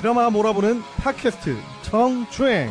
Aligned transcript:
드라마 0.00 0.30
몰아보는 0.30 0.80
팟캐스트 0.98 1.56
정주행 1.82 2.70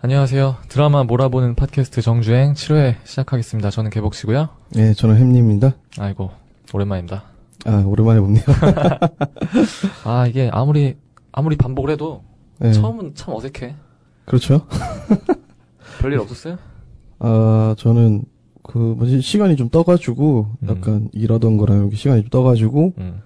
안녕하세요. 0.00 0.56
드라마 0.68 1.02
몰아보는 1.04 1.54
팟캐스트 1.56 2.02
정주행 2.02 2.54
7회 2.54 2.96
시작하겠습니다. 3.04 3.70
저는 3.70 3.90
개복씨고요. 3.90 4.48
네 4.70 4.94
저는 4.94 5.16
햄님입니다 5.16 5.74
아이고 5.98 6.30
오랜만입니다. 6.72 7.24
아 7.66 7.82
오랜만에 7.84 8.20
봅네요 8.20 8.44
아 10.04 10.26
이게 10.28 10.48
아무리 10.52 10.96
아무리 11.32 11.56
반복을 11.56 11.90
해도 11.90 12.22
네, 12.58 12.72
처음은 12.72 13.14
참 13.14 13.34
어색해. 13.34 13.74
그렇죠 14.24 14.66
별일 16.00 16.18
없었어요? 16.20 16.58
아 17.18 17.74
저는 17.78 18.24
그 18.62 18.78
뭐지 18.78 19.20
시간이 19.20 19.56
좀 19.56 19.68
떠가지고 19.70 20.46
음. 20.62 20.68
약간 20.68 21.08
일하던 21.12 21.56
거랑 21.56 21.82
여기 21.84 21.96
시간이 21.96 22.22
좀 22.22 22.30
떠가지고 22.30 22.92
음. 22.98 23.20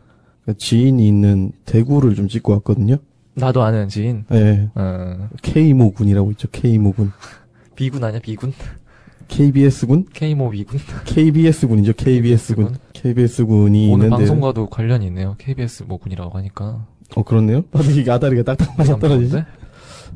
그 0.47 0.57
지인이 0.57 1.07
있는 1.07 1.53
대구를 1.65 2.15
좀 2.15 2.29
찍고 2.29 2.53
왔거든요 2.55 2.97
나도 3.35 3.63
아는 3.63 3.89
지인. 3.89 4.25
네 4.29 4.69
어, 4.75 5.29
K모 5.43 5.93
군이라고 5.93 6.31
있죠 6.33 6.49
K모군 6.53 7.11
비군 7.77 8.05
아니야 8.05 8.21
비군? 8.21 8.53
KBS군 9.29 10.07
K모 10.13 10.51
비군? 10.51 10.79
KBS군이죠 11.07 11.95
KBS군 11.95 12.77
KBS군이 12.93 13.93
오늘 13.93 14.07
있는데 14.07 14.25
방송과도 14.25 14.67
관련이 14.69 15.07
있네요. 15.07 15.35
KBS 15.39 15.85
모 15.85 15.99
군이라고 15.99 16.37
하니까. 16.39 16.87
어 17.17 17.23
그렇네요 17.23 17.65
나도 17.73 17.91
이게 17.91 18.11
아다리가 18.11 18.43
딱딱 18.43 18.77
맞아 18.77 18.97
떨어지지 18.99 19.33
떨어지지? 19.33 19.63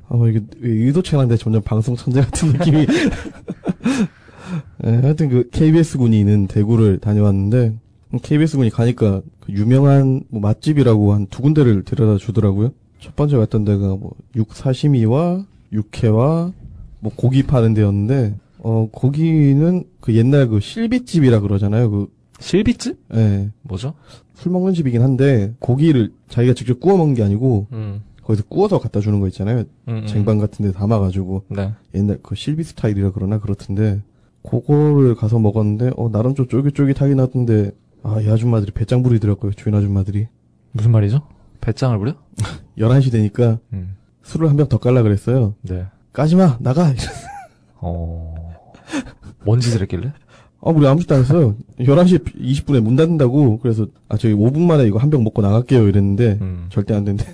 아, 0.08 0.28
이게 0.28 0.40
의도치 0.60 1.16
않은데 1.16 1.36
점점 1.36 1.62
방송 1.62 1.96
천재 1.96 2.20
같은 2.20 2.52
느낌이. 2.52 2.86
예, 4.84 4.90
하여튼 4.90 5.28
그 5.28 5.48
KBS군이 5.50 6.18
있는 6.18 6.46
대구를 6.46 6.98
다녀왔는데, 6.98 7.74
KBS군이 8.22 8.70
가니까 8.70 9.20
그 9.40 9.52
유명한 9.52 10.22
뭐 10.28 10.40
맛집이라고 10.40 11.12
한 11.12 11.26
두 11.26 11.42
군데를 11.42 11.82
데려다 11.82 12.18
주더라고요. 12.18 12.70
첫 13.00 13.14
번째 13.16 13.36
갔던 13.38 13.64
데가 13.64 13.88
뭐 13.96 14.12
육사시미와 14.36 15.44
육회와 15.72 16.52
뭐 17.00 17.12
고기 17.16 17.42
파는 17.42 17.74
데였는데, 17.74 18.36
어, 18.58 18.88
거기는 18.92 19.84
그 20.00 20.14
옛날 20.14 20.48
그 20.48 20.60
실비집이라 20.60 21.40
그러잖아요. 21.40 21.90
그, 21.90 22.06
실비집? 22.38 22.96
예, 23.14 23.50
뭐죠? 23.62 23.94
술 24.34 24.52
먹는 24.52 24.74
집이긴 24.74 25.02
한데, 25.02 25.54
고기를 25.58 26.12
자기가 26.28 26.54
직접 26.54 26.80
구워 26.80 26.96
먹는 26.96 27.14
게 27.14 27.22
아니고, 27.22 27.66
음. 27.72 28.02
거기서 28.26 28.44
구워서 28.48 28.78
갖다 28.80 28.98
주는 29.00 29.20
거 29.20 29.28
있잖아요. 29.28 29.58
음, 29.60 29.66
음. 29.88 30.06
쟁반 30.06 30.38
같은 30.38 30.64
데 30.66 30.72
담아가지고. 30.72 31.44
네. 31.50 31.72
옛날 31.94 32.18
그 32.22 32.34
실비 32.34 32.64
스타일이라 32.64 33.12
그러나 33.12 33.38
그렇던데 33.38 34.02
그거를 34.42 35.14
가서 35.14 35.38
먹었는데 35.38 35.92
어 35.96 36.08
나름 36.10 36.34
좀 36.34 36.46
쫄깃쫄깃하긴 36.48 37.20
하던데 37.20 37.70
아 38.02 38.20
이 38.20 38.28
아줌마들이 38.28 38.70
배짱 38.72 39.02
부리더라고요 39.02 39.52
주인 39.52 39.74
아줌마들이 39.74 40.28
무슨 40.72 40.92
말이죠? 40.92 41.22
배짱을 41.60 41.98
부려? 41.98 42.14
11시 42.78 43.10
되니까 43.10 43.58
음. 43.72 43.96
술을 44.22 44.48
한 44.48 44.56
병 44.56 44.68
더 44.68 44.78
깔라 44.78 45.02
그랬어요 45.02 45.54
네. 45.62 45.86
까지 46.12 46.36
마 46.36 46.56
나가 46.60 46.92
어. 47.80 48.34
뭔 49.44 49.58
짓을 49.60 49.82
했길래? 49.82 50.12
아 50.60 50.70
우리 50.70 50.86
아무 50.86 51.00
짓도 51.00 51.14
안 51.16 51.20
했어요 51.22 51.56
11시 51.80 52.36
20분에 52.40 52.80
문 52.80 52.94
닫는다고 52.96 53.58
그래서 53.58 53.86
아 54.08 54.16
저희 54.16 54.32
5분 54.34 54.60
만에 54.60 54.86
이거 54.86 54.98
한 54.98 55.10
병 55.10 55.24
먹고 55.24 55.42
나갈게요 55.42 55.88
이랬는데 55.88 56.38
음. 56.40 56.66
절대 56.70 56.94
안 56.94 57.04
된대 57.04 57.24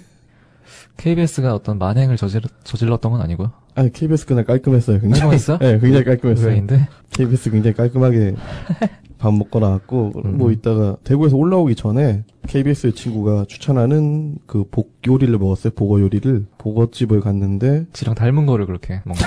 KBS가 0.96 1.54
어떤 1.54 1.78
만행을 1.78 2.16
저질, 2.16 2.42
저질렀던 2.64 3.12
건 3.12 3.20
아니고요. 3.20 3.52
아니 3.74 3.90
KBS 3.90 4.26
그날 4.26 4.44
깔끔했어요 4.44 5.00
굉장히 5.00 5.20
깔끔했어요? 5.20 5.58
네 5.62 5.78
굉장히 5.80 6.04
깔끔했어요 6.04 6.46
의외인데? 6.48 6.88
KBS 7.14 7.50
굉장히 7.50 7.74
깔끔하게 7.74 8.34
밥 9.18 9.32
먹고 9.32 9.60
나왔고 9.60 10.12
음. 10.24 10.36
뭐 10.36 10.50
이따가 10.50 10.96
대구에서 11.04 11.36
올라오기 11.36 11.74
전에 11.76 12.24
KBS 12.48 12.92
친구가 12.94 13.46
추천하는 13.48 14.36
그 14.46 14.64
복 14.70 14.92
요리를 15.06 15.36
먹었어요. 15.38 15.72
보거 15.74 16.00
요리를 16.00 16.46
보거집을 16.58 17.20
갔는데 17.20 17.86
지랑 17.92 18.14
닮은 18.14 18.46
거를 18.46 18.66
그렇게 18.66 19.00
먹네? 19.04 19.22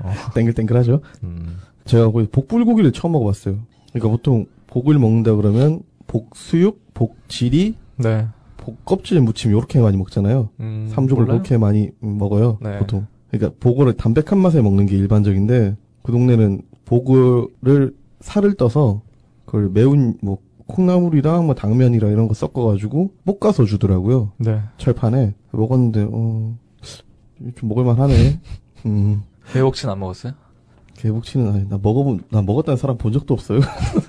어. 0.00 0.12
땡글땡글하죠. 0.34 1.00
음. 1.24 1.58
제가 1.84 2.10
거기 2.10 2.26
복불고기를 2.28 2.92
처음 2.92 3.12
먹어봤어요. 3.12 3.58
그러니까 3.92 4.08
보통 4.10 4.46
복을 4.68 4.98
먹는다 4.98 5.34
그러면 5.34 5.80
복수육, 6.06 6.94
복지리, 6.94 7.74
네. 7.96 8.26
복껍질 8.66 9.20
무침 9.20 9.52
요렇게 9.52 9.80
많이 9.80 9.96
먹잖아요. 9.96 10.50
음, 10.58 10.88
삼종을 10.90 11.24
몰라요? 11.24 11.38
그렇게 11.38 11.56
많이 11.56 11.90
먹어요. 12.00 12.58
네. 12.60 12.78
보통. 12.78 13.06
그러니까 13.30 13.56
보거를 13.60 13.92
담백한 13.92 14.38
맛에 14.38 14.60
먹는 14.60 14.86
게 14.86 14.96
일반적인데 14.96 15.76
그 16.02 16.12
동네는 16.12 16.62
보거를 16.84 17.94
살을 18.20 18.54
떠서 18.54 19.02
그걸 19.44 19.68
매운 19.68 20.18
뭐 20.20 20.38
콩나물이랑 20.66 21.46
뭐 21.46 21.54
당면이랑 21.54 22.10
이런 22.10 22.26
거 22.26 22.34
섞어가지고 22.34 23.12
볶아서 23.24 23.64
주더라고요. 23.64 24.32
네. 24.38 24.60
철판에 24.78 25.34
먹었는데 25.52 26.08
어. 26.10 26.56
좀 27.54 27.68
먹을만 27.68 28.00
하네. 28.00 28.40
음. 28.86 29.22
배옥치는 29.52 29.92
안 29.92 30.00
먹었어요? 30.00 30.32
개복치는 30.94 31.52
아니 31.52 31.68
나 31.68 31.78
먹어본 31.80 32.24
나 32.30 32.42
먹었다는 32.42 32.76
사람 32.76 32.98
본 32.98 33.12
적도 33.12 33.34
없어요. 33.34 33.60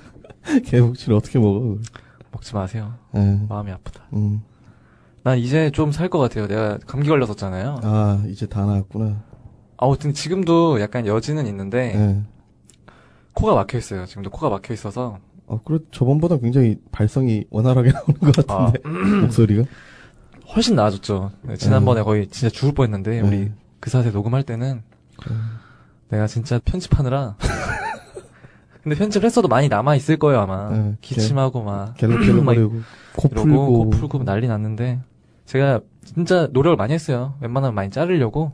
개복치를 0.65 1.15
어떻게 1.15 1.37
먹어? 1.37 1.77
먹지 2.37 2.53
마세요. 2.55 2.93
예. 3.15 3.39
마음이 3.49 3.71
아프다. 3.71 4.01
음. 4.13 4.41
난 5.23 5.37
이제 5.39 5.71
좀 5.71 5.91
살 5.91 6.09
것 6.09 6.19
같아요. 6.19 6.47
내가 6.47 6.77
감기 6.85 7.09
걸렸었잖아요. 7.09 7.79
아 7.83 8.23
이제 8.27 8.45
다 8.47 8.65
나왔구나. 8.65 9.23
아무튼 9.77 10.13
지금도 10.13 10.79
약간 10.81 11.05
여지는 11.05 11.45
있는데, 11.47 11.93
예. 11.95 12.21
코가 13.33 13.53
막혀 13.55 13.77
있어요. 13.77 14.05
지금도 14.05 14.29
코가 14.31 14.49
막혀 14.49 14.73
있어서. 14.73 15.19
어 15.47 15.61
그래 15.63 15.79
저번보다 15.91 16.37
굉장히 16.37 16.77
발성이 16.91 17.45
원활하게 17.49 17.91
나오는 17.93 18.19
것 18.19 18.49
아, 18.51 18.71
같은데 18.71 18.89
목소리가. 19.21 19.63
훨씬 20.55 20.75
나아졌죠. 20.75 21.31
네, 21.41 21.57
지난번에 21.57 22.01
거의 22.03 22.27
진짜 22.27 22.49
죽을 22.49 22.73
뻔 22.73 22.85
했는데, 22.85 23.19
우리 23.19 23.37
네. 23.37 23.51
그 23.81 23.89
사세 23.89 24.11
녹음할 24.11 24.43
때는, 24.43 24.81
내가 26.09 26.25
진짜 26.27 26.57
편집하느라, 26.63 27.35
근데 28.87 28.95
편집을 28.99 29.25
했어도 29.25 29.49
많이 29.49 29.67
남아 29.67 29.95
있을 29.97 30.15
거예요, 30.15 30.39
아마. 30.39 30.69
네, 30.69 30.95
기침하고 31.01 31.61
막, 31.61 31.93
갤럭갤럭거리고 31.95 32.81
코 33.17 33.27
풀고. 33.27 33.67
코 33.67 33.89
풀고 33.89 34.23
난리 34.23 34.47
났는데, 34.47 35.01
제가 35.45 35.81
진짜 36.05 36.47
노력을 36.53 36.77
많이 36.77 36.93
했어요. 36.93 37.35
웬만하면 37.41 37.75
많이 37.75 37.91
자르려고. 37.91 38.53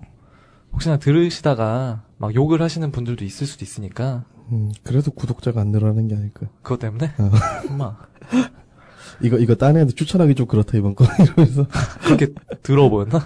혹시나 0.72 0.98
들으시다가 0.98 2.02
막 2.18 2.34
욕을 2.34 2.64
하시는 2.64 2.92
분들도 2.92 3.24
있을 3.24 3.46
수도 3.46 3.64
있으니까, 3.64 4.24
음, 4.52 4.72
그래도 4.82 5.12
구독자가 5.12 5.62
안 5.62 5.68
늘어나는 5.68 6.08
게 6.08 6.16
아닐까. 6.16 6.48
그것 6.64 6.80
때문에? 6.80 7.14
어. 7.20 7.30
엄마. 7.70 7.96
이거 9.22 9.38
이거 9.38 9.54
딴 9.54 9.76
애한테 9.76 9.94
추천하기 9.94 10.34
좀 10.34 10.48
그렇다 10.48 10.80
이번 10.80 10.96
거 10.96 11.06
이러면서. 11.24 11.68
그렇게 12.06 12.34
더러워 12.64 12.90
보였나? 12.90 13.20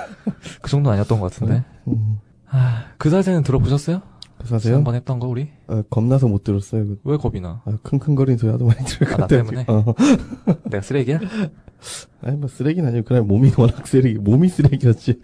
그 0.62 0.70
정도는 0.70 0.94
아니었던 0.94 1.20
것 1.20 1.30
같은데. 1.30 1.62
음, 1.88 2.20
아, 2.48 2.86
그 2.96 3.10
사세는 3.10 3.42
들어보셨어요? 3.42 4.00
그 4.44 4.50
사세요? 4.50 4.76
한번 4.76 4.94
했던 4.94 5.18
거, 5.18 5.26
우리? 5.26 5.48
아, 5.68 5.82
겁나서 5.88 6.28
못 6.28 6.44
들었어요. 6.44 6.84
그, 6.84 7.00
왜 7.04 7.16
겁이 7.16 7.40
나? 7.40 7.62
아, 7.64 7.78
킁킁거리는 7.82 8.36
소리 8.36 8.52
하도 8.52 8.66
많이 8.66 8.84
들을 8.84 9.08
아, 9.08 9.10
것나 9.10 9.26
같아요. 9.26 9.42
때문에? 9.42 9.64
어. 9.68 9.84
내가 10.70 10.82
쓰레기야? 10.82 11.18
아니 12.22 12.36
뭐 12.36 12.48
쓰레기는 12.48 12.86
아니고 12.88 13.06
그냥 13.06 13.26
몸이 13.26 13.52
워낙 13.58 13.86
쓰레기 13.86 14.18
몸이 14.18 14.48
쓰레기였지. 14.48 15.20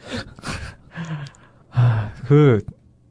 그, 2.27 2.65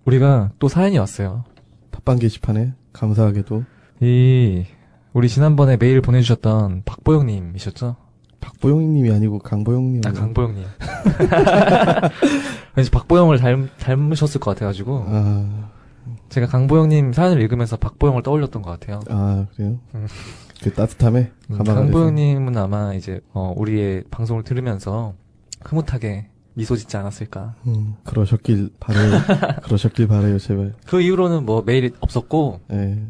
우리가 0.06 0.52
또 0.58 0.68
사연이 0.68 0.98
왔어요. 0.98 1.44
팟빵 1.92 2.18
게시판에 2.18 2.74
감사하게도 2.94 3.64
이, 4.02 4.66
우리 5.14 5.30
지난번에 5.30 5.78
메일 5.78 6.02
보내주셨던 6.02 6.84
박보영님이셨죠? 6.86 7.96
박보영님이 8.40 9.12
아니고 9.12 9.40
강보영님. 9.40 10.02
아, 10.06 10.12
강보영님. 10.12 10.64
왠지 12.76 12.90
박보영을 12.90 13.38
닮, 13.38 13.70
닮으셨을 13.80 14.40
것 14.40 14.52
같아가지고, 14.52 15.04
아, 15.08 15.70
제가 16.30 16.48
강보영님 16.48 17.14
사연을 17.14 17.42
읽으면서 17.42 17.78
박보영을 17.78 18.24
떠올렸던 18.24 18.62
것 18.62 18.72
같아요. 18.72 19.02
아 19.10 19.48
그래요? 19.56 19.80
음. 19.96 20.08
그 20.62 20.74
따뜻함에 20.74 21.32
음. 21.52 21.64
강보영님은 21.64 22.58
아마 22.58 22.94
이제, 22.94 23.22
어, 23.34 23.54
우리의 23.56 24.04
방송을 24.12 24.44
들으면서 24.44 25.14
흐뭇하게 25.62 26.30
미소 26.54 26.76
짓지 26.76 26.98
않았을까. 26.98 27.56
음, 27.68 27.96
그러셨길 28.04 28.72
바래요. 28.80 29.12
그러셨길 29.64 30.08
바래요 30.08 30.38
제발. 30.40 30.74
그 30.86 31.02
이후로는 31.02 31.46
뭐 31.46 31.64
메일이 31.66 31.92
없었고, 32.02 32.60
예. 32.72 33.02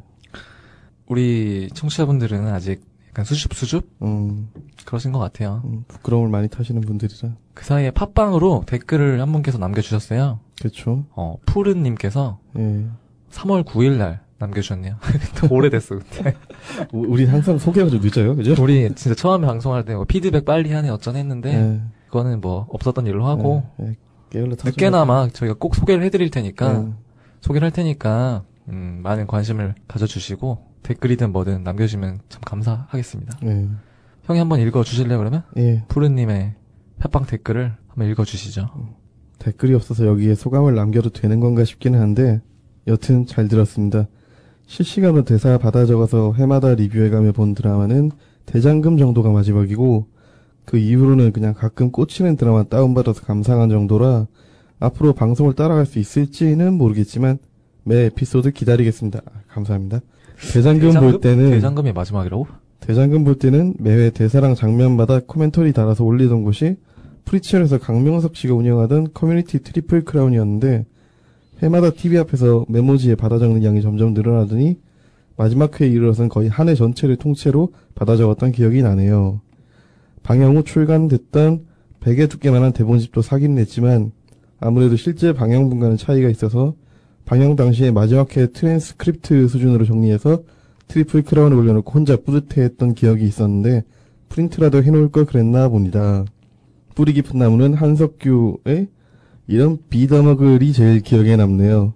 우리 1.08 1.70
청취자분들은 1.74 2.48
아직 2.48 2.84
약간 3.10 3.26
수줍 3.26 3.56
수줍 3.56 3.90
음, 4.04 4.50
그러신 4.86 5.12
것 5.12 5.18
같아요. 5.18 5.64
음, 5.66 5.84
부끄러움을 5.88 6.30
많이 6.30 6.48
타시는 6.48 6.82
분들이라. 6.82 7.34
그 7.56 7.66
사이에 7.66 7.90
팟빵으로 7.90 8.66
댓글을 8.68 9.20
한 9.20 9.32
분께서 9.32 9.58
남겨주셨어요. 9.58 10.40
그렇죠. 10.60 11.06
어, 11.16 11.38
푸른님께서 11.48 12.40
예. 12.60 12.86
3월 13.32 13.64
9일 13.66 13.98
날 13.98 14.22
남겨주셨네요. 14.40 14.96
오래됐어, 15.50 16.00
그때. 16.00 16.34
우- 16.94 17.06
우린 17.08 17.28
항상 17.28 17.58
소개가 17.58 17.90
좀 17.90 18.00
늦어요, 18.02 18.36
그죠? 18.36 18.56
우리 18.62 18.94
진짜 18.96 19.14
처음에 19.16 19.46
방송할 19.46 19.84
때 19.86 19.94
뭐 19.96 20.06
피드백 20.06 20.46
빨리 20.46 20.72
하네 20.72 20.90
어쩌네 20.90 21.20
했는데, 21.20 21.54
예. 21.54 21.82
그거는 22.08 22.40
뭐 22.42 22.66
없었던 22.70 23.06
일로 23.08 23.26
하고. 23.28 23.64
게을러 24.30 24.56
타죠. 24.56 24.70
늦게나마 24.70 25.28
저희가 25.30 25.56
꼭 25.60 25.76
소개를 25.76 26.04
해드릴 26.06 26.30
테니까, 26.32 26.84
예. 26.88 26.94
소개를 27.42 27.66
할 27.66 27.72
테니까, 27.72 28.44
음, 28.70 29.00
많은 29.04 29.28
관심을 29.28 29.76
가져주시고 29.88 30.66
댓글이든 30.84 31.32
뭐든 31.32 31.64
남겨주시면 31.64 32.20
참 32.30 32.42
감사하겠습니다. 32.46 33.40
예. 33.46 33.68
형이 34.24 34.40
한번 34.40 34.60
읽어주실래요 34.60 35.18
그러면? 35.18 35.44
예. 35.58 35.84
푸르님의 35.88 36.54
팟빵 37.00 37.26
댓글을 37.26 37.74
한번 37.88 38.08
읽어주시죠. 38.10 38.70
댓글이 39.40 39.74
없어서 39.74 40.06
여기에 40.06 40.36
소감을 40.36 40.76
남겨도 40.76 41.10
되는 41.10 41.40
건가 41.40 41.64
싶기는 41.66 42.00
한데 42.00 42.42
여튼 42.90 43.26
잘 43.26 43.48
들었습니다. 43.48 44.08
실시간으로 44.66 45.24
대사 45.24 45.58
받아 45.58 45.86
적어서 45.86 46.34
해마다 46.34 46.74
리뷰해가며 46.74 47.32
본 47.32 47.54
드라마는 47.54 48.12
대장금 48.46 48.98
정도가 48.98 49.32
마지막이고 49.32 50.08
그 50.66 50.78
이후로는 50.78 51.32
그냥 51.32 51.54
가끔 51.54 51.92
꽂히는 51.92 52.36
드라마 52.36 52.64
다운받아서 52.64 53.22
감상한 53.22 53.70
정도라 53.70 54.28
앞으로 54.80 55.14
방송을 55.14 55.54
따라갈 55.54 55.86
수 55.86 56.00
있을지는 56.00 56.74
모르겠지만 56.74 57.38
매 57.84 58.06
에피소드 58.06 58.52
기다리겠습니다. 58.52 59.22
아, 59.26 59.32
감사합니다. 59.48 60.02
대장금, 60.54 60.94
볼 60.94 61.22
때는 61.22 61.52
대장금이 61.52 61.92
마지막이라고? 61.92 62.48
대장금 62.80 63.24
볼 63.24 63.36
때는 63.36 63.76
매회 63.78 64.10
대사랑 64.10 64.56
장면마다 64.56 65.20
commentary 65.20 65.74
달아서 65.74 66.04
올리던 66.04 66.44
곳이 66.44 66.78
프리첼에서 67.26 67.78
강명석 67.80 68.36
씨가 68.36 68.54
운영하던 68.54 69.10
커뮤니티 69.14 69.62
트리플 69.62 70.06
크라운이었는데 70.06 70.86
해마다 71.62 71.90
TV 71.92 72.18
앞에서 72.20 72.66
메모지에 72.70 73.16
받아 73.16 73.38
적는 73.38 73.64
양이 73.64 73.82
점점 73.82 74.14
늘어나더니 74.14 74.78
마지막 75.36 75.80
회에 75.80 75.88
이르러서는 75.88 76.30
거의 76.30 76.50
한 76.50 76.68
해 76.70 76.76
전체를 76.76 77.16
통째로 77.18 77.74
받아 77.96 78.16
적었던 78.18 78.52
기억이 78.52 78.82
나네요. 78.82 79.42
방영 80.24 80.56
후 80.58 80.64
출간됐던 80.64 81.66
베개 82.00 82.28
두께만한 82.28 82.74
대본집도 82.74 83.22
사긴 83.22 83.56
했지만 83.56 84.12
아무래도 84.60 84.96
실제 84.96 85.34
방영 85.34 85.70
분과는 85.70 85.98
차이가 85.98 86.30
있어서 86.30 86.76
방영 87.26 87.56
당시에 87.56 87.92
마지막 87.92 88.36
회 88.36 88.48
트랜스크립트 88.48 89.48
수준으로 89.48 89.86
정리해서 89.86 90.44
트리플 90.88 91.24
크라운에 91.24 91.56
올려놓고 91.58 91.92
혼자 91.92 92.18
뿌듯해했던 92.18 92.96
기억이 92.96 93.24
있었는데 93.26 93.84
프린트라도 94.30 94.84
해놓을 94.84 95.10
걸 95.10 95.26
그랬나 95.26 95.70
봅니다. 95.70 96.26
뿌리 96.96 97.14
깊은 97.14 97.38
나무는 97.38 97.74
한석규의 97.74 98.88
이런 99.50 99.80
빌어먹을이 99.90 100.74
제일 100.74 101.02
기억에 101.02 101.36
남네요. 101.36 101.96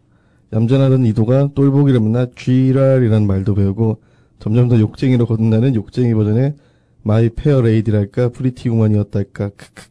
얌전하던 0.53 1.05
이도가 1.05 1.50
똘복이를 1.53 2.00
만나 2.00 2.25
지랄이라는 2.35 3.27
말도 3.27 3.53
배우고 3.53 4.01
점점 4.39 4.69
더 4.69 4.79
욕쟁이로 4.79 5.27
거듭나는 5.27 5.75
욕쟁이 5.75 6.15
버전의 6.15 6.55
My 7.03 7.30
Fair 7.30 7.62
Lady랄까 7.62 8.30
Pretty 8.30 8.69
Woman이었달까 8.69 9.50
크크. 9.50 9.83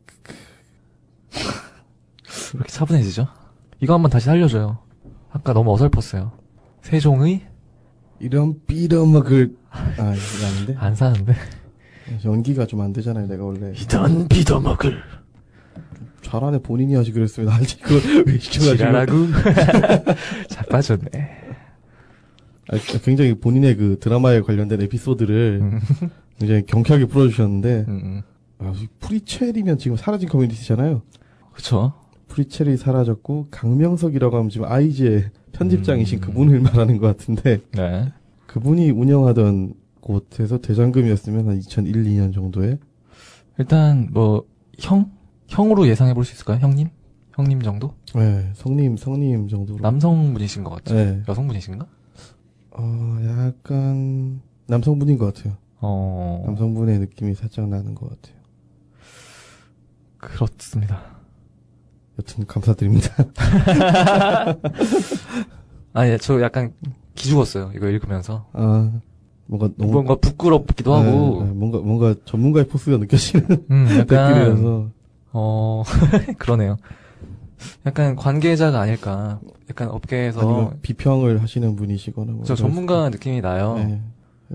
왜 1.34 2.58
이렇게 2.58 2.68
차분해지죠? 2.72 3.28
이거 3.80 3.94
한번 3.94 4.10
다시 4.10 4.26
살려줘요. 4.26 4.78
아까 5.30 5.52
너무 5.52 5.72
어설펐어요. 5.72 6.32
세종의 6.82 7.42
이런 8.18 8.56
빌어먹을 8.66 9.56
아 9.70 10.14
이거 10.14 10.46
아닌데 10.46 10.74
안 10.78 10.94
사는데. 10.96 11.34
연기가 12.24 12.66
좀 12.66 12.80
안 12.80 12.92
되잖아요 12.92 13.26
내가 13.28 13.44
원래 13.44 13.72
이런 13.80 14.26
빌어먹을 14.28 15.00
잘하네 16.22 16.60
본인이 16.60 16.94
하지 16.94 17.12
그랬으면 17.12 17.50
알지 17.50 17.80
그걸 17.80 18.24
왜 18.26 18.38
시켜가지고 18.38 18.76
지랄하고 18.76 19.12
잘 20.48 20.66
빠졌네. 20.66 21.10
아, 22.68 22.76
굉장히 23.04 23.34
본인의 23.34 23.76
그 23.76 23.98
드라마에 24.00 24.40
관련된 24.40 24.80
에피소드를 24.82 25.58
음, 25.60 25.80
굉장히 26.38 26.64
경쾌하게 26.66 27.06
풀어주셨는데 27.06 27.84
음, 27.88 28.00
음. 28.04 28.22
아, 28.58 28.72
프리첼이면 29.00 29.78
지금 29.78 29.96
사라진 29.96 30.28
커뮤니티잖아요. 30.28 31.02
그쵸. 31.52 31.92
프리첼이 32.28 32.78
사라졌고 32.78 33.48
강명석이라고 33.50 34.36
하면 34.36 34.48
지금 34.48 34.66
아이즈의 34.66 35.30
편집장이신 35.52 36.18
음. 36.18 36.20
그분을 36.20 36.60
말하는 36.60 36.96
것 36.96 37.06
같은데 37.08 37.58
네. 37.72 38.10
그분이 38.46 38.90
운영하던 38.90 39.74
곳에서 40.00 40.58
대장금이었으면 40.58 41.48
한 41.48 41.56
2001, 41.58 42.04
2년 42.04 42.34
정도에 42.34 42.78
일단 43.58 44.08
뭐 44.12 44.44
형? 44.78 45.10
형으로 45.52 45.86
예상해 45.86 46.14
볼 46.14 46.24
수 46.24 46.32
있을까요? 46.32 46.58
형님? 46.60 46.88
형님 47.34 47.62
정도? 47.62 47.94
네, 48.14 48.50
성님 48.54 48.96
성님 48.96 49.48
정도로 49.48 49.78
남성분이신 49.80 50.64
것 50.64 50.70
같죠? 50.76 50.94
네. 50.94 51.22
여성분이신가? 51.28 51.86
어 52.72 53.18
약간 53.26 54.40
남성분인 54.66 55.18
것 55.18 55.34
같아요. 55.34 55.56
어 55.80 56.42
남성분의 56.46 56.98
느낌이 57.00 57.34
살짝 57.34 57.68
나는 57.68 57.94
것 57.94 58.08
같아요. 58.10 58.36
그렇습니다. 60.18 61.02
여튼 62.18 62.46
감사드립니다. 62.46 63.08
아, 65.94 66.06
예, 66.06 66.16
저 66.18 66.40
약간 66.40 66.72
기죽었어요. 67.14 67.72
이거 67.74 67.88
읽으면서. 67.88 68.46
아 68.52 68.90
뭔가 69.46 69.68
너무 69.76 69.92
뭔가 69.92 70.14
부끄럽기도 70.14 70.94
하고, 70.94 71.42
네, 71.42 71.46
네, 71.48 71.52
뭔가 71.52 71.78
뭔가 71.80 72.14
전문가의 72.24 72.68
포스가 72.68 72.96
느껴지는 72.98 73.66
음, 73.70 73.86
약간, 73.90 74.06
댓글이라서 74.06 74.90
어, 75.32 75.82
그러네요. 76.38 76.76
약간 77.86 78.16
관계자가 78.16 78.80
아닐까. 78.80 79.40
약간 79.70 79.88
업계에서, 79.88 80.74
비평을 80.82 81.40
하시는 81.42 81.76
분이시거나 81.76 82.32
뭐 82.32 82.44
저 82.44 82.54
전문가 82.54 83.08
느낌이 83.08 83.40
나요. 83.40 83.74
네. 83.76 84.02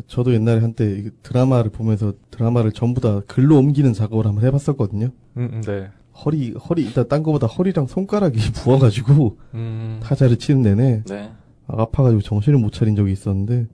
저도 0.08 0.34
옛날에 0.34 0.60
한때 0.62 0.86
이 0.92 1.10
드라마를 1.24 1.72
보면서 1.72 2.14
드라마를 2.30 2.72
전부 2.72 3.02
다 3.02 3.22
글로 3.28 3.58
옮기는 3.58 3.94
작업을 3.94 4.28
한번 4.28 4.44
해봤었거든요. 4.46 5.08
음, 5.38 5.50
음, 5.54 5.62
네. 5.62 5.90
허리 6.24 6.52
허리 6.54 6.84
일단 6.84 7.08
딴 7.08 7.24
거보다 7.24 7.48
허리랑 7.48 7.88
손가락이 7.88 8.38
부어가지고 8.54 9.38
음, 9.56 10.00
타자를 10.04 10.38
치는 10.38 10.62
내내 10.62 11.04
네. 11.08 11.32
아파가지고 11.68 12.22
정신을 12.22 12.60
못 12.60 12.74
차린 12.74 12.96
적이 12.96 13.12
있었는데 13.14 13.66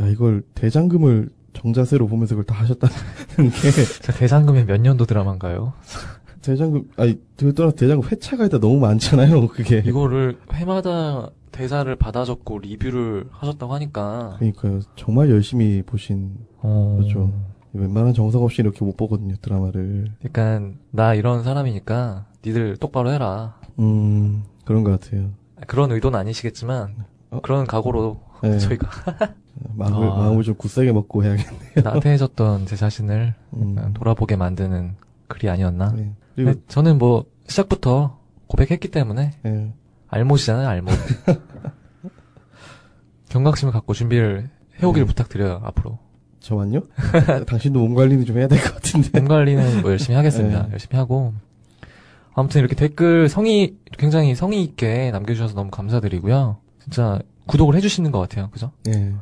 야 0.00 0.06
이걸 0.08 0.42
대장금을 0.54 1.28
정자세로 1.52 2.08
보면서 2.08 2.34
그걸 2.34 2.44
다 2.46 2.60
하셨다는 2.60 2.94
게저 3.62 4.12
대장금이 4.12 4.64
몇 4.64 4.80
년도 4.80 5.04
드라마인가요? 5.06 5.72
대장금 6.44 6.90
아니 6.96 7.18
그 7.36 7.54
떠나 7.54 7.70
대장금 7.72 8.08
회차가 8.10 8.44
일단 8.44 8.60
너무 8.60 8.78
많잖아요. 8.78 9.48
그게 9.48 9.82
이거를 9.84 10.38
회마다 10.52 11.30
대사를 11.52 11.94
받아 11.96 12.24
적고 12.24 12.58
리뷰를 12.58 13.26
하셨다고 13.30 13.72
하니까, 13.74 14.36
그러니까요 14.38 14.80
정말 14.96 15.30
열심히 15.30 15.82
보신 15.82 16.36
어, 16.58 16.96
그렇죠. 16.98 17.32
웬만한 17.72 18.12
정성 18.12 18.42
없이 18.44 18.60
이렇게 18.60 18.84
못 18.84 18.96
보거든요 18.96 19.34
드라마를. 19.40 20.12
약간, 20.24 20.78
나 20.90 21.14
이런 21.14 21.42
사람이니까, 21.42 22.26
니들 22.44 22.76
똑바로 22.76 23.10
해라. 23.10 23.58
음 23.78 24.44
그런 24.64 24.84
것 24.84 25.00
같아요. 25.00 25.30
그런 25.66 25.90
의도는 25.90 26.18
아니시겠지만, 26.18 26.94
어? 27.30 27.40
그런 27.42 27.66
각오로 27.66 28.20
네. 28.42 28.58
저희가 28.58 28.88
마음을 29.74 30.08
아. 30.08 30.16
마음을 30.16 30.42
좀 30.42 30.54
굳세게 30.56 30.92
먹고 30.92 31.24
해야겠네. 31.24 31.82
나태해졌던 31.82 32.66
제 32.66 32.76
자신을 32.76 33.34
음. 33.54 33.76
돌아보게 33.94 34.36
만드는 34.36 34.96
글이 35.28 35.48
아니었나. 35.48 35.92
네. 35.92 36.12
근데 36.34 36.54
저는 36.68 36.98
뭐 36.98 37.24
시작부터 37.48 38.18
고백했기 38.46 38.88
때문에 38.88 39.32
네. 39.42 39.74
알못이잖아요, 40.08 40.68
알못. 40.68 40.94
경각심을 43.28 43.72
갖고 43.72 43.94
준비를 43.94 44.50
해오기를 44.82 45.04
음. 45.04 45.08
부탁드려요, 45.08 45.60
앞으로. 45.64 45.98
저만요? 46.40 46.80
당신도 47.46 47.80
몸 47.80 47.94
관리는 47.94 48.24
좀 48.26 48.38
해야 48.38 48.46
될 48.48 48.60
것 48.60 48.74
같은데. 48.74 49.18
몸 49.18 49.28
관리는 49.28 49.80
뭐 49.82 49.90
열심히 49.90 50.16
하겠습니다. 50.16 50.64
네. 50.66 50.72
열심히 50.72 50.98
하고. 50.98 51.32
아무튼 52.34 52.60
이렇게 52.60 52.74
댓글 52.74 53.28
성의, 53.28 53.76
굉장히 53.96 54.34
성의 54.34 54.62
있게 54.62 55.10
남겨주셔서 55.12 55.54
너무 55.54 55.70
감사드리고요. 55.70 56.58
진짜 56.82 57.18
구독을 57.46 57.76
해주시는 57.76 58.10
것 58.10 58.18
같아요. 58.20 58.50
그죠? 58.50 58.72
네. 58.84 59.14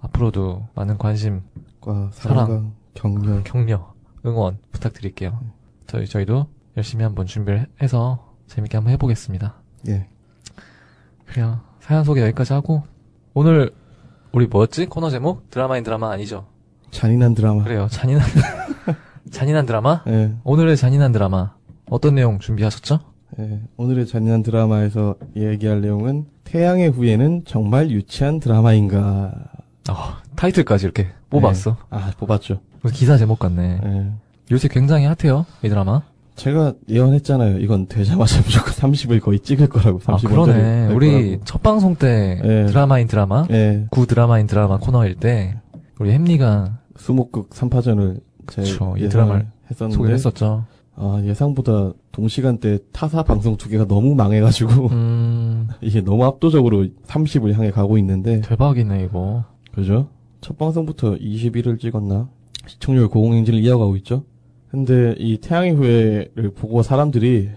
앞으로도 0.00 0.68
많은 0.74 0.98
관심, 0.98 1.42
과 1.80 2.10
사랑과 2.12 2.70
격려. 2.94 3.42
격려, 3.42 3.92
응원 4.24 4.58
부탁드릴게요. 4.70 5.40
저희, 5.86 6.06
저희도 6.06 6.46
열심히 6.76 7.04
한번 7.04 7.26
준비를 7.26 7.60
해- 7.60 7.66
해서 7.82 8.32
재밌게 8.48 8.76
한번 8.76 8.92
해보겠습니다. 8.94 9.54
예. 9.88 10.06
그래요. 11.26 11.60
사연 11.80 12.04
소개 12.04 12.22
여기까지 12.22 12.52
하고, 12.52 12.82
오늘, 13.34 13.72
우리 14.32 14.46
뭐였지? 14.46 14.86
코너 14.86 15.10
제목? 15.10 15.50
드라마인 15.50 15.84
드라마 15.84 16.10
아니죠? 16.10 16.46
잔인한 16.90 17.34
드라마. 17.34 17.64
그래요. 17.64 17.88
잔인한, 17.90 18.24
잔인한 19.30 19.66
드라마? 19.66 20.02
예. 20.08 20.34
오늘의 20.44 20.76
잔인한 20.76 21.12
드라마. 21.12 21.54
어떤 21.90 22.14
내용 22.14 22.38
준비하셨죠? 22.38 23.00
예. 23.38 23.60
오늘의 23.76 24.06
잔인한 24.06 24.42
드라마에서 24.42 25.16
얘기할 25.36 25.80
내용은 25.80 26.26
태양의 26.44 26.90
후예는 26.90 27.42
정말 27.44 27.90
유치한 27.90 28.40
드라마인가. 28.40 29.32
어, 29.90 29.94
타이틀까지 30.36 30.84
이렇게 30.86 31.08
뽑았어. 31.30 31.76
아, 31.90 32.12
뽑았죠. 32.18 32.60
기사 32.92 33.16
제목 33.16 33.38
같네. 33.38 33.80
예. 33.84 34.12
요새 34.50 34.68
굉장히 34.68 35.06
핫해요, 35.06 35.44
이 35.62 35.68
드라마. 35.68 36.02
제가 36.36 36.74
예언했잖아요. 36.88 37.58
이건 37.60 37.86
되자마자 37.86 38.40
무조건 38.42 38.72
30을 38.72 39.20
거의 39.20 39.40
찍을 39.40 39.68
거라고. 39.68 39.98
아, 40.06 40.18
30 40.18 40.28
그러네. 40.28 40.88
우리 40.92 41.10
거라고. 41.10 41.44
첫 41.44 41.62
방송 41.62 41.96
때 41.96 42.40
예. 42.44 42.66
드라마인 42.66 43.08
드라마, 43.08 43.46
예. 43.50 43.86
구 43.90 44.06
드라마인 44.06 44.46
드라마 44.46 44.78
코너일 44.78 45.16
때, 45.16 45.58
우리 45.98 46.12
햄리가 46.12 46.78
수목극 46.96 47.50
3파전을 47.50 48.20
제 48.50 48.62
그쵸, 48.62 48.94
이 48.96 49.02
예상을 49.02 49.08
드라마를 49.08 49.46
했었는데 49.70 49.96
소개를 49.96 50.14
했었죠. 50.14 50.64
아, 50.94 51.20
예상보다 51.24 51.92
동시간대 52.12 52.78
타사 52.92 53.22
방송 53.22 53.56
두 53.56 53.68
개가 53.68 53.86
너무 53.86 54.14
망해가지고 54.14 54.88
음, 54.88 55.68
이게 55.82 56.00
너무 56.00 56.24
압도적으로 56.24 56.86
30을 57.06 57.52
향해 57.54 57.70
가고 57.70 57.98
있는데 57.98 58.40
대박이네, 58.42 59.04
이거. 59.04 59.44
그죠? 59.74 60.08
첫 60.40 60.56
방송부터 60.56 61.16
21을 61.16 61.80
찍었나? 61.80 62.28
시청률 62.66 63.08
고공행진을 63.08 63.58
이어가고 63.60 63.96
있죠? 63.96 64.24
근데 64.76 65.14
이 65.18 65.38
태양의 65.38 65.72
후예를 65.72 66.50
보고 66.54 66.82
사람들이 66.82 67.48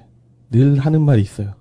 늘 0.52 0.78
하는 0.80 1.02
말이 1.02 1.22
있어요. 1.22 1.52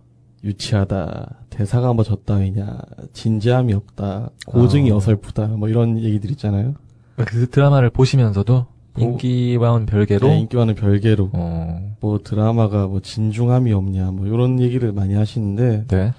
유치하다, 0.44 1.46
대사가 1.50 1.92
뭐 1.92 2.04
졌다이냐, 2.04 2.78
진지함이 3.12 3.72
없다, 3.74 4.30
고증이 4.46 4.92
아. 4.92 4.94
어설프다, 4.94 5.48
뭐 5.48 5.68
이런 5.68 5.98
얘기들 5.98 6.30
있잖아요. 6.30 6.74
그 7.16 7.50
드라마를 7.50 7.90
보시면서도 7.90 8.66
보- 8.94 9.00
인기와는 9.00 9.86
별개로, 9.86 10.28
네, 10.28 10.38
인기와는 10.38 10.76
별개로 10.76 11.30
어, 11.32 11.96
뭐 11.98 12.20
드라마가 12.22 12.86
뭐 12.86 13.00
진중함이 13.00 13.72
없냐, 13.72 14.12
뭐 14.12 14.28
이런 14.28 14.60
얘기를 14.60 14.92
많이 14.92 15.14
하시는데 15.14 15.86
네. 15.88 16.12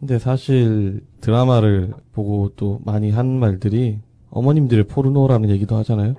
근데 0.00 0.18
사실 0.18 1.04
드라마를 1.20 1.92
보고 2.10 2.50
또 2.56 2.80
많이 2.84 3.12
한 3.12 3.38
말들이 3.38 4.00
어머님들의 4.30 4.88
포르노라는 4.88 5.48
얘기도 5.50 5.76
하잖아요. 5.76 6.14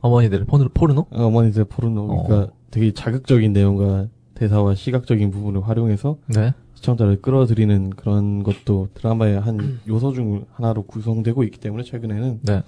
어머니들 0.00 0.44
포르, 0.44 0.68
포르노? 0.72 1.06
어, 1.10 1.24
어머니들 1.24 1.64
포르노. 1.64 2.02
어. 2.02 2.22
그러니까 2.24 2.52
되게 2.70 2.92
자극적인 2.92 3.52
내용과 3.52 4.08
대사와 4.34 4.74
시각적인 4.74 5.30
부분을 5.30 5.66
활용해서 5.66 6.18
네. 6.28 6.52
시청자를 6.74 7.20
끌어들이는 7.20 7.90
그런 7.90 8.44
것도 8.44 8.88
드라마의 8.94 9.40
한 9.40 9.80
요소 9.88 10.12
중 10.12 10.44
하나로 10.52 10.82
구성되고 10.84 11.42
있기 11.44 11.58
때문에 11.58 11.82
최근에는 11.82 12.40
네. 12.42 12.62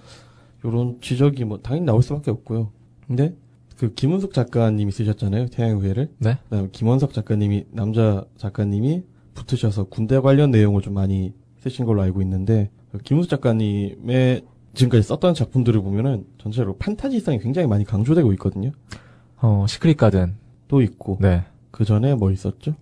요런 0.64 0.99
지적이 1.00 1.44
뭐 1.44 1.58
당연히 1.58 1.87
나올 1.87 2.02
수밖에 2.02 2.30
없고요. 2.30 2.70
근데 3.06 3.34
그 3.76 3.94
김은숙 3.94 4.34
작가님이 4.34 4.92
쓰셨잖아요. 4.92 5.46
태양의 5.46 5.76
후예를. 5.76 6.10
네. 6.18 6.38
그다음에 6.44 6.68
김원석 6.72 7.14
작가님이 7.14 7.66
남자 7.70 8.25
작가님이 8.37 9.04
붙으셔서 9.34 9.84
군대 9.84 10.18
관련 10.18 10.50
내용을 10.50 10.82
좀 10.82 10.94
많이 10.94 11.32
쓰신 11.60 11.87
걸로 11.87 12.02
알고 12.02 12.20
있는데 12.22 12.70
그 12.92 12.99
김은숙 12.99 13.30
작가님의 13.30 14.42
지금까지 14.80 15.06
썼던 15.06 15.34
작품들을 15.34 15.80
보면은 15.82 16.25
전체로 16.38 16.76
판타지성이 16.76 17.38
굉장히 17.38 17.68
많이 17.68 17.84
강조되고 17.84 18.32
있거든요. 18.34 18.72
어, 19.40 19.66
시크릿 19.68 19.96
가든. 19.96 20.34
또 20.68 20.82
있고 20.82 21.18
네. 21.20 21.44
그 21.70 21.84
전에 21.84 22.14
뭐 22.14 22.30
있었죠? 22.30 22.75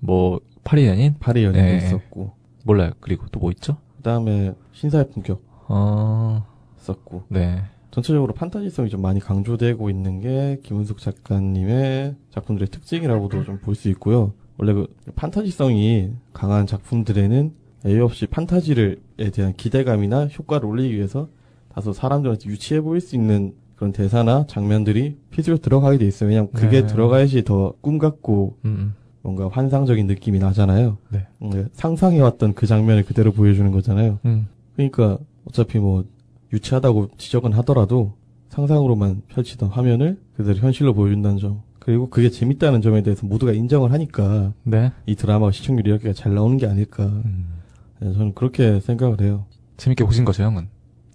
뭐, 0.00 0.40
파리 0.64 0.86
연인? 0.86 1.14
파리 1.18 1.44
연인도 1.44 1.62
네. 1.62 1.76
있었고 1.78 2.32
몰라요. 2.64 2.92
그리고 3.00 3.26
또 3.28 3.40
뭐 3.40 3.50
있죠? 3.52 3.76
그 3.96 4.02
다음에 4.02 4.52
신사의 4.72 5.10
품격 5.10 5.42
어, 5.68 6.44
있었고 6.80 7.24
네. 7.28 7.62
전체적으로 7.90 8.34
판타지성이 8.34 8.90
좀 8.90 9.00
많이 9.00 9.20
강조되고 9.20 9.88
있는 9.88 10.20
게 10.20 10.60
김은숙 10.62 10.98
작가님의 10.98 12.14
작품들의 12.30 12.68
특징이라고도 12.68 13.44
좀 13.44 13.58
볼 13.60 13.74
수 13.74 13.88
있고요. 13.90 14.32
원래 14.58 14.72
그 14.74 14.86
판타지성이 15.14 16.10
강한 16.32 16.66
작품들에는 16.66 17.52
예의 17.86 18.00
없이 18.00 18.26
판타지를에 18.26 18.96
대한 19.32 19.54
기대감이나 19.54 20.26
효과를 20.26 20.66
올리기 20.68 20.94
위해서 20.94 21.28
다소 21.74 21.92
사람들한테 21.92 22.48
유치해 22.48 22.80
보일 22.80 23.00
수 23.00 23.14
있는 23.16 23.54
그런 23.76 23.92
대사나 23.92 24.46
장면들이 24.46 25.18
필수로 25.30 25.58
들어가게 25.58 25.98
돼 25.98 26.06
있어요. 26.06 26.28
왜냐면 26.30 26.50
그게 26.52 26.82
네. 26.82 26.86
들어가야지 26.86 27.44
더 27.44 27.74
꿈 27.82 27.98
같고 27.98 28.56
음, 28.64 28.94
뭔가 29.22 29.48
환상적인 29.48 30.06
느낌이 30.06 30.38
나잖아요. 30.38 30.98
네. 31.10 31.26
음, 31.42 31.68
상상해왔던 31.72 32.54
그 32.54 32.66
장면을 32.66 33.04
그대로 33.04 33.32
보여주는 33.32 33.70
거잖아요. 33.70 34.18
음. 34.24 34.46
그러니까 34.74 35.18
어차피 35.46 35.78
뭐 35.78 36.04
유치하다고 36.52 37.10
지적은 37.18 37.52
하더라도 37.54 38.14
상상으로만 38.48 39.22
펼치던 39.28 39.68
화면을 39.68 40.18
그대로 40.36 40.56
현실로 40.58 40.94
보여준다는 40.94 41.38
점 41.38 41.62
그리고 41.78 42.08
그게 42.08 42.30
재밌다는 42.30 42.80
점에 42.80 43.02
대해서 43.02 43.26
모두가 43.26 43.52
인정을 43.52 43.92
하니까 43.92 44.52
네. 44.62 44.92
이 45.04 45.14
드라마가 45.14 45.52
시청률이 45.52 45.90
이렇게 45.90 46.12
잘 46.14 46.34
나오는 46.34 46.56
게 46.56 46.66
아닐까 46.66 47.04
음. 47.04 47.55
네, 48.00 48.12
저는 48.12 48.34
그렇게 48.34 48.80
생각을 48.80 49.20
해요 49.20 49.46
재밌게 49.76 50.04
보신 50.04 50.24
거죠, 50.24 50.42
형은? 50.42 50.68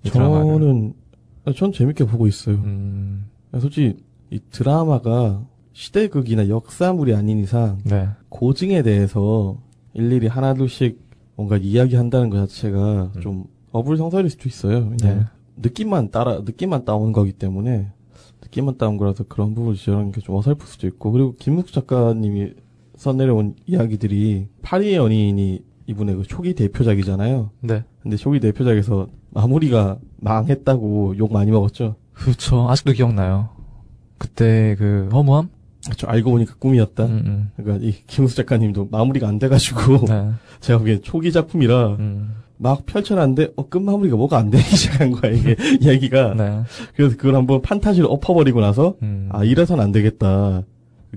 저는 0.04 0.94
아, 1.46 1.54
전 1.54 1.72
재밌게 1.72 2.06
보고 2.06 2.28
있어요 2.28 2.56
음, 2.56 3.26
솔직히 3.60 3.98
이 4.30 4.40
드라마가 4.50 5.46
시대극이나 5.74 6.50
역사물이 6.50 7.14
아닌 7.16 7.40
이상 7.40 7.80
네. 7.86 8.08
고증에 8.30 8.82
대해서 8.84 9.58
일일이 9.94 10.28
하나둘씩 10.28 11.00
뭔가 11.36 11.58
이야기한다는 11.58 12.30
것 12.30 12.38
자체가 12.48 13.12
음. 13.16 13.22
좀 13.22 13.46
어불성설일 13.72 14.30
수도 14.30 14.50
있어요. 14.50 14.92
네. 15.02 15.26
느낌만 15.58 16.12
따라 16.12 16.40
느낌만 16.40 16.86
따온 16.86 17.12
거기 17.14 17.32
때문에 17.32 17.88
느낌만 18.44 18.78
따온 18.78 18.98
거라서 18.98 19.24
그런 19.26 19.54
부분을 19.54 19.76
지적하는 19.78 20.12
게 20.12 20.22
좀 20.22 20.36
어설플 20.36 20.68
수도 20.68 20.88
있고 20.88 21.12
그리고 21.12 21.36
김묵 21.38 21.72
작가님이 21.72 22.54
써내려온 22.96 23.56
이야기들이 23.66 24.48
파리의 24.62 24.96
연인이 24.96 25.64
이분의 25.88 26.16
그 26.16 26.24
초기 26.24 26.54
대표작이잖아요. 26.54 27.50
네. 27.62 27.84
근데 28.02 28.18
초기 28.18 28.40
대표작에서 28.40 29.08
마무리가 29.32 29.98
망했다고 30.18 31.16
욕 31.18 31.32
많이 31.34 31.52
먹었죠. 31.52 31.96
그렇죠. 32.14 32.70
아직도 32.70 32.94
기억나요. 32.94 33.50
그때 34.18 34.76
그 34.78 35.10
허무함? 35.12 35.50
저 35.98 36.06
알고 36.08 36.32
보니까 36.32 36.54
꿈이었다. 36.60 37.06
음, 37.06 37.24
음. 37.26 37.50
그러니까 37.58 37.86
이 37.86 37.94
김우수 38.06 38.36
작가님도 38.36 38.90
마무리가 38.92 39.28
안 39.28 39.40
돼가지고 39.40 40.06
네. 40.10 40.30
제가 40.60 40.78
보기엔 40.80 41.02
초기 41.02 41.32
작품이라 41.32 41.88
음. 41.98 42.36
막 42.58 42.86
펼쳐놨는데 42.86 43.54
어 43.56 43.64
끝 43.70 43.82
마무리가 43.82 44.16
뭐가 44.16 44.38
안 44.38 44.52
되기 44.52 44.64
시작한 44.64 45.10
거야 45.14 45.32
이게 45.32 45.56
이야기가 45.82 46.36
네. 46.36 46.62
그래서 46.96 47.18
그걸 47.18 47.36
한번 47.36 47.64
판타지를 47.64 48.08
엎어버리고 48.12 48.62
나서 48.62 48.96
음. 49.02 49.30
아 49.32 49.44
이래선 49.44 49.80
안 49.80 49.92
되겠다 49.92 50.62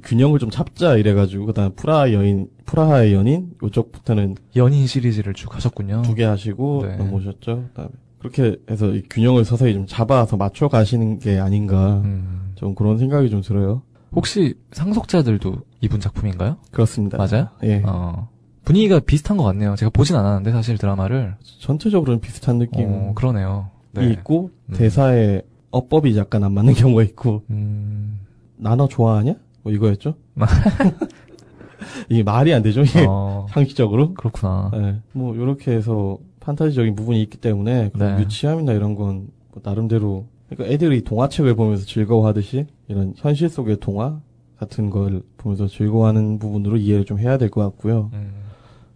균형을 0.02 0.38
좀 0.38 0.50
잡자 0.50 0.96
이래가지고 0.96 1.46
그다음 1.46 1.72
프라하 1.74 2.12
여인 2.12 2.48
프라하의 2.66 3.14
연인 3.14 3.50
요쪽부터는 3.62 4.36
연인 4.56 4.86
시리즈를 4.86 5.34
쭉 5.34 5.54
하셨군요. 5.54 6.02
두 6.02 6.14
개 6.14 6.24
하시고 6.24 6.82
네. 6.86 6.96
넘어오셨죠 6.96 7.64
그다음에 7.68 7.90
그렇게 8.18 8.56
해서 8.70 8.88
이 8.94 9.02
균형을 9.08 9.44
서서히 9.44 9.74
좀 9.74 9.86
잡아서 9.86 10.36
맞춰 10.36 10.68
가시는 10.68 11.18
게 11.18 11.38
아닌가 11.38 12.00
음. 12.04 12.52
좀 12.56 12.74
그런 12.74 12.98
생각이 12.98 13.30
좀 13.30 13.40
들어요 13.42 13.82
혹시 14.12 14.54
상속자들도 14.72 15.54
이분 15.80 16.00
작품인가요? 16.00 16.56
그렇습니다 16.70 17.18
맞아요? 17.18 17.48
예 17.62 17.82
어. 17.84 18.28
분위기가 18.64 18.98
비슷한 18.98 19.36
것 19.36 19.42
같네요. 19.44 19.76
제가 19.76 19.90
보진 19.90 20.16
않았는데 20.16 20.50
사실 20.52 20.78
드라마를. 20.78 21.34
전체적으로는 21.60 22.20
비슷한 22.22 22.56
느낌이 22.56 22.86
어, 22.88 23.12
그러네요. 23.14 23.68
네. 23.92 24.08
있고 24.12 24.50
음. 24.70 24.74
대사의 24.74 25.42
어법이 25.70 26.16
약간 26.16 26.42
안 26.44 26.52
맞는 26.52 26.72
경우가 26.72 27.02
있고 27.02 27.42
음. 27.50 28.20
나너 28.56 28.88
좋아하냐? 28.88 29.34
뭐 29.64 29.72
이거였죠? 29.72 30.14
이게 32.08 32.22
말이 32.22 32.52
안 32.54 32.62
되죠, 32.62 32.82
이게 32.82 33.04
어, 33.08 33.46
상식적으로. 33.50 34.14
그렇구나. 34.14 34.70
네. 34.72 35.00
뭐 35.12 35.34
이렇게 35.34 35.72
해서 35.72 36.18
판타지적인 36.40 36.94
부분이 36.94 37.20
있기 37.22 37.38
때문에 37.38 37.90
그런 37.92 38.16
네. 38.16 38.22
유치함이나 38.22 38.72
이런 38.72 38.94
건뭐 38.94 39.26
나름대로 39.62 40.26
그러니까 40.48 40.72
애들이 40.72 41.02
동화책을 41.02 41.54
보면서 41.56 41.84
즐거워하듯이 41.86 42.66
이런 42.88 43.14
현실 43.16 43.48
속의 43.48 43.78
동화 43.80 44.20
같은 44.58 44.90
걸 44.90 45.22
보면서 45.36 45.66
즐거워하는 45.66 46.38
부분으로 46.38 46.76
이해를 46.76 47.04
좀 47.04 47.18
해야 47.18 47.38
될 47.38 47.50
것 47.50 47.62
같고요. 47.62 48.10
음. 48.12 48.32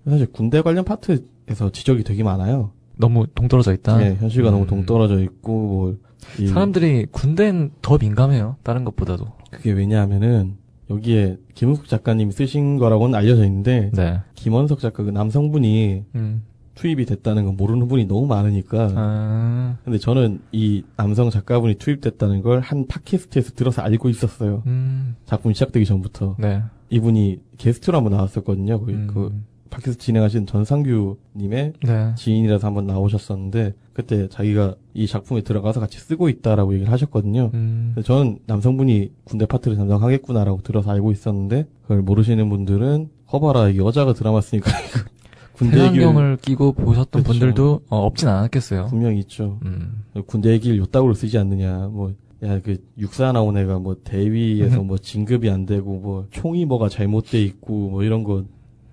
사실 0.06 0.26
군대 0.32 0.62
관련 0.62 0.84
파트에서 0.84 1.70
지적이 1.72 2.04
되게 2.04 2.22
많아요. 2.22 2.70
너무 2.96 3.26
동떨어져 3.34 3.72
있다. 3.74 3.96
네, 3.98 4.16
현실과 4.16 4.50
너무 4.50 4.64
음. 4.64 4.66
동떨어져 4.68 5.20
있고 5.20 5.52
뭐 5.52 5.96
이- 6.38 6.46
사람들이 6.48 7.06
군대는 7.10 7.70
더 7.82 7.96
민감해요. 7.98 8.56
다른 8.62 8.84
것보다도. 8.84 9.26
그게 9.58 9.72
왜냐하면은 9.72 10.56
여기에 10.88 11.36
김은숙 11.54 11.88
작가님이 11.88 12.32
쓰신 12.32 12.78
거라고는 12.78 13.14
알려져 13.18 13.44
있는데 13.44 13.90
네. 13.92 14.20
김원석 14.34 14.78
작가 14.80 15.02
그 15.02 15.10
남성분이 15.10 16.04
음. 16.14 16.44
투입이 16.76 17.06
됐다는 17.06 17.44
건 17.44 17.56
모르는 17.56 17.88
분이 17.88 18.04
너무 18.06 18.26
많으니까. 18.28 18.92
아, 18.94 19.76
근데 19.84 19.98
저는 19.98 20.40
이 20.52 20.84
남성 20.96 21.28
작가분이 21.28 21.74
투입됐다는 21.74 22.40
걸 22.42 22.60
한 22.60 22.86
팟캐스트에서 22.86 23.50
들어서 23.54 23.82
알고 23.82 24.08
있었어요. 24.08 24.62
음. 24.66 25.16
작품이 25.26 25.54
시작되기 25.54 25.84
전부터. 25.84 26.36
네. 26.38 26.62
이분이 26.90 27.40
게스트로 27.58 27.96
한번 27.98 28.12
나왔었거든요. 28.12 28.80
그, 28.80 28.92
음. 28.92 29.10
그 29.12 29.42
팟캐스트 29.70 30.04
진행하신 30.04 30.46
전상규님의 30.46 31.72
네. 31.82 32.14
지인이라서 32.16 32.66
한번 32.66 32.86
나오셨었는데 32.86 33.74
그때 33.92 34.28
자기가 34.28 34.76
이 34.94 35.06
작품에 35.06 35.42
들어가서 35.42 35.80
같이 35.80 35.98
쓰고 35.98 36.28
있다라고 36.28 36.74
얘기를 36.74 36.92
하셨거든요. 36.92 37.50
음. 37.54 37.94
저는 38.04 38.38
남성분이 38.46 39.12
군대 39.24 39.46
파트를 39.46 39.76
담당하겠구나라고 39.76 40.62
들어서 40.62 40.90
알고 40.90 41.12
있었는데 41.12 41.66
그걸 41.82 42.02
모르시는 42.02 42.48
분들은 42.48 43.10
허봐라 43.32 43.68
이게 43.68 43.78
여자가 43.78 44.14
드라마 44.14 44.40
쓰니까 44.40 44.70
군대 45.58 45.84
얘기를 45.84 46.36
끼고 46.36 46.72
보셨던 46.72 47.24
그렇죠. 47.24 47.38
분들도 47.40 47.80
어, 47.88 48.06
없진 48.06 48.28
않았겠어요. 48.28 48.86
분명 48.86 49.14
히 49.14 49.18
있죠. 49.20 49.58
음. 49.64 50.04
군대 50.26 50.50
얘기를 50.50 50.78
요따구로 50.78 51.14
쓰지 51.14 51.36
않느냐. 51.36 51.88
뭐, 51.88 52.12
야, 52.44 52.60
그, 52.60 52.76
육사 52.96 53.32
나온 53.32 53.58
애가 53.58 53.80
뭐, 53.80 53.96
대위에서 54.04 54.80
음. 54.80 54.86
뭐, 54.86 54.98
진급이 54.98 55.50
안 55.50 55.66
되고, 55.66 55.98
뭐, 55.98 56.26
총이 56.30 56.64
뭐가 56.64 56.88
잘못돼 56.88 57.42
있고, 57.42 57.90
뭐, 57.90 58.04
이런 58.04 58.22
거 58.22 58.44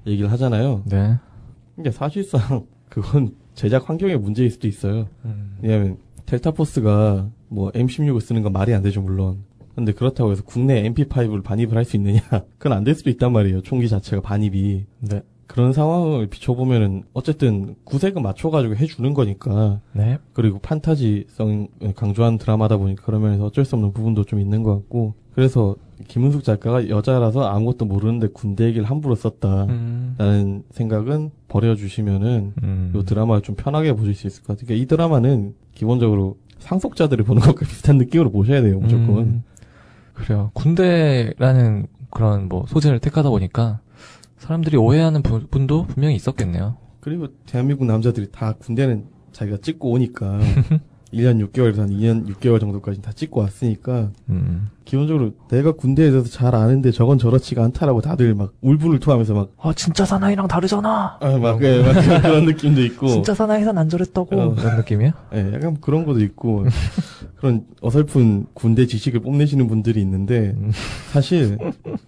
얘기를 0.07 0.31
하잖아요. 0.31 0.83
네. 0.85 1.17
근데 1.75 1.91
사실상, 1.91 2.65
그건 2.89 3.35
제작 3.53 3.89
환경의 3.89 4.17
문제일 4.19 4.49
수도 4.51 4.67
있어요. 4.67 5.07
음. 5.25 5.57
왜냐면, 5.61 5.97
델타포스가 6.25 7.29
뭐, 7.49 7.71
M16을 7.71 8.19
쓰는 8.21 8.41
건 8.43 8.51
말이 8.53 8.73
안 8.73 8.81
되죠, 8.81 9.01
물론. 9.01 9.43
근데 9.75 9.91
그렇다고 9.91 10.31
해서 10.31 10.41
국내 10.45 10.83
MP5를 10.89 11.43
반입을 11.43 11.75
할 11.75 11.83
수 11.85 11.97
있느냐? 11.97 12.21
그건 12.57 12.73
안 12.77 12.83
될 12.83 12.95
수도 12.95 13.09
있단 13.09 13.31
말이에요. 13.33 13.61
총기 13.61 13.89
자체가 13.89 14.21
반입이. 14.21 14.85
네. 14.99 15.21
그런 15.47 15.73
상황을 15.73 16.27
비춰보면은 16.27 17.03
어쨌든 17.13 17.75
구색은 17.83 18.21
맞춰가지고 18.23 18.77
해주는 18.77 19.13
거니까 19.13 19.79
네. 19.93 20.17
그리고 20.33 20.57
판타지성 20.59 21.67
강조한 21.95 22.37
드라마다 22.39 22.77
보니까 22.77 23.03
그런 23.05 23.21
면에서 23.21 23.45
어쩔 23.45 23.63
수 23.63 23.75
없는 23.75 23.93
부분도 23.93 24.23
좀 24.23 24.39
있는 24.39 24.63
것 24.63 24.73
같고 24.75 25.13
그래서 25.33 25.75
김은숙 26.07 26.43
작가가 26.43 26.87
여자라서 26.89 27.47
아무것도 27.47 27.85
모르는데 27.85 28.27
군대 28.27 28.65
얘기를 28.65 28.85
함부로 28.89 29.15
썼다라는 29.15 29.69
음. 30.19 30.63
생각은 30.71 31.31
버려주시면은 31.47 32.53
음. 32.63 32.93
이 32.95 33.03
드라마를 33.05 33.41
좀 33.41 33.55
편하게 33.55 33.93
보실 33.93 34.13
수 34.13 34.27
있을 34.27 34.43
것 34.43 34.49
같아요. 34.57 34.65
그러니까 34.67 34.83
이 34.83 34.85
드라마는 34.87 35.53
기본적으로 35.73 36.37
상속자들을 36.59 37.23
보는 37.25 37.41
것과 37.41 37.65
비슷한 37.65 37.97
느낌으로 37.97 38.31
보셔야 38.31 38.61
돼요, 38.61 38.79
무조건. 38.79 39.17
음. 39.19 39.43
그래요. 40.13 40.51
군대라는 40.53 41.87
그런 42.09 42.47
뭐 42.47 42.65
소재를 42.67 42.99
택하다 42.99 43.29
보니까 43.29 43.79
사람들이 44.37 44.77
오해하는 44.77 45.21
부- 45.21 45.47
분도 45.47 45.85
분명히 45.87 46.15
있었겠네요. 46.15 46.77
그리고 47.01 47.27
대한민국 47.45 47.85
남자들이 47.85 48.27
다 48.31 48.53
군대는 48.53 49.05
자기가 49.31 49.57
찍고 49.61 49.91
오니까 49.91 50.39
1년 51.15 51.45
6개월에서 51.49 51.77
한 51.77 51.89
2년 51.89 52.27
6개월 52.27 52.59
정도까지 52.59 53.01
다 53.01 53.11
찍고 53.13 53.39
왔으니까 53.41 54.09
음. 54.29 54.67
기본적으로 54.83 55.31
내가 55.49 55.71
군대에 55.71 56.11
대해서 56.11 56.29
잘 56.29 56.53
아는데 56.53 56.91
저건 56.91 57.17
저렇지가 57.17 57.63
않다라고 57.63 58.01
다들 58.01 58.35
막 58.35 58.53
울분을 58.61 58.99
토하면서 58.99 59.33
막 59.33 59.49
아 59.59 59.73
진짜 59.73 60.05
사나이랑 60.05 60.47
다르잖아. 60.47 61.17
아, 61.19 61.37
막, 61.37 61.63
예, 61.63 61.81
막 61.81 61.93
그런- 61.93 62.21
그런 62.21 62.45
느낌도 62.45 62.83
있고. 62.83 63.07
진짜 63.07 63.33
사나이선 63.33 63.77
안 63.79 63.89
저랬다고. 63.89 64.39
어. 64.39 64.53
그런 64.55 64.75
느낌이야? 64.77 65.13
예, 65.33 65.53
약간 65.53 65.77
그런 65.81 66.05
것도 66.05 66.19
있고. 66.21 66.65
그런 67.37 67.65
어설픈 67.81 68.45
군대 68.53 68.85
지식을 68.85 69.21
뽐내시는 69.21 69.67
분들이 69.67 70.01
있는데, 70.01 70.53
음. 70.57 70.71
사실, 71.11 71.57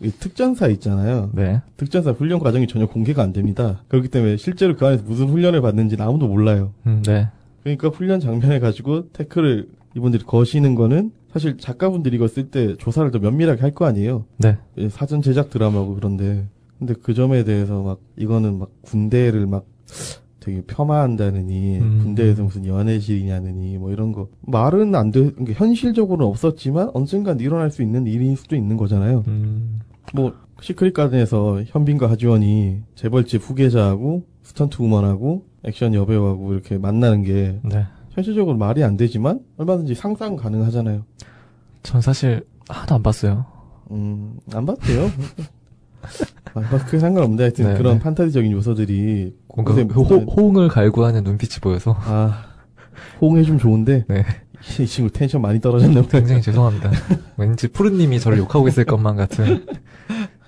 이 0.02 0.12
특전사 0.12 0.68
있잖아요. 0.68 1.32
네. 1.34 1.62
특전사 1.78 2.12
훈련 2.12 2.40
과정이 2.40 2.68
전혀 2.68 2.86
공개가 2.86 3.24
안 3.24 3.34
됩니다. 3.34 3.84
그렇기 3.88 4.08
때문에 4.10 4.38
실제로 4.38 4.76
그 4.76 4.86
안에서 4.86 5.04
무슨 5.06 5.28
훈련을 5.30 5.62
받는지는 5.62 6.06
아무도 6.06 6.28
몰라요. 6.28 6.74
음, 6.86 7.02
네. 7.06 7.28
그러니까 7.76 7.90
훈련 7.90 8.20
장면을 8.20 8.60
가지고 8.60 9.10
태클을 9.10 9.68
이분들이 9.96 10.24
거시는 10.24 10.76
거는 10.76 11.12
사실 11.32 11.58
작가분들이 11.58 12.16
이걸 12.16 12.30
쓸때 12.30 12.76
조사를 12.78 13.12
더 13.12 13.20
면밀하게 13.20 13.62
할 13.62 13.72
거 13.74 13.86
아니에요. 13.86 14.26
네. 14.38 14.58
예, 14.78 14.90
사전 14.90 15.22
제작 15.22 15.50
드라마고 15.50 15.96
그런데 15.96 16.48
근데 16.80 16.94
그 17.02 17.14
점에 17.14 17.44
대해서 17.44 17.82
막 17.82 18.00
이거는 18.18 18.60
막 18.60 18.70
군대를 18.84 19.48
막 19.48 19.66
되게 20.40 20.62
폄하한다느니 20.66 21.80
음. 21.80 22.00
군대에서 22.04 22.44
무슨 22.44 22.66
연애질이냐느니 22.66 23.78
뭐 23.78 23.92
이런 23.92 24.14
거 24.14 24.30
말은 24.42 24.96
안 24.96 25.12
돼. 25.12 25.32
그러니까 25.32 25.54
현실적으로는 25.54 26.26
없었지만 26.26 26.92
언젠간 26.94 27.40
일어날 27.42 27.70
수 27.70 27.82
있는 27.82 28.08
일일 28.08 28.38
수도 28.38 28.56
있는 28.56 28.78
거잖아요. 28.78 29.26
음. 29.28 29.82
뭐 30.14 30.34
시크릿 30.62 30.94
가든에서 30.94 31.64
현빈과 31.66 32.10
하지원이 32.10 32.78
재벌집 32.96 33.42
후계자하고 33.44 34.24
stunt 34.48 34.82
woman하고 34.82 35.46
액션 35.64 35.94
여배우하고 35.94 36.54
이렇게 36.54 36.78
만나는 36.78 37.24
게 37.24 37.60
네. 37.64 37.86
현실적으로 38.12 38.56
말이 38.56 38.82
안 38.82 38.96
되지만 38.96 39.42
얼마든지 39.58 39.94
상상 39.94 40.38
가능하잖아요. 40.38 41.04
전 41.84 42.02
사실 42.02 42.46
하나도 42.70 42.96
안 42.96 43.04
봤어요. 43.04 43.46
음, 43.92 44.38
안 44.54 44.66
봤대요. 44.66 45.12
크게 46.86 46.98
상관없는데 47.00 47.44
하여튼 47.44 47.66
네, 47.66 47.78
그런 47.78 47.96
네. 47.96 48.00
판타지적인 48.00 48.52
요소들이 48.54 49.36
뭔가 49.54 49.74
곳곳에 49.76 50.16
호, 50.16 50.32
호응을 50.32 50.70
갈구하는 50.70 51.26
눈빛이 51.26 51.60
보여서 51.62 51.96
아 52.00 52.46
호응해주면 53.22 53.60
좋은데 53.60 54.06
네. 54.08 54.24
이 54.80 54.88
친구 54.88 55.12
텐션 55.12 55.42
많이 55.42 55.60
떨어졌나 55.60 56.02
보다. 56.04 56.20
굉장히 56.20 56.42
죄송합니다. 56.42 56.90
왠지 57.36 57.68
푸른님이 57.68 58.22
저를 58.22 58.38
욕하고 58.38 58.70
있을 58.70 58.86
것만 58.86 59.18
같은 59.18 59.66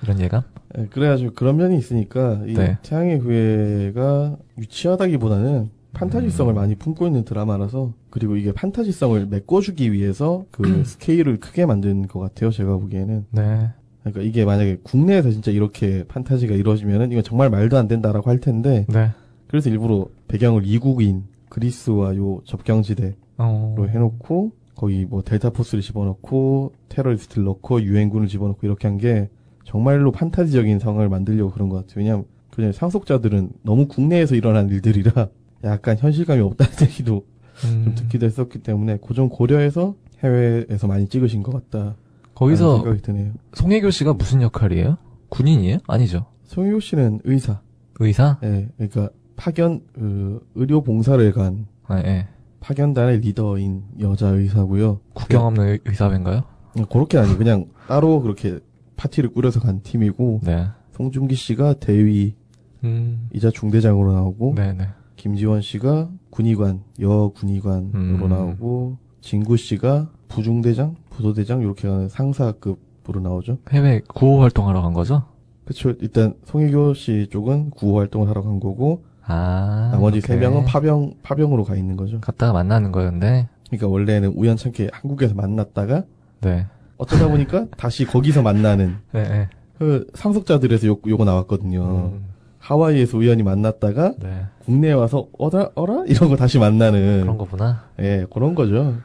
이런 0.04 0.20
예감? 0.22 0.42
예, 0.78 0.86
그래가지고 0.92 1.34
그런 1.34 1.58
면이 1.58 1.78
있으니까 1.78 2.42
이 2.46 2.54
네. 2.54 2.78
태양의 2.84 3.20
후예가 3.20 4.38
유치하다기보다는 4.58 5.70
판타지성을 5.94 6.54
음. 6.54 6.56
많이 6.56 6.76
품고 6.76 7.08
있는 7.08 7.26
드라마라서 7.26 7.94
그리고 8.10 8.36
이게 8.38 8.52
판타지성을 8.52 9.26
메꿔주기 9.26 9.92
위해서 9.92 10.46
그 10.52 10.64
음. 10.64 10.84
스케일을 10.84 11.40
크게 11.40 11.66
만든 11.66 12.08
것 12.08 12.20
같아요. 12.20 12.52
제가 12.52 12.78
보기에는 12.78 13.26
네. 13.32 13.70
그러니까 14.04 14.22
이게 14.22 14.46
만약에 14.46 14.78
국내에서 14.84 15.32
진짜 15.32 15.52
이렇게 15.52 16.04
판타지가 16.08 16.54
이루어지면은 16.56 17.12
이건 17.12 17.24
정말 17.24 17.50
말도 17.50 17.78
안 17.78 17.88
된다라고 17.88 18.30
할 18.30 18.40
텐데 18.40 18.86
네. 18.88 19.10
그래서 19.48 19.70
일부러 19.70 20.08
배경을 20.28 20.66
이국인 20.66 21.24
그리스와 21.50 22.16
요 22.16 22.42
접경지대로 22.46 23.14
어. 23.40 23.76
해놓고 23.90 24.52
거기 24.76 25.06
뭐 25.06 25.24
델타 25.24 25.50
포스를 25.50 25.82
집어넣고 25.82 26.74
테러리스트를 26.90 27.44
넣고 27.44 27.82
유엔군을 27.82 28.28
집어넣고 28.28 28.60
이렇게 28.64 28.88
한 28.88 28.98
게 28.98 29.30
정말로 29.74 30.12
판타지적인 30.12 30.80
상황을 30.80 31.10
만들려고 31.10 31.52
그런 31.52 31.70
것 31.70 31.76
같아요. 31.78 31.94
왜냐하면 31.98 32.26
그냥 32.50 32.72
상속자들은 32.72 33.52
너무 33.62 33.88
국내에서 33.88 34.34
일어난 34.36 34.68
일들이라 34.68 35.28
약간 35.64 35.96
현실감이 35.98 36.42
없다는 36.42 36.74
얘기도 36.90 37.26
음. 37.66 37.84
좀 37.86 37.96
듣기도 37.96 38.26
했었기 38.26 38.60
때문에 38.60 38.98
그점 38.98 39.30
고려해서 39.30 39.94
해외에서 40.24 40.88
많이 40.88 41.08
찍으신 41.08 41.44
것 41.44 41.52
같다. 41.70 41.96
거기서 42.34 42.78
생각이 42.78 43.02
드네요. 43.04 43.32
송혜교 43.54 43.92
씨가 43.92 44.14
무슨 44.14 44.42
역할이에요? 44.42 44.98
군인이에요? 45.30 45.78
아니죠. 45.88 46.26
송혜교 46.46 46.80
씨는 46.80 47.20
의사. 47.26 47.62
의사? 48.00 48.40
예, 48.44 48.70
그러니까 48.78 49.10
파견 49.36 49.82
그 49.94 50.42
의료 50.56 50.82
봉사를 50.82 51.32
간 51.34 51.68
아, 51.86 52.00
예. 52.00 52.28
파견단의 52.62 53.20
리더인 53.20 53.84
여자 54.00 54.30
의사고요. 54.30 55.00
국경 55.14 55.46
없는 55.46 55.68
의- 55.68 55.80
의사인가요? 55.86 56.44
그렇게 56.92 57.18
아니 57.18 57.38
그냥 57.38 57.66
따로 57.88 58.22
그렇게 58.22 58.60
파티를 59.00 59.32
꾸려서 59.32 59.62
간 59.62 59.82
팀이고 59.82 60.42
네. 60.44 60.68
송중기 60.92 61.36
씨가 61.36 61.76
대위이자 61.76 62.36
음. 62.84 63.30
중대장으로 63.54 64.12
나오고 64.12 64.56
네네. 64.56 64.90
김지원 65.16 65.62
씨가 65.62 66.10
군의관 66.30 66.82
여 67.02 67.32
군의관으로 67.34 68.26
음. 68.26 68.30
나오고 68.30 68.98
진구 69.22 69.56
씨가 69.56 70.10
부중대장 70.28 70.98
부소대장 71.10 71.62
이렇게 71.62 71.88
가는 71.88 72.10
상사급으로 72.10 73.22
나오죠. 73.22 73.58
해외 73.72 74.02
구호 74.14 74.42
활동하러 74.42 74.82
간 74.82 74.92
거죠? 74.94 75.24
그렇죠. 75.64 75.94
일단 76.02 76.34
송혜교 76.44 76.94
씨 76.94 77.28
쪽은 77.32 77.72
구호 77.72 78.00
활동을 78.00 78.28
하러 78.28 78.42
간 78.42 78.60
거고 78.60 79.04
아. 79.26 79.90
나머지 79.94 80.20
세. 80.20 80.36
명은 80.36 80.66
파병 80.66 81.14
파병으로 81.24 81.64
가 81.64 81.76
있는 81.76 81.96
거죠. 81.96 82.20
갔다가 82.20 82.52
만나는 82.52 82.92
거였는데. 82.92 83.48
그러니까 83.68 83.88
원래는 83.88 84.34
우연찮게 84.34 84.90
한국에서 84.92 85.36
만났다가 85.36 86.04
네. 86.42 86.66
어쩌다 87.00 87.28
보니까 87.28 87.66
다시 87.78 88.06
거기서 88.06 88.44
만나는 88.44 88.98
네. 89.12 89.24
네. 89.24 89.50
그 89.80 90.06
상속자들에서 90.14 90.88
요, 90.88 90.98
요거 91.08 91.26
나왔거든요. 91.26 92.12
음. 92.14 92.26
하와이에서 92.60 93.18
우연히 93.18 93.42
만났다가 93.42 94.14
네. 94.20 94.46
국내에 94.66 94.92
와서 94.92 95.28
어라 95.40 95.70
어라 95.76 96.04
이러고 96.06 96.36
다시 96.36 96.60
만나는 96.60 97.22
그런 97.22 97.38
거구나. 97.38 97.86
예 98.00 98.28
그런 98.32 98.54
거죠. 98.54 98.98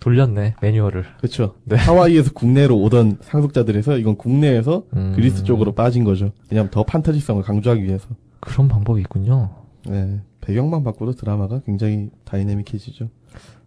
돌렸네 0.00 0.56
매뉴얼을. 0.60 1.04
그렇죠. 1.18 1.54
네. 1.64 1.76
하와이에서 1.76 2.32
국내로 2.32 2.76
오던 2.80 3.18
상속자들에서 3.20 3.98
이건 3.98 4.16
국내에서 4.16 4.84
음. 4.96 5.12
그리스 5.14 5.44
쪽으로 5.44 5.72
빠진 5.72 6.04
거죠. 6.04 6.32
왜냐하면 6.50 6.70
더 6.70 6.82
판타지성을 6.82 7.42
강조하기 7.42 7.84
위해서. 7.84 8.08
그런 8.40 8.68
방법이 8.68 9.00
있군요. 9.02 9.50
네. 9.86 10.20
배경만 10.40 10.82
바꿔도 10.84 11.12
드라마가 11.12 11.60
굉장히 11.64 12.10
다이내믹해지죠. 12.24 13.08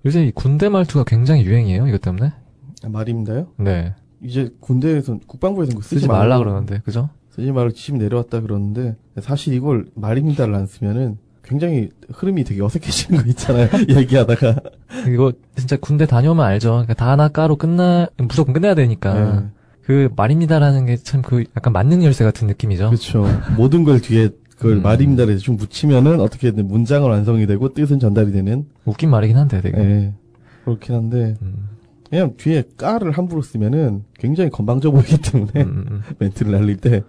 요새 0.06 0.26
이 0.26 0.32
군대 0.32 0.70
말투가 0.70 1.04
굉장히 1.06 1.44
유행이에요. 1.46 1.88
이것 1.88 2.02
때문에. 2.02 2.32
아, 2.84 2.90
말입니다요? 2.90 3.48
네. 3.58 3.94
이제 4.22 4.50
군대에서 4.60 5.20
국방부에서 5.28 5.76
그 5.76 5.84
쓰지, 5.84 5.96
쓰지 5.96 6.08
말라고 6.08 6.24
말라 6.24 6.38
그러는데 6.40 6.82
그죠? 6.84 7.10
쓰지 7.32 7.52
말고 7.52 7.74
지금 7.74 8.00
내려왔다 8.00 8.42
그러는데 8.42 8.96
사실 9.22 9.54
이걸 9.54 9.86
말입니다를 9.94 10.56
안 10.56 10.66
쓰면은 10.66 11.18
굉장히 11.44 11.90
흐름이 12.12 12.44
되게 12.44 12.62
어색해지는 12.62 13.22
거 13.24 13.30
있잖아요. 13.30 13.70
얘기하다가. 13.88 14.56
이거 15.08 15.32
진짜 15.56 15.78
군대 15.78 16.06
다녀오면 16.06 16.44
알죠. 16.46 16.72
그러니까 16.72 16.94
다나까로 16.96 17.56
끝나 17.56 18.08
무조건 18.18 18.54
끝내야 18.54 18.76
되니까. 18.76 19.14
네. 19.42 19.46
그 19.84 20.10
말입니다라는 20.18 20.86
게 20.88 20.98
참 20.98 21.22
그 21.22 21.46
약간 21.56 21.72
만능 21.72 22.04
열쇠 22.04 22.26
같은 22.26 22.48
느낌이죠. 22.48 22.88
그렇죠. 22.90 23.26
모든 23.56 23.86
걸 23.86 24.02
뒤에 24.02 24.30
그걸 24.58 24.78
음. 24.78 24.82
말입니다를 24.82 25.36
대충 25.36 25.56
붙이면은 25.56 26.20
어떻게든 26.20 26.68
문장으로 26.68 27.14
완성이 27.14 27.46
되고 27.48 27.74
뜻은 27.74 28.00
전달이 28.00 28.32
되는. 28.34 28.66
웃긴 28.84 29.10
말이긴 29.12 29.38
한데 29.38 29.62
되게. 29.62 29.78
예. 29.80 30.14
그렇긴 30.66 30.96
한데 30.96 31.36
음, 31.42 31.70
그냥 32.10 32.36
뒤에 32.38 32.64
까를 32.78 33.12
함부로 33.12 33.42
쓰면은 33.42 34.04
굉장히 34.16 34.50
건방져 34.50 34.92
보이기 34.92 35.18
때문에 35.22 35.64
음, 35.64 35.86
음. 35.90 36.02
멘트를 36.20 36.52
날릴 36.52 36.78
때 36.78 37.04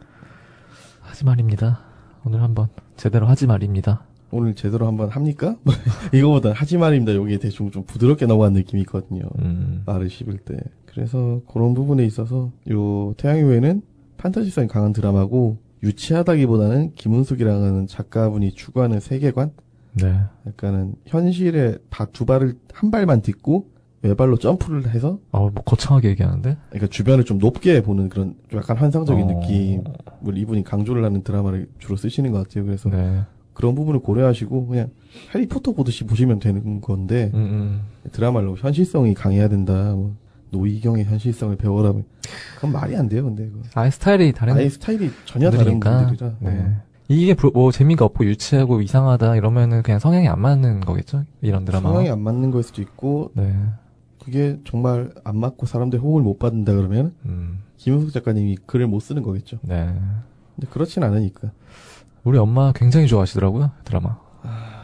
하지 1.00 1.24
말입니다. 1.24 1.80
오늘 2.24 2.42
한번 2.42 2.68
제대로 2.96 3.26
하지 3.26 3.46
말입니다. 3.46 4.04
오늘 4.30 4.54
제대로 4.54 4.86
한번 4.86 5.08
합니까? 5.08 5.56
뭐 5.62 5.72
이거보다 6.12 6.52
하지 6.52 6.76
말입니다. 6.76 7.14
여기에 7.14 7.38
대충 7.38 7.70
좀 7.70 7.84
부드럽게 7.84 8.26
넘어간 8.26 8.52
느낌이 8.52 8.82
있거든요. 8.82 9.22
음, 9.38 9.82
말을 9.86 10.10
씹을 10.10 10.38
때. 10.38 10.58
그래서 10.86 11.40
그런 11.50 11.74
부분에 11.74 12.04
있어서 12.04 12.50
요 12.70 13.14
태양의 13.16 13.42
후예는 13.44 13.82
판타지성이 14.18 14.68
강한 14.68 14.92
드라마고 14.92 15.58
유치하다기보다는 15.82 16.94
김은숙이라는 16.96 17.86
작가분이 17.86 18.52
추구하는 18.52 18.98
세계관 19.00 19.52
네. 19.92 20.20
약간은 20.46 20.96
현실에 21.06 21.78
바, 21.88 22.04
두 22.06 22.26
발을 22.26 22.54
한 22.72 22.90
발만 22.90 23.22
딛고 23.22 23.77
외발로 24.02 24.36
점프를 24.38 24.88
해서 24.90 25.18
어, 25.32 25.50
뭐 25.50 25.62
거창하게 25.64 26.10
얘기하는데? 26.10 26.56
그러니까 26.70 26.86
주변을 26.88 27.24
좀 27.24 27.38
높게 27.38 27.82
보는 27.82 28.08
그런 28.08 28.34
좀 28.48 28.60
약간 28.60 28.76
환상적인 28.76 29.24
어. 29.24 29.32
느낌을 29.40 30.36
이분이 30.38 30.64
강조를 30.64 31.04
하는 31.04 31.22
드라마를 31.22 31.68
주로 31.78 31.96
쓰시는 31.96 32.30
것 32.32 32.46
같아요. 32.46 32.64
그래서 32.64 32.88
네. 32.90 33.22
그런 33.54 33.74
부분을 33.74 34.00
고려하시고 34.00 34.66
그냥 34.68 34.90
해리포터 35.34 35.72
보듯이 35.72 36.04
보시면 36.04 36.38
되는 36.38 36.80
건데 36.80 37.32
음, 37.34 37.40
음. 37.40 37.80
드라마로 38.12 38.56
현실성이 38.56 39.14
강해야 39.14 39.48
된다. 39.48 39.72
뭐 39.94 40.14
노이경의 40.50 41.04
현실성을 41.04 41.56
배워라. 41.56 41.90
뭐 41.92 42.04
그건 42.54 42.72
말이 42.72 42.96
안 42.96 43.08
돼요. 43.08 43.24
근데 43.24 43.46
그거. 43.46 43.60
아예 43.74 43.90
스타일이 43.90 44.32
다른 44.32 44.54
아예 44.54 44.68
스타일이 44.68 45.10
전혀 45.24 45.50
다른 45.50 45.80
분들이니까. 45.80 46.06
분들이라. 46.06 46.34
네. 46.38 46.60
어. 46.60 46.76
이게 47.10 47.34
부- 47.34 47.50
뭐 47.52 47.72
재미가 47.72 48.04
없고 48.04 48.24
유치하고 48.26 48.80
이상하다 48.82 49.34
이러면은 49.36 49.82
그냥 49.82 49.98
성향이 49.98 50.28
안 50.28 50.40
맞는 50.40 50.80
거겠죠? 50.80 51.24
이런 51.40 51.64
드라마. 51.64 51.88
상황이 51.88 52.08
안 52.10 52.20
맞는 52.20 52.50
거일 52.52 52.62
수도 52.62 52.80
있고 52.82 53.30
네. 53.34 53.54
그게 54.28 54.60
정말 54.64 55.10
안 55.24 55.38
맞고 55.38 55.66
사람들 55.66 56.00
호응을 56.00 56.22
못 56.22 56.38
받는다 56.38 56.74
그러면 56.74 57.14
음. 57.24 57.62
김은숙 57.78 58.12
작가님이 58.12 58.58
글을 58.66 58.86
못 58.86 59.00
쓰는 59.00 59.22
거겠죠. 59.22 59.58
네. 59.62 59.86
근데 60.54 60.68
그렇진 60.70 61.02
않으니까. 61.02 61.50
우리 62.24 62.36
엄마 62.38 62.72
굉장히 62.72 63.06
좋아하시더라고요, 63.06 63.70
드라마. 63.84 64.18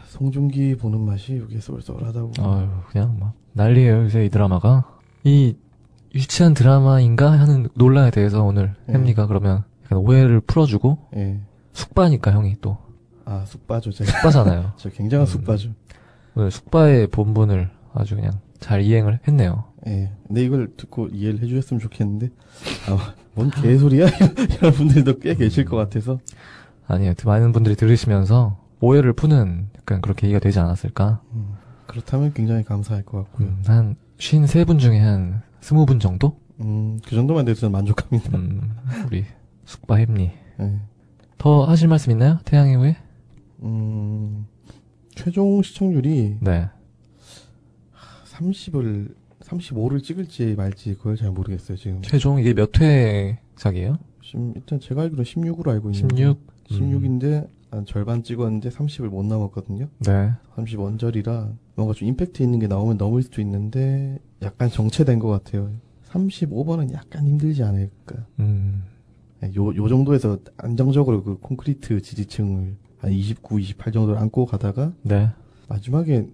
송중기 0.06 0.76
보는 0.76 1.00
맛이 1.00 1.42
이게 1.48 1.60
쏠쏠하다고. 1.60 2.32
아유, 2.38 2.68
그냥 2.88 3.18
막 3.18 3.34
난리예요, 3.52 4.04
요새 4.04 4.24
이 4.24 4.30
드라마가. 4.30 4.84
이 5.24 5.56
유치한 6.14 6.54
드라마인가 6.54 7.32
하는 7.32 7.68
논란에 7.74 8.10
대해서 8.10 8.44
오늘 8.44 8.74
네. 8.86 8.94
햄리가 8.94 9.26
그러면 9.26 9.64
약간 9.84 9.98
오해를 9.98 10.40
풀어주고 10.40 10.98
예. 11.16 11.40
숙바니까 11.72 12.30
형이 12.32 12.56
또 12.60 12.84
아 13.24 13.44
숙바죠. 13.46 13.90
제가 13.92 14.10
숙바잖아요. 14.10 14.72
저 14.76 14.90
굉장한 14.90 15.26
음. 15.26 15.26
숙바죠. 15.26 15.70
오늘 16.34 16.50
숙바의 16.50 17.08
본분을 17.08 17.70
아주 17.94 18.16
그냥 18.16 18.32
잘 18.64 18.80
이행을 18.80 19.18
했네요. 19.28 19.64
예. 19.86 20.10
근데 20.26 20.42
이걸 20.42 20.72
듣고 20.74 21.08
이해를 21.08 21.42
해주셨으면 21.42 21.80
좋겠는데 21.80 22.30
아마 22.88 23.14
뭔 23.34 23.50
개소리야 23.50 24.06
이런 24.56 24.72
분들도 24.72 25.18
꽤 25.18 25.34
계실 25.34 25.66
것 25.66 25.76
같아서 25.76 26.18
아니에요. 26.86 27.12
많은 27.26 27.52
분들이 27.52 27.76
들으시면서 27.76 28.58
오해를 28.80 29.12
푸는 29.12 29.68
약간 29.78 30.00
그런 30.00 30.16
계기가 30.16 30.38
되지 30.38 30.60
않았을까. 30.60 31.20
음, 31.34 31.56
그렇다면 31.86 32.32
굉장히 32.32 32.64
감사할 32.64 33.02
것 33.04 33.18
같고요. 33.24 33.48
음, 33.48 33.62
한 33.66 33.96
53분 34.16 34.78
중에 34.78 34.98
한 34.98 35.42
20분 35.60 36.00
정도? 36.00 36.40
음, 36.62 36.98
그 37.04 37.14
정도만 37.14 37.44
저는 37.44 37.70
만족합니다. 37.70 38.38
음, 38.38 38.74
우리 39.06 39.26
숙바 39.66 39.96
햄리. 39.96 40.30
예. 40.60 40.80
더 41.36 41.64
하실 41.66 41.88
말씀 41.88 42.12
있나요? 42.12 42.38
태양의 42.46 42.76
후예? 42.76 42.96
음, 43.62 44.46
최종 45.14 45.60
시청률이 45.60 46.38
네. 46.40 46.70
30을 48.34 49.14
35를 49.40 50.02
찍을지 50.02 50.54
말지 50.56 50.94
그걸 50.94 51.16
잘 51.16 51.30
모르겠어요 51.30 51.76
지금. 51.76 52.00
최종 52.02 52.38
이게 52.40 52.54
몇 52.54 52.70
회작이에요? 52.80 53.98
심- 54.22 54.52
일단 54.56 54.80
제가 54.80 55.02
알기로 55.02 55.22
16으로 55.22 55.68
알고 55.68 55.90
있는데 55.90 56.16
16? 56.16 56.38
16인데 56.68 57.48
한 57.70 57.84
절반 57.84 58.22
찍었는데 58.22 58.70
30을 58.70 59.08
못 59.08 59.24
넘었거든요. 59.26 59.88
네. 59.98 60.30
30 60.54 60.80
원절이라 60.80 61.52
뭔가 61.74 61.92
좀 61.94 62.08
임팩트 62.08 62.42
있는 62.42 62.58
게 62.58 62.66
나오면 62.66 62.96
넘을 62.96 63.22
수도 63.22 63.40
있는데 63.42 64.18
약간 64.42 64.70
정체된 64.70 65.18
것 65.18 65.28
같아요. 65.28 65.70
35번은 66.10 66.92
약간 66.92 67.26
힘들지 67.26 67.62
않을까. 67.64 68.24
음, 68.38 68.84
요, 69.56 69.74
요 69.74 69.88
정도에서 69.88 70.38
안정적으로 70.56 71.22
그 71.24 71.36
콘크리트 71.40 72.00
지지층을 72.00 72.76
한 72.98 73.12
29, 73.12 73.58
28 73.60 73.92
정도를 73.92 74.18
안고 74.20 74.46
가다가 74.46 74.92
네. 75.02 75.28
마지막에 75.68 76.28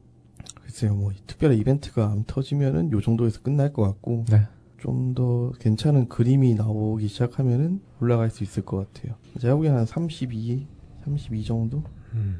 글쎄요 0.70 0.94
뭐 0.94 1.12
특별한 1.26 1.58
이벤트가 1.58 2.10
안 2.10 2.24
터지면은 2.24 2.92
요 2.92 3.00
정도에서 3.00 3.40
끝날 3.42 3.72
것 3.72 3.82
같고 3.82 4.24
네. 4.30 4.46
좀 4.78 5.14
더 5.14 5.50
괜찮은 5.58 6.08
그림이 6.08 6.54
나오기 6.54 7.08
시작하면은 7.08 7.82
올라갈 8.00 8.30
수 8.30 8.44
있을 8.44 8.64
것 8.64 8.92
같아요. 8.94 9.14
제가 9.38 9.56
보기엔 9.56 9.74
한 9.76 9.84
32, 9.84 10.66
32 11.04 11.44
정도? 11.44 11.82
음. 12.14 12.38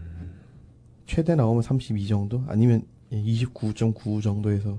최대 1.07 1.35
나오면 1.35 1.63
32 1.63 2.07
정도? 2.07 2.43
아니면 2.49 2.85
29.9 3.13 4.23
정도에서 4.23 4.79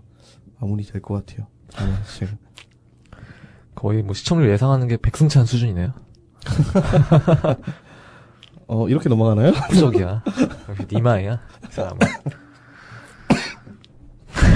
마무리 0.59 0.83
될 0.83 1.01
것 1.01 1.23
같아요. 1.25 1.45
제가. 2.17 2.31
거의 3.75 4.01
뭐 4.01 4.13
시청률 4.15 4.49
예상하는 4.49 4.87
게 4.87 4.97
백승찬 4.97 5.45
수준이네요. 5.45 5.93
어, 8.67 8.87
이렇게 8.87 9.09
넘어가나요? 9.09 9.49
압도적이야. 9.55 10.23
역시 10.69 10.83
니마이야. 10.91 11.39
이 11.69 11.73
사람은. 11.73 11.99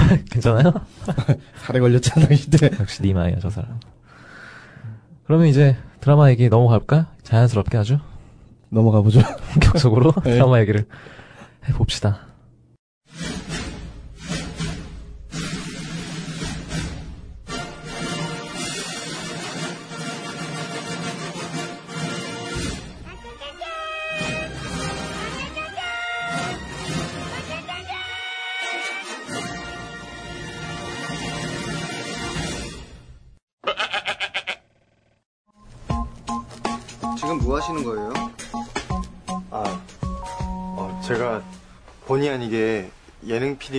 괜찮아요? 0.30 0.72
살에 1.64 1.80
걸렸잖아, 1.80 2.26
당시 2.26 2.50
때. 2.50 2.70
역시 2.80 3.02
니마이야, 3.02 3.38
저 3.40 3.50
사람. 3.50 3.78
그러면 5.24 5.46
이제 5.48 5.76
드라마 6.00 6.30
얘기 6.30 6.48
넘어갈까? 6.48 7.08
자연스럽게 7.22 7.76
아주 7.78 7.98
넘어가 8.68 9.00
보죠. 9.02 9.20
본격적으로 9.52 10.12
네. 10.24 10.34
드라마 10.34 10.60
얘기를 10.60 10.86
해봅시다. 11.68 12.20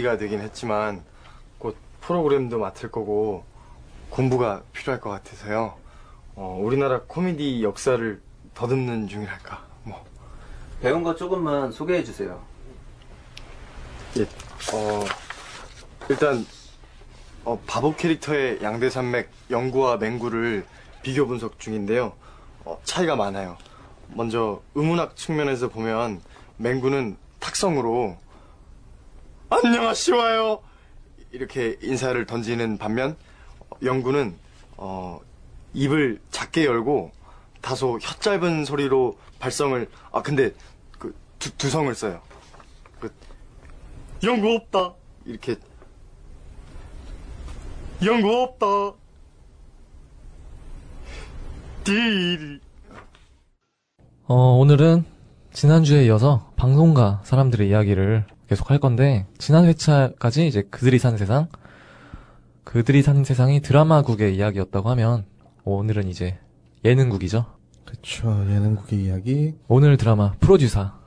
PD가 0.07 0.17
되긴 0.17 0.39
했지만 0.39 1.03
곧 1.57 1.75
프로그램도 1.99 2.57
맡을 2.57 2.89
거고 2.89 3.43
공부가 4.09 4.63
필요할 4.71 5.01
것 5.01 5.09
같아서요. 5.09 5.75
어, 6.35 6.57
우리나라 6.61 7.01
코미디 7.01 7.61
역사를 7.63 8.21
더듬는 8.53 9.09
중이랄까. 9.09 9.61
뭐, 9.83 10.05
배운 10.81 11.03
거 11.03 11.13
조금만 11.15 11.71
소개해 11.71 12.03
주세요. 12.05 12.41
예, 14.17 14.23
어, 14.23 15.03
일단 16.09 16.45
어, 17.43 17.59
바보 17.67 17.93
캐릭터의 17.93 18.59
양대산맥 18.63 19.29
영구와 19.51 19.97
맹구를 19.97 20.65
비교 21.03 21.27
분석 21.27 21.59
중인데요. 21.59 22.13
어, 22.63 22.79
차이가 22.85 23.17
많아요. 23.17 23.57
먼저 24.13 24.61
의문학 24.73 25.17
측면에서 25.17 25.67
보면 25.67 26.21
맹구는 26.55 27.17
탁성으로 27.39 28.17
안녕하시와요 29.49 30.61
이렇게 31.31 31.77
인사를 31.81 32.25
던지는 32.25 32.77
반면 32.77 33.15
어, 33.59 33.77
영구는 33.81 34.35
어, 34.75 35.19
입을 35.73 36.19
작게 36.31 36.65
열고 36.65 37.11
다소 37.61 37.97
혀 38.01 38.13
짧은 38.19 38.65
소리로 38.65 39.17
발성을 39.39 39.89
아 40.11 40.21
근데 40.21 40.51
그 40.97 41.15
두, 41.39 41.51
두성을 41.57 41.93
써요. 41.95 42.21
그 42.99 43.11
연구 44.23 44.53
없다. 44.53 44.93
이렇게 45.25 45.55
연구 48.03 48.33
없다. 48.41 48.97
딜. 51.83 52.59
어, 54.25 54.35
오늘은 54.35 55.05
지난주에 55.53 56.05
이어서 56.05 56.51
방송가 56.57 57.21
사람들의 57.23 57.69
이야기를 57.69 58.25
계속 58.47 58.69
할 58.71 58.79
건데, 58.79 59.25
지난 59.37 59.65
회차까지 59.65 60.47
이제 60.47 60.61
그들이 60.63 60.99
사는 60.99 61.17
세상, 61.17 61.47
그들이 62.63 63.01
사는 63.01 63.23
세상이 63.23 63.61
드라마국의 63.61 64.35
이야기였다고 64.35 64.89
하면, 64.91 65.25
오늘은 65.63 66.07
이제 66.07 66.37
예능국이죠. 66.85 67.45
그쵸. 67.85 68.45
예능국의 68.49 69.03
이야기. 69.03 69.53
오늘 69.67 69.97
드라마 69.97 70.31
프로듀사, 70.39 70.97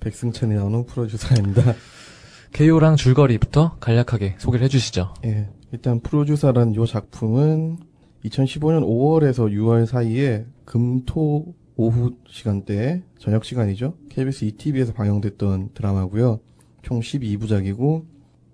백승찬이 0.00 0.54
나오는 0.54 0.86
프로듀서입니다. 0.86 1.74
개요랑 2.52 2.96
줄거리부터 2.96 3.76
간략하게 3.80 4.36
소개를 4.38 4.64
해주시죠. 4.64 5.14
예. 5.24 5.48
일단 5.72 6.00
프로듀서란 6.00 6.74
요 6.76 6.86
작품은 6.86 7.78
2015년 8.24 8.82
5월에서 8.82 9.52
6월 9.52 9.86
사이에 9.86 10.46
금토 10.64 11.54
오후 11.76 12.16
시간대에 12.28 13.02
저녁 13.18 13.44
시간이죠. 13.44 13.94
KBS 14.08 14.46
ETV에서 14.46 14.92
방영됐던 14.94 15.70
드라마고요. 15.74 16.40
총 16.86 17.00
12부작이고 17.00 18.04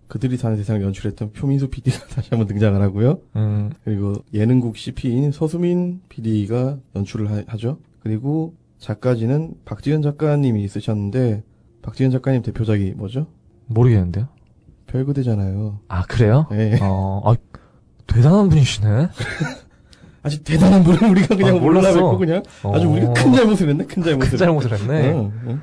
그들이 0.08 0.38
사는 0.38 0.56
세상을 0.56 0.80
연출했던 0.82 1.32
표민수 1.32 1.68
PD가 1.68 2.06
다시 2.08 2.30
한번 2.30 2.46
등장을 2.46 2.80
하고요. 2.80 3.20
음, 3.36 3.70
그리고 3.84 4.14
예능국 4.32 4.78
CP인 4.78 5.32
서수민 5.32 6.00
PD가 6.08 6.78
연출을 6.96 7.30
하, 7.30 7.42
하죠. 7.46 7.78
그리고 8.00 8.54
작가진은 8.78 9.56
박지현 9.66 10.00
작가님이 10.00 10.66
쓰셨는데 10.66 11.42
박지현 11.82 12.10
작가님 12.10 12.40
대표작이 12.42 12.94
뭐죠? 12.96 13.26
모르겠는데요. 13.66 14.28
별그대잖아요. 14.86 15.80
아, 15.88 16.02
그래요? 16.04 16.46
예. 16.52 16.78
어, 16.80 17.20
아, 17.24 17.36
대단한 18.06 18.48
분이시네. 18.48 19.08
아주 20.24 20.42
대단한 20.42 20.82
분은 20.84 21.10
우리가 21.10 21.36
그냥 21.36 21.56
아, 21.56 21.60
몰라 21.60 21.80
몰랐어. 21.80 21.94
뵙고 21.96 22.18
그냥 22.18 22.42
아주 22.72 22.88
어, 22.88 22.90
우리가 22.92 23.12
큰 23.12 23.32
잘못을 23.34 23.68
했네. 23.68 23.84
큰 23.84 24.02
잘못을. 24.02 24.30
큰 24.30 24.38
잘못을 24.38 24.72
했네. 24.72 25.12
응, 25.12 25.32
응. 25.46 25.62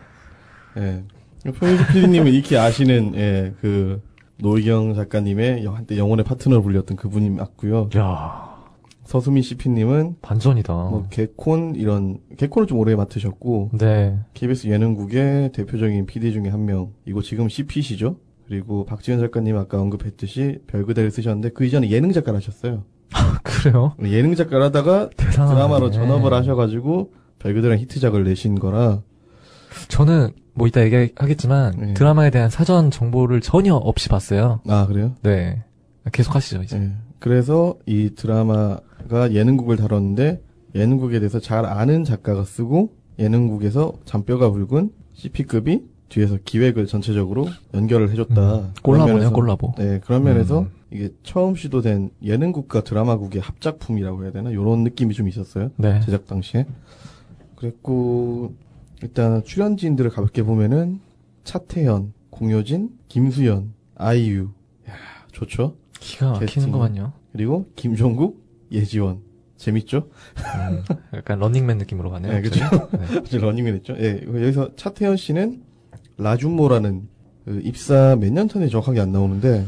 예. 0.77 1.03
표현수 1.43 1.87
PD님은 1.93 2.33
익히 2.33 2.57
아시는 2.57 3.13
예, 3.15 3.53
그 3.61 4.01
노희경 4.37 4.93
작가님의 4.93 5.63
영- 5.65 5.75
한때 5.75 5.97
영혼의 5.97 6.25
파트너로 6.25 6.61
불렸던 6.61 6.97
그분이 6.97 7.29
맞고요. 7.31 7.89
야 7.97 8.49
서수민 9.05 9.41
CP님은 9.41 10.17
반전이다. 10.21 10.73
뭐 10.73 11.07
개콘 11.09 11.75
이런 11.75 12.19
개콘을 12.37 12.67
좀 12.67 12.77
오래 12.77 12.95
맡으셨고 12.95 13.71
네. 13.73 14.17
KBS 14.33 14.67
예능국의 14.67 15.51
대표적인 15.53 16.05
PD 16.05 16.31
중에 16.31 16.49
한 16.49 16.65
명이고 16.65 17.21
지금 17.23 17.49
CP시죠. 17.49 18.17
그리고 18.47 18.85
박지현 18.85 19.19
작가님 19.19 19.57
아까 19.57 19.79
언급했듯이 19.81 20.59
별그대를 20.67 21.11
쓰셨는데 21.11 21.49
그 21.49 21.65
이전에 21.65 21.89
예능 21.91 22.11
작가를 22.11 22.37
하셨어요. 22.37 22.83
그래요? 23.43 23.93
예능 24.03 24.35
작가를 24.35 24.65
하다가 24.65 25.09
대단하네. 25.17 25.55
드라마로 25.55 25.91
전업을 25.91 26.33
하셔가지고 26.33 27.11
별그대랑 27.39 27.79
히트작을 27.79 28.23
내신 28.23 28.59
거라 28.59 29.01
저는 29.87 30.29
뭐 30.53 30.67
이따 30.67 30.83
얘기하겠지만 30.83 31.73
네. 31.77 31.93
드라마에 31.93 32.29
대한 32.31 32.49
사전 32.49 32.91
정보를 32.91 33.41
전혀 33.41 33.75
없이 33.75 34.09
봤어요. 34.09 34.59
아 34.67 34.85
그래요? 34.87 35.15
네. 35.21 35.63
계속 36.11 36.35
하시죠, 36.35 36.63
이제. 36.63 36.77
예. 36.77 36.91
그래서 37.19 37.75
이 37.85 38.11
드라마가 38.15 39.31
예능국을 39.33 39.77
다뤘는데 39.77 40.41
예능국에 40.75 41.19
대해서 41.19 41.39
잘 41.39 41.65
아는 41.65 42.03
작가가 42.03 42.43
쓰고 42.43 42.93
예능국에서 43.19 43.93
잔뼈가 44.05 44.49
굵은 44.49 44.91
CP급이 45.13 45.83
뒤에서 46.09 46.37
기획을 46.43 46.87
전체적으로 46.87 47.47
연결을 47.73 48.09
해줬다. 48.11 48.71
콜라보네요, 48.81 49.29
면에서- 49.29 49.33
콜라보. 49.33 49.73
네, 49.77 49.99
그런 50.03 50.23
면에서 50.23 50.61
음. 50.61 50.71
이게 50.91 51.09
처음 51.21 51.55
시도된 51.55 52.09
예능국과 52.23 52.83
드라마국의 52.83 53.41
합작품이라고 53.41 54.23
해야 54.23 54.31
되나? 54.31 54.51
요런 54.53 54.83
느낌이 54.83 55.13
좀 55.13 55.27
있었어요. 55.27 55.69
네. 55.77 55.99
제작 56.01 56.25
당시에. 56.25 56.65
그랬고, 57.55 58.53
일단 59.01 59.43
출연진들을 59.43 60.09
가볍게 60.11 60.43
보면은, 60.43 60.99
차태현, 61.43 62.13
공효진, 62.29 62.89
김수현, 63.07 63.73
아이유. 63.95 64.49
야 64.89 64.93
좋죠? 65.31 65.75
기가 65.99 66.33
캐스팅. 66.39 66.63
막히는구만요. 66.63 67.13
그리고 67.31 67.69
김종국, 67.75 68.43
예지원. 68.71 69.21
재밌죠? 69.57 70.07
음, 70.37 70.83
약간 71.13 71.39
런닝맨 71.39 71.79
느낌으로 71.79 72.09
가네요. 72.11 72.31
네, 72.31 72.41
그죠? 72.41 72.63
네. 73.27 73.27
러닝맨 73.37 73.75
했죠? 73.75 73.93
예, 73.99 74.21
여기서 74.25 74.75
차태현 74.77 75.17
씨는 75.17 75.63
라준모라는 76.17 77.09
그 77.45 77.61
입사 77.63 78.15
몇 78.19 78.31
년 78.31 78.47
전에 78.47 78.69
정확하게 78.69 79.01
안 79.01 79.11
나오는데, 79.11 79.65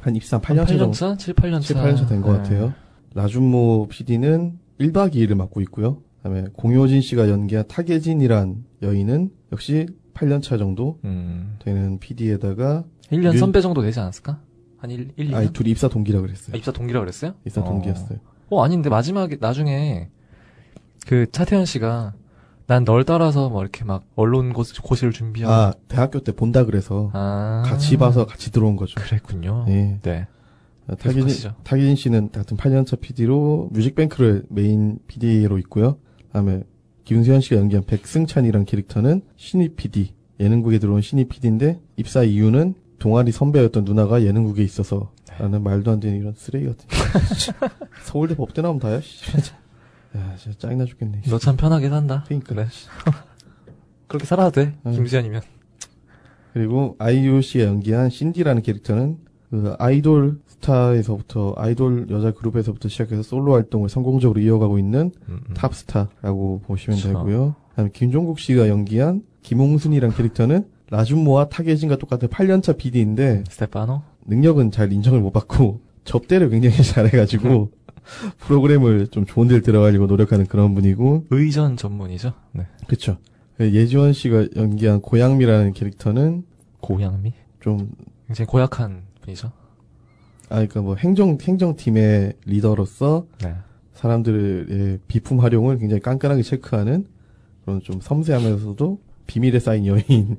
한 0.00 0.16
입사 0.16 0.40
8년 0.40 0.66
차 0.66 0.76
정도 0.76 0.90
8년 0.90 0.92
차? 0.92 1.16
7, 1.16 1.34
8년 1.34 1.60
차. 1.60 1.60
7, 1.60 1.76
8년 1.76 1.96
차 1.96 2.06
된것 2.06 2.32
네. 2.32 2.38
같아요. 2.42 2.74
라준모 3.14 3.88
PD는 3.90 4.58
1박 4.80 5.14
2일을 5.14 5.34
맡고 5.34 5.60
있고요. 5.62 6.02
그다음에 6.26 6.48
공효진 6.54 7.00
씨가 7.00 7.28
연기한 7.28 7.66
탁예진이란 7.68 8.64
여인은 8.82 9.30
역시 9.52 9.86
8년 10.14 10.42
차 10.42 10.56
정도 10.58 10.98
음. 11.04 11.56
되는 11.60 11.98
PD에다가 11.98 12.84
1년 13.12 13.32
윤- 13.34 13.38
선배 13.38 13.60
정도 13.60 13.82
되지 13.82 14.00
않았을까? 14.00 14.40
한 14.78 14.90
1, 14.90 15.12
1 15.16 15.28
2년? 15.30 15.34
아니 15.34 15.52
둘이 15.52 15.70
입사 15.70 15.88
동기라 15.88 16.20
그랬어요. 16.20 16.54
아, 16.54 16.56
입사 16.56 16.72
동기라 16.72 17.00
그랬어요? 17.00 17.34
입사 17.46 17.60
어. 17.60 17.64
동기였어요. 17.64 18.18
어, 18.50 18.64
아닌데 18.64 18.88
마지막에 18.90 19.36
나중에 19.40 20.08
그 21.06 21.30
차태현 21.30 21.64
씨가 21.64 22.14
난 22.66 22.84
널 22.84 23.04
따라서 23.04 23.48
뭐 23.48 23.62
이렇게 23.62 23.84
막 23.84 24.02
언론 24.16 24.52
고, 24.52 24.64
고시를 24.82 25.12
준비하고 25.12 25.52
아 25.54 25.72
대학교 25.86 26.18
때 26.20 26.32
본다 26.32 26.64
그래서 26.64 27.10
아. 27.12 27.62
같이 27.64 27.96
봐서 27.96 28.26
같이 28.26 28.50
들어온 28.50 28.74
거죠. 28.74 28.96
그랬군요. 29.00 29.66
예. 29.68 30.00
네. 30.02 30.26
탁예진, 30.88 31.12
계속하시죠. 31.26 31.54
탁예진 31.64 31.94
씨는 31.96 32.30
같은 32.32 32.56
8년차 32.56 33.00
PD로 33.00 33.68
뮤직뱅크를 33.72 34.44
메인 34.48 34.98
PD로 35.06 35.58
있고요. 35.58 35.98
그다음에 36.28 36.62
김수현 37.04 37.40
씨가 37.40 37.56
연기한 37.56 37.84
백승찬이란 37.84 38.64
캐릭터는 38.64 39.22
신입 39.36 39.76
PD, 39.76 40.12
예능국에 40.40 40.78
들어온 40.78 41.00
신입 41.02 41.28
PD인데 41.28 41.80
입사 41.96 42.22
이유는 42.22 42.74
동아리 42.98 43.30
선배였던 43.32 43.84
누나가 43.84 44.22
예능국에 44.22 44.62
있어서 44.64 45.12
라는 45.38 45.62
말도 45.62 45.90
안 45.90 46.00
되는 46.00 46.18
이런 46.18 46.32
쓰레기 46.34 46.66
같은 46.66 46.88
서울대 48.04 48.34
법대 48.34 48.62
나오면 48.62 48.80
다야 48.80 49.00
씨. 49.02 49.30
야 50.16 50.34
진짜 50.38 50.58
짜증나 50.58 50.86
죽겠네 50.86 51.22
너 51.28 51.38
참 51.38 51.56
편하게 51.56 51.90
산다. 51.90 52.24
그러니까. 52.26 52.54
그래. 52.54 52.66
그렇게 54.06 54.24
살아도 54.24 54.50
돼. 54.52 54.74
응. 54.86 54.92
김수현이면. 54.92 55.42
그리고 56.54 56.96
아이유 56.98 57.42
씨가 57.42 57.64
연기한 57.64 58.08
신디라는 58.08 58.62
캐릭터는 58.62 59.18
그 59.50 59.74
아이돌 59.78 60.38
스타에서부터 60.46 61.54
아이돌 61.56 62.08
여자 62.10 62.32
그룹에서부터 62.32 62.88
시작해서 62.88 63.22
솔로 63.22 63.54
활동을 63.54 63.88
성공적으로 63.88 64.40
이어가고 64.40 64.78
있는 64.78 65.12
음, 65.28 65.40
음. 65.48 65.54
탑스타라고 65.54 66.62
보시면 66.66 66.96
그쵸. 66.98 67.08
되고요. 67.08 67.54
그다음에 67.70 67.90
김종국 67.92 68.38
씨가 68.38 68.68
연기한 68.68 69.22
김홍순이란 69.42 70.12
캐릭터는 70.14 70.66
라준모와 70.90 71.48
탁예진과 71.48 71.96
똑같은 71.96 72.28
8년차 72.28 72.76
PD인데 72.76 73.44
스테파노? 73.48 74.02
능력은 74.26 74.70
잘 74.70 74.92
인정을 74.92 75.20
못 75.20 75.32
받고 75.32 75.80
접대를 76.04 76.50
굉장히 76.50 76.76
잘해가지고 76.82 77.70
프로그램을 78.38 79.08
좀 79.08 79.26
좋은 79.26 79.48
데를 79.48 79.62
들어가려고 79.62 80.06
노력하는 80.06 80.46
그런 80.46 80.74
분이고 80.74 81.26
의전 81.30 81.76
전문이죠. 81.76 82.32
네. 82.52 82.66
그쵸. 82.86 83.18
예지원 83.58 84.12
씨가 84.12 84.48
연기한 84.56 85.00
고양미라는 85.00 85.72
캐릭터는 85.72 86.44
고양미? 86.80 87.32
좀 87.60 87.90
굉장히 88.26 88.46
고약한 88.46 89.02
분이죠. 89.26 89.48
아, 90.48 90.54
그러니까 90.56 90.80
뭐 90.80 90.94
행정 90.96 91.36
행정팀의 91.40 92.34
리더로서 92.46 93.26
네. 93.42 93.54
사람들의 93.94 95.00
비품 95.08 95.40
활용을 95.40 95.78
굉장히 95.78 96.00
깐깐하게 96.00 96.42
체크하는 96.42 97.06
그런 97.64 97.80
좀 97.80 98.00
섬세하면서도 98.00 99.00
비밀에 99.26 99.58
쌓인 99.58 99.86
여인이라고 99.86 100.36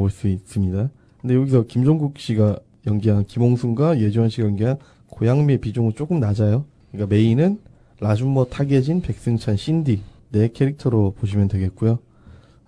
볼 0.00 0.10
수 0.10 0.28
있습니다. 0.28 0.90
근데 1.20 1.34
여기서 1.34 1.66
김종국 1.66 2.18
씨가 2.18 2.58
연기한 2.86 3.24
김홍순과 3.24 4.00
예지원 4.00 4.28
씨가 4.28 4.48
연기한 4.48 4.78
고양미의 5.08 5.58
비중은 5.58 5.92
조금 5.94 6.20
낮아요. 6.20 6.64
그러니까 6.90 7.14
메인은 7.14 7.60
라준모, 8.00 8.46
탁예진, 8.46 9.02
백승찬, 9.02 9.56
신디 9.56 10.00
네 10.30 10.48
캐릭터로 10.52 11.14
보시면 11.18 11.48
되겠고요. 11.48 11.98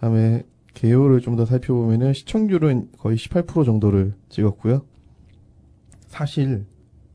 다음에 0.01 0.45
개요를 0.75 1.21
좀 1.21 1.37
더 1.37 1.45
살펴보면은 1.47 2.13
시청률은 2.13 2.91
거의 2.99 3.17
18% 3.17 3.65
정도를 3.65 4.15
찍었고요. 4.29 4.83
사실 6.11 6.67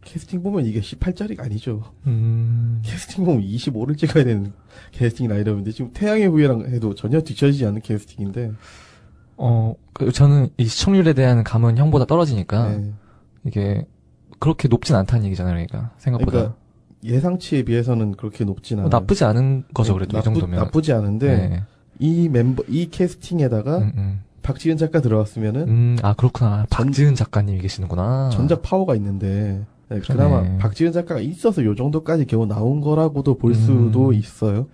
캐스팅 0.01 0.41
보면 0.41 0.65
이게 0.65 0.79
18짜리가 0.79 1.41
아니죠. 1.41 1.84
음. 2.08 2.81
캐스팅 2.84 3.25
보면 3.25 3.41
25를 3.41 3.97
찍어야 3.97 4.23
되는 4.23 4.53
캐스팅 4.91 5.27
라인업인데 5.27 5.71
지금 5.71 5.91
태양의 5.93 6.27
후예랑 6.27 6.62
해도 6.67 6.95
전혀 6.95 7.21
뒤처지지 7.21 7.65
않는 7.65 7.81
캐스팅인데 7.81 8.53
어, 9.38 9.75
그 9.93 10.12
저는 10.12 10.49
이 10.58 10.65
시청률에 10.65 11.13
대한 11.13 11.43
감은 11.43 11.77
형보다 11.77 12.05
떨어지니까 12.05 12.69
네. 12.69 12.93
이게 13.45 13.86
그렇게 14.39 14.67
높진 14.67 14.95
않다는 14.95 15.25
얘기잖아요, 15.25 15.53
그러니까 15.53 15.93
생각보다 15.97 16.31
그러니까 16.31 16.55
예상치에 17.03 17.63
비해서는 17.63 18.13
그렇게 18.13 18.45
높진 18.45 18.79
않아요. 18.79 18.89
뭐 18.89 18.99
나쁘지 18.99 19.23
않은 19.25 19.65
거죠, 19.73 19.93
그래도 19.93 20.17
나쁘, 20.17 20.29
이 20.29 20.34
정도면. 20.34 20.60
나쁘지 20.60 20.93
않은데 20.93 21.47
네. 21.49 21.63
이 21.99 22.29
멤버 22.29 22.63
이 22.69 22.89
캐스팅에다가 22.89 23.77
음, 23.79 23.91
음. 23.97 24.21
박지은 24.45 24.77
작가 24.77 25.01
들어갔으면은 25.01 25.67
음, 25.67 25.97
아 26.03 26.13
그렇구나. 26.13 26.67
전- 26.69 26.86
박지은 26.88 27.15
작가님이 27.15 27.60
계시는구나. 27.62 28.29
전작 28.31 28.62
파워가 28.62 28.93
있는데 28.95 29.65
네. 29.89 29.99
그나마 29.99 30.43
박지은 30.60 30.91
작가가 30.91 31.19
있어서 31.19 31.63
요 31.65 31.73
정도까지 31.73 32.25
겨우 32.25 32.45
나온 32.45 32.79
거라고도 32.79 33.38
볼 33.39 33.51
음. 33.51 33.55
수도 33.55 34.13
있어요. 34.13 34.67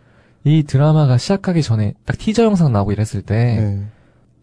이 0.43 0.63
드라마가 0.63 1.17
시작하기 1.17 1.61
전에 1.61 1.93
딱 2.05 2.17
티저 2.17 2.43
영상 2.43 2.73
나오고 2.73 2.91
이랬을 2.91 3.21
때 3.21 3.35
네. 3.61 3.85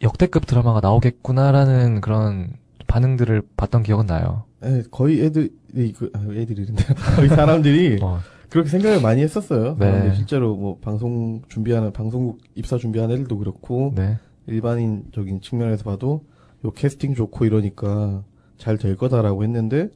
역대급 0.02 0.46
드라마가 0.46 0.80
나오겠구나라는 0.80 2.00
그런 2.00 2.50
반응들을 2.86 3.42
봤던 3.56 3.82
기억은 3.82 4.06
나요. 4.06 4.44
네, 4.62 4.82
거의 4.90 5.22
애들이 5.24 5.92
그 5.96 6.10
아, 6.14 6.20
애들이는데 6.32 6.84
거의 7.16 7.28
사람들이 7.28 7.98
어, 8.02 8.20
그렇게 8.48 8.70
생각을 8.70 9.02
많이 9.02 9.20
했었어요. 9.22 9.76
네. 9.78 9.86
사람들이 9.86 10.16
실제로 10.16 10.56
뭐 10.56 10.78
방송 10.80 11.42
준비하는 11.48 11.92
방송국 11.92 12.38
입사 12.54 12.78
준비하는 12.78 13.16
애들도 13.16 13.36
그렇고 13.38 13.92
네. 13.94 14.16
일반인적인 14.48 15.40
측면에서 15.40 15.84
봐도 15.84 16.24
요 16.64 16.70
캐스팅 16.72 17.14
좋고 17.14 17.44
이러니까 17.44 18.24
잘 18.56 18.76
될 18.78 18.96
거다라고 18.96 19.44
했는데 19.44 19.90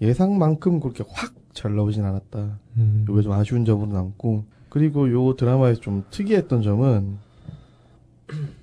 예상만큼 0.00 0.80
그렇게 0.80 1.04
확 1.08 1.34
잘 1.56 1.74
나오진 1.74 2.04
않았다. 2.04 2.58
음. 2.76 3.06
요게 3.08 3.22
좀 3.22 3.32
아쉬운 3.32 3.64
점으로 3.64 3.90
남고 3.90 4.44
그리고 4.68 5.10
요 5.10 5.34
드라마에서 5.36 5.80
좀 5.80 6.04
특이했던 6.10 6.60
점은 6.60 7.16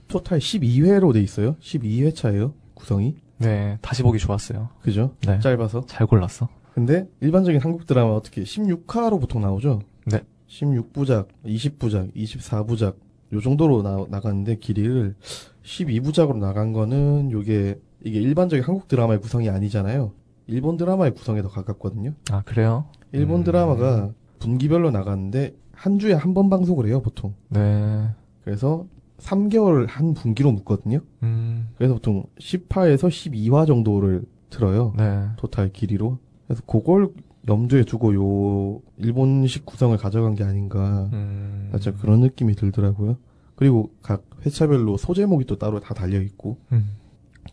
토탈 0.08 0.38
12회로 0.38 1.12
돼 1.12 1.20
있어요. 1.22 1.56
12회차예요. 1.56 2.54
구성이. 2.76 3.16
네, 3.40 3.80
다시 3.82 4.04
보기 4.04 4.20
좋았어요. 4.20 4.70
그죠? 4.84 5.16
네. 5.26 5.40
짧아서. 5.40 5.86
잘 5.88 6.06
골랐어. 6.06 6.48
근데 6.76 7.10
일반적인 7.20 7.62
한국 7.62 7.88
드라마 7.88 8.12
어떻게 8.12 8.44
16화로 8.44 9.20
보통 9.20 9.42
나오죠? 9.42 9.82
네. 10.06 10.22
16부작, 10.48 11.28
20부작, 11.46 12.14
24부작 12.16 12.96
요 13.34 13.42
정도로 13.42 13.82
나, 13.82 14.06
나갔는데 14.10 14.58
길이를 14.58 15.16
12부작으로 15.64 16.38
나간 16.38 16.72
거는 16.74 17.32
요게 17.32 17.80
이게 18.06 18.20
일반적인 18.20 18.64
한국 18.64 18.88
드라마의 18.88 19.20
구성이 19.22 19.50
아니잖아요. 19.50 20.12
일본 20.48 20.78
드라마의 20.78 21.14
구성에 21.14 21.42
더 21.42 21.48
가깝거든요. 21.48 22.14
아, 22.32 22.42
그래요? 22.44 22.86
일본 23.12 23.42
음. 23.42 23.44
드라마가 23.44 24.12
분기별로 24.40 24.92
나가는데 24.92 25.56
한 25.72 26.00
주에 26.00 26.14
한 26.14 26.34
번 26.34 26.50
방송을 26.50 26.86
해요, 26.88 27.02
보통. 27.02 27.34
네. 27.50 28.10
그래서 28.44 28.86
3개월 29.20 29.88
한 29.88 30.14
분기로 30.14 30.52
묶거든요. 30.52 31.00
음, 31.24 31.70
그래서 31.78 31.94
보통 31.94 32.26
10화에서 32.40 33.08
12화 33.08 33.66
정도를 33.66 34.24
들어요. 34.50 34.94
네. 34.98 35.28
토탈 35.38 35.72
길이로. 35.72 36.18
그래서 36.48 36.62
그걸 36.68 37.10
염두에 37.48 37.84
두고 37.84 38.14
요 38.16 38.82
일본식 38.98 39.66
구성을 39.66 39.96
가져간 39.98 40.36
게 40.36 40.44
아닌가. 40.44 41.10
음. 41.14 41.70
살짝 41.72 42.00
그런 42.00 42.22
느낌이 42.22 42.56
들더라고요. 42.56 43.18
그리고 43.56 43.92
각 44.02 44.24
회차별로 44.46 44.98
소제목이 44.98 45.46
또 45.46 45.58
따로 45.58 45.80
다 45.80 45.94
달려 45.94 46.22
있고 46.22 46.58
음. 46.72 46.90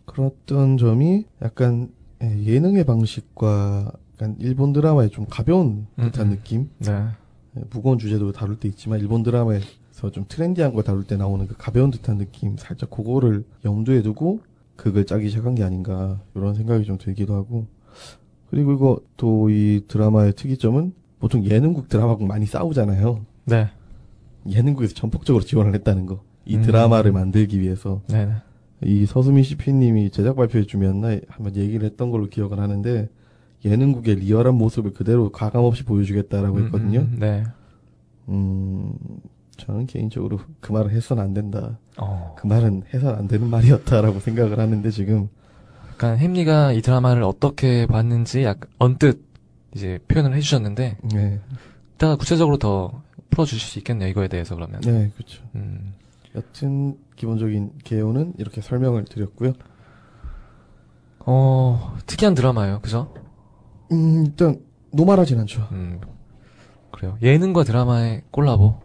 그랬던 0.05 0.77
점이 0.77 1.25
약간 1.41 1.91
예, 2.23 2.43
예능의 2.43 2.85
방식과 2.85 3.91
약간 4.13 4.35
일본 4.39 4.73
드라마의 4.73 5.09
좀 5.09 5.25
가벼운 5.29 5.87
듯한 5.97 6.27
음, 6.27 6.31
음. 6.31 6.35
느낌. 6.35 6.69
네. 6.79 6.91
예, 7.57 7.63
무거운 7.69 7.97
주제도 7.97 8.31
다룰 8.31 8.59
때 8.59 8.67
있지만 8.67 8.99
일본 8.99 9.23
드라마에서 9.23 10.11
좀 10.11 10.25
트렌디한 10.27 10.73
거 10.73 10.83
다룰 10.83 11.03
때 11.03 11.17
나오는 11.17 11.47
그 11.47 11.55
가벼운 11.57 11.91
듯한 11.91 12.17
느낌 12.17 12.55
살짝 12.57 12.89
그거를 12.89 13.43
염두에 13.65 14.01
두고 14.01 14.41
극을 14.75 15.05
짜기 15.05 15.29
시작한 15.29 15.55
게 15.55 15.63
아닌가 15.63 16.21
이런 16.35 16.55
생각이 16.55 16.85
좀 16.85 16.97
들기도 16.97 17.35
하고 17.35 17.67
그리고 18.51 18.73
이거 18.73 18.99
또 19.17 19.49
이 19.49 19.81
드라마의 19.87 20.33
특이점은 20.33 20.93
보통 21.19 21.43
예능국 21.43 21.89
드라마국 21.89 22.27
많이 22.27 22.45
싸우잖아요 22.45 23.25
네. 23.45 23.69
예능국에서 24.47 24.93
전폭적으로 24.93 25.43
지원을 25.43 25.73
했다는 25.73 26.05
거 26.05 26.31
이 26.45 26.57
음. 26.57 26.61
드라마를 26.63 27.11
만들기 27.11 27.59
위해서 27.59 28.01
네. 28.07 28.25
네. 28.25 28.33
이 28.83 29.05
서수민 29.05 29.43
CP님이 29.43 30.09
제작 30.09 30.35
발표해 30.35 30.65
주면나 30.65 31.19
한번 31.27 31.55
얘기를 31.55 31.85
했던 31.85 32.09
걸로 32.09 32.27
기억을 32.27 32.59
하는데 32.59 33.09
예능국의 33.63 34.15
리얼한 34.15 34.55
모습을 34.55 34.93
그대로 34.93 35.31
가감 35.31 35.63
없이 35.63 35.83
보여주겠다라고 35.83 36.61
했거든요. 36.61 37.01
음, 37.01 37.11
음, 37.13 37.19
네. 37.19 37.43
음, 38.29 38.93
저는 39.57 39.85
개인적으로 39.85 40.39
그 40.59 40.71
말을 40.71 40.89
해서는 40.89 41.21
안 41.21 41.35
된다. 41.35 41.77
어. 41.97 42.35
그 42.39 42.47
말은 42.47 42.83
해서는 42.91 43.19
안 43.19 43.27
되는 43.27 43.47
말이었다라고 43.47 44.19
생각을 44.19 44.57
하는데 44.57 44.89
지금 44.89 45.29
약간 46.01 46.17
햄리가 46.17 46.71
이 46.71 46.81
드라마를 46.81 47.21
어떻게 47.21 47.85
봤는지 47.85 48.41
약간 48.43 48.71
언뜻 48.79 49.23
이제 49.75 49.99
표현을 50.07 50.35
해주셨는데 50.35 50.97
네, 51.13 51.39
이따가 51.93 52.15
구체적으로 52.15 52.57
더 52.57 53.03
풀어주실 53.29 53.59
수 53.59 53.77
있겠네요 53.77 54.09
이거에 54.09 54.27
대해서 54.27 54.55
그러면 54.55 54.81
네 54.81 55.11
그렇죠. 55.13 55.43
음, 55.53 55.93
여튼 56.33 56.97
기본적인 57.15 57.73
개요는 57.83 58.33
이렇게 58.39 58.61
설명을 58.61 59.05
드렸고요. 59.05 59.53
어 61.19 61.95
특이한 62.07 62.33
드라마예요 62.33 62.79
그죠? 62.81 63.13
음, 63.91 64.23
일단 64.25 64.59
노말하진 64.91 65.39
않죠. 65.41 65.67
음, 65.71 66.01
그래요 66.91 67.19
예능과 67.21 67.63
드라마의 67.63 68.23
콜라보 68.31 68.81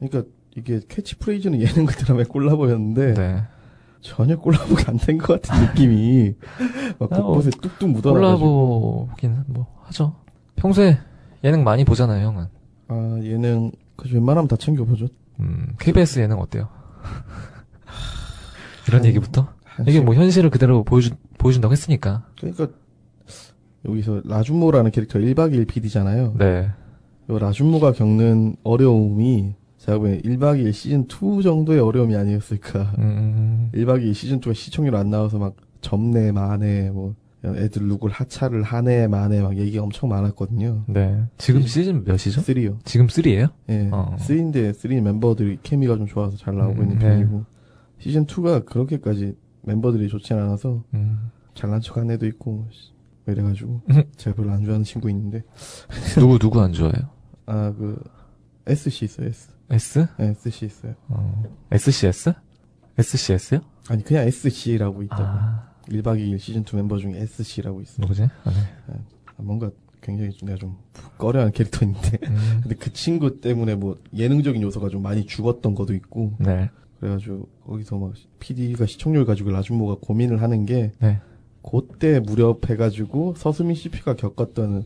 그러니까 0.00 0.30
이게 0.54 0.82
캐치프레이즈는 0.86 1.62
예능과 1.62 1.92
드라마의 1.92 2.26
콜라보였는데 2.26 3.14
네 3.14 3.42
전혀 4.06 4.36
콜라보가 4.36 4.84
안 4.88 4.96
된 4.98 5.18
것 5.18 5.40
같은 5.42 5.66
느낌이 5.66 6.34
막 6.98 7.12
아, 7.12 7.16
곳곳에 7.16 7.50
뚝뚝 7.60 7.90
묻어나가지고 7.90 9.06
콜라보긴 9.08 9.44
뭐 9.48 9.66
하죠 9.84 10.14
평소에 10.56 10.98
예능 11.44 11.64
많이 11.64 11.84
보잖아요 11.84 12.26
형은 12.26 12.46
아 12.88 13.18
예능 13.22 13.72
그 13.96 14.08
웬만하면 14.12 14.46
다 14.48 14.56
챙겨 14.56 14.84
보죠. 14.84 15.06
음, 15.40 15.74
KBS 15.78 16.20
예능 16.20 16.38
어때요? 16.38 16.68
이런 18.88 19.00
한- 19.00 19.06
얘기부터? 19.06 19.48
한 19.64 19.86
이게 19.86 19.98
시- 19.98 20.04
뭐 20.04 20.14
현실을 20.14 20.50
그대로 20.50 20.84
보여주, 20.84 21.10
보여준다고 21.38 21.72
했으니까. 21.72 22.24
그러니까 22.38 22.68
여기서 23.88 24.22
라준모라는 24.24 24.90
캐릭터 24.90 25.18
1박 25.18 25.52
2일 25.52 25.66
PD잖아요. 25.66 26.34
네. 26.38 26.70
요 27.30 27.38
라준모가 27.38 27.92
겪는 27.92 28.56
어려움이 28.64 29.54
제가 29.78 29.98
보기엔 29.98 30.22
1박 30.22 30.62
2일 30.62 30.72
시즌 30.72 31.02
2 31.06 31.42
정도의 31.42 31.80
어려움이 31.80 32.16
아니었을까. 32.16 32.94
음, 32.98 33.70
1박 33.74 34.02
2일 34.02 34.14
시즌 34.14 34.40
2가 34.40 34.54
시청률 34.54 34.96
안 34.96 35.10
나와서 35.10 35.38
막 35.38 35.54
점내 35.80 36.32
만에 36.32 36.90
뭐 36.90 37.14
애들 37.44 37.82
누굴 37.86 38.10
하차를 38.10 38.62
하네 38.64 39.06
만에 39.06 39.40
막 39.42 39.56
얘기가 39.56 39.82
엄청 39.84 40.08
많았거든요. 40.08 40.84
네. 40.88 41.22
지금 41.38 41.60
시- 41.62 41.68
시즌 41.68 42.02
몇이죠? 42.04 42.40
3요. 42.40 42.78
지금 42.84 43.06
3예요? 43.06 43.50
예. 43.68 43.88
어. 43.92 44.16
3인데 44.18 44.72
3 44.72 45.02
멤버들이 45.04 45.58
케미가 45.62 45.96
좀 45.96 46.06
좋아서 46.06 46.36
잘 46.36 46.56
나오고 46.56 46.78
음, 46.80 46.82
있는 46.82 46.98
네. 46.98 47.08
편이고 47.08 47.44
시즌 47.98 48.26
2가 48.26 48.64
그렇게까지 48.64 49.36
멤버들이 49.62 50.08
좋진 50.08 50.36
않아서 50.38 50.82
음. 50.94 51.30
잘난 51.54 51.80
척한 51.80 52.10
애도 52.10 52.26
있고 52.26 52.52
뭐 53.24 53.34
이래가지고 53.34 53.80
음. 53.90 54.02
제가 54.16 54.34
별로 54.34 54.50
안 54.50 54.64
좋아하는 54.64 54.82
친구 54.84 55.08
있는데 55.10 55.42
누구, 56.18 56.38
누구 56.38 56.60
안 56.60 56.72
좋아해요? 56.72 57.10
아 57.46 57.72
그 57.78 58.02
SC 58.66 59.04
있어요 59.04 59.28
S 59.28 59.50
S? 59.70 60.06
네, 60.18 60.28
SC 60.28 60.66
있어요 60.66 60.94
어, 61.08 61.42
SCS? 61.70 62.34
SCS요? 62.98 63.60
아니 63.88 64.04
그냥 64.04 64.26
SC라고 64.26 65.02
있다고 65.02 65.22
아, 65.22 65.70
1박 65.88 66.18
2일 66.18 66.38
시즌 66.38 66.62
2 66.62 66.76
멤버 66.76 66.98
중에 66.98 67.16
SC라고 67.16 67.80
있어요 67.82 68.02
누구지? 68.02 68.22
아, 68.22 68.50
네. 68.50 68.94
아, 69.26 69.42
뭔가 69.42 69.70
굉장히 70.00 70.30
좀 70.32 70.46
내가 70.46 70.58
좀 70.58 70.76
꺼려하는 71.18 71.52
캐릭터인데 71.52 72.18
음, 72.28 72.60
근데 72.62 72.76
그 72.76 72.92
친구 72.92 73.40
때문에 73.40 73.74
뭐 73.74 73.98
예능적인 74.14 74.62
요소가 74.62 74.88
좀 74.88 75.02
많이 75.02 75.26
죽었던 75.26 75.74
것도 75.74 75.94
있고 75.94 76.34
네. 76.38 76.70
그래가지고 77.00 77.48
거기서 77.66 77.98
막 77.98 78.12
PD가 78.38 78.86
시청률 78.86 79.24
가지고 79.26 79.50
라준모가 79.50 79.96
고민을 80.00 80.42
하는 80.42 80.64
게 80.64 80.92
네. 81.00 81.20
그때 81.68 82.20
무렵 82.20 82.70
해가지고 82.70 83.34
서수민 83.36 83.74
CP가 83.74 84.14
겪었던 84.14 84.84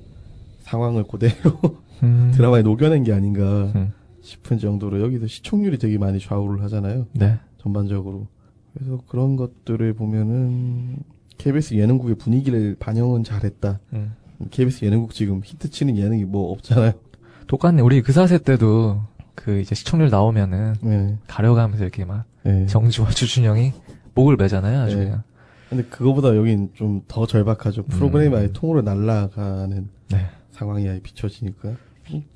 상황을 0.63 1.05
그대로 1.05 1.59
음, 2.03 2.33
드라마에 2.35 2.63
녹여낸 2.63 3.05
게 3.05 3.13
아닌가 3.13 3.73
음. 3.77 3.93
싶은 4.23 4.59
정도로 4.59 5.01
여기서 5.01 5.27
시청률이 5.27 5.79
되게 5.79 5.99
많이 5.99 6.19
좌우를 6.19 6.63
하잖아요. 6.65 7.07
네. 7.13 7.39
전반적으로. 7.59 8.27
그래서 8.75 9.01
그런 9.09 9.37
것들을 9.37 9.95
보면은 9.95 10.99
KBS 11.39 11.75
예능국의 11.75 12.17
분위기를 12.17 12.77
반영은 12.79 13.25
잘했다. 13.25 13.81
음. 13.95 14.15
KBS 14.51 14.85
예능국 14.85 15.13
지금 15.13 15.41
히트치는 15.45 15.97
예능이 15.97 16.25
뭐 16.25 16.51
없잖아요. 16.53 16.93
똑같네. 17.47 17.83
우리 17.83 18.01
그 18.03 18.13
사세 18.13 18.39
때도 18.39 19.01
그 19.35 19.61
이제 19.61 19.75
시청률 19.75 20.11
나오면은 20.11 20.75
네. 20.83 21.19
가려가면서 21.27 21.83
이렇게 21.85 22.05
막 22.05 22.25
네. 22.45 22.67
정지와 22.67 23.11
주준영이 23.11 23.73
목을 24.15 24.37
매잖아요. 24.37 24.81
아주 24.81 24.97
네. 24.99 25.05
그냥. 25.05 25.23
근데 25.69 25.85
그거보다 25.85 26.37
여긴 26.37 26.71
좀 26.75 27.03
더 27.07 27.27
절박하죠. 27.27 27.85
프로그램이 27.85 28.35
음. 28.35 28.39
아예 28.39 28.53
통으로 28.53 28.83
날아가는 28.83 29.89
네. 30.11 30.27
상황이 30.53 30.89
아예 30.89 31.01
비춰지니까. 31.01 31.75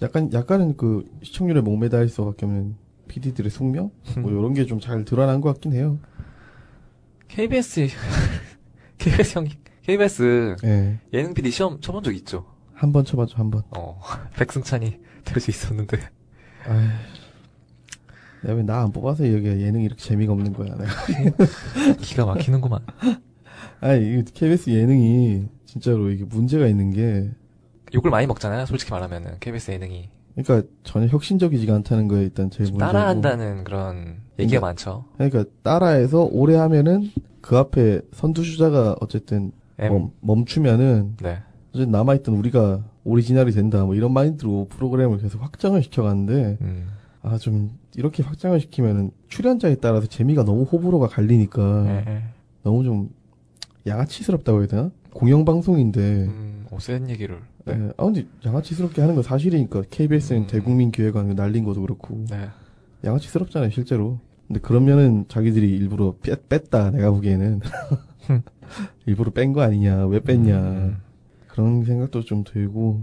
약간, 0.02 0.32
약간은 0.32 0.76
그 0.76 1.04
시청률에 1.22 1.60
목매달 1.60 2.08
수밖에 2.08 2.46
없는 2.46 2.76
PD들의 3.08 3.50
숙명? 3.50 3.90
뭐 4.18 4.30
음. 4.30 4.38
이런 4.38 4.54
게 4.54 4.64
좀 4.66 4.80
잘 4.80 5.04
드러난 5.04 5.40
것 5.40 5.52
같긴 5.54 5.72
해요. 5.72 5.98
KBS 7.28 7.88
KBS 8.98 9.38
형 9.38 9.48
KBS 9.82 10.56
예. 10.64 10.98
예능 11.12 11.34
PD 11.34 11.50
시험 11.50 11.80
쳐본 11.80 12.02
적 12.04 12.12
있죠? 12.16 12.46
한 12.74 12.92
번 12.92 13.04
쳐봤죠, 13.04 13.37
한 13.38 13.50
번. 13.50 13.62
어 13.76 13.98
백승찬이 14.37 14.98
될 15.24 15.40
수 15.40 15.50
있었는데 15.50 15.98
아휴. 16.66 16.88
내가 18.42 18.54
왜 18.56 18.62
나 18.62 18.82
안 18.82 18.92
뽑아서 18.92 19.26
여기가 19.32 19.58
예능이 19.58 19.84
이렇게 19.87 20.02
재미가 20.02 20.32
없는 20.32 20.52
거야, 20.52 20.74
내가. 20.76 20.92
기가 22.00 22.26
막히는구만. 22.26 22.80
아니, 23.80 24.18
이 24.18 24.22
KBS 24.24 24.68
예능이 24.70 25.48
진짜로 25.64 26.10
이게 26.10 26.24
문제가 26.24 26.66
있는 26.66 26.90
게, 26.90 27.30
욕을 27.94 28.11
많이 28.11 28.26
먹잖아요. 28.26 28.66
솔직히 28.66 28.90
말하면은 28.92 29.37
KBS 29.40 29.70
예능이 29.72 30.09
그러니까 30.37 30.68
전혀 30.83 31.07
혁신적이지가 31.07 31.74
않다는 31.76 32.09
거에 32.09 32.22
일단 32.22 32.50
제일 32.50 32.66
좀 32.68 32.78
먼저고. 32.78 32.92
따라한다는 32.92 33.64
그런 33.64 34.16
얘기가 34.38 34.58
근데- 34.58 34.58
많죠. 34.60 35.04
그러니까 35.16 35.44
따라해서 35.62 36.25
오래 36.25 36.56
하면은 36.56 37.10
그 37.40 37.56
앞에 37.56 38.00
선두주자가 38.12 38.96
어쨌든. 39.00 39.52
멈, 39.77 40.10
멈추면은 40.21 41.16
네. 41.21 41.38
어쨌든 41.71 41.90
남아있던 41.90 42.35
우리가 42.37 42.85
오리지널이 43.02 43.50
된다 43.52 43.85
뭐 43.85 43.96
이런 43.96 44.12
마인드로 44.12 44.68
프로그램을 44.71 45.18
계속 45.18 45.42
확장을 45.42 45.83
시켜가는데 45.83 46.58
음. 46.60 46.87
아좀 47.23 47.71
이렇게 47.96 48.23
확장을 48.23 48.58
시키면은 48.60 49.10
출연자에 49.29 49.75
따라서 49.77 50.06
재미가 50.06 50.44
너무 50.44 50.62
호불호가 50.62 51.08
갈리니까 51.08 51.85
예, 51.88 52.04
예. 52.08 52.23
너무 52.62 52.85
좀 52.85 53.10
양아치스럽다고 53.87 54.60
해야 54.60 54.66
되나? 54.68 54.90
공영방송인데 55.12 56.00
음, 56.00 56.66
어, 56.71 56.79
센 56.79 57.08
얘기를. 57.10 57.38
예. 57.69 57.90
아 57.96 58.04
근데 58.04 58.27
양아치스럽게 58.44 59.00
하는 59.00 59.15
건 59.15 59.23
사실이니까 59.23 59.85
KBS는 59.90 60.42
음. 60.42 60.46
대국민 60.46 60.90
기획안 60.90 61.29
날린 61.35 61.65
것도 61.65 61.81
그렇고 61.81 62.25
네. 62.31 62.48
양아치스럽잖아요 63.04 63.71
실제로 63.71 64.19
근데 64.46 64.60
그러면은 64.60 65.25
자기들이 65.29 65.71
일부러 65.77 66.15
뺐, 66.23 66.37
뺐다 66.48 66.90
내가 66.90 67.10
보기에는 67.10 67.60
일부러 69.06 69.31
뺀 69.33 69.52
거 69.52 69.62
아니냐 69.62 70.06
왜 70.06 70.21
뺐냐 70.21 70.58
음. 70.58 70.96
그런 71.48 71.85
생각도 71.85 72.23
좀 72.23 72.44
들고 72.44 73.02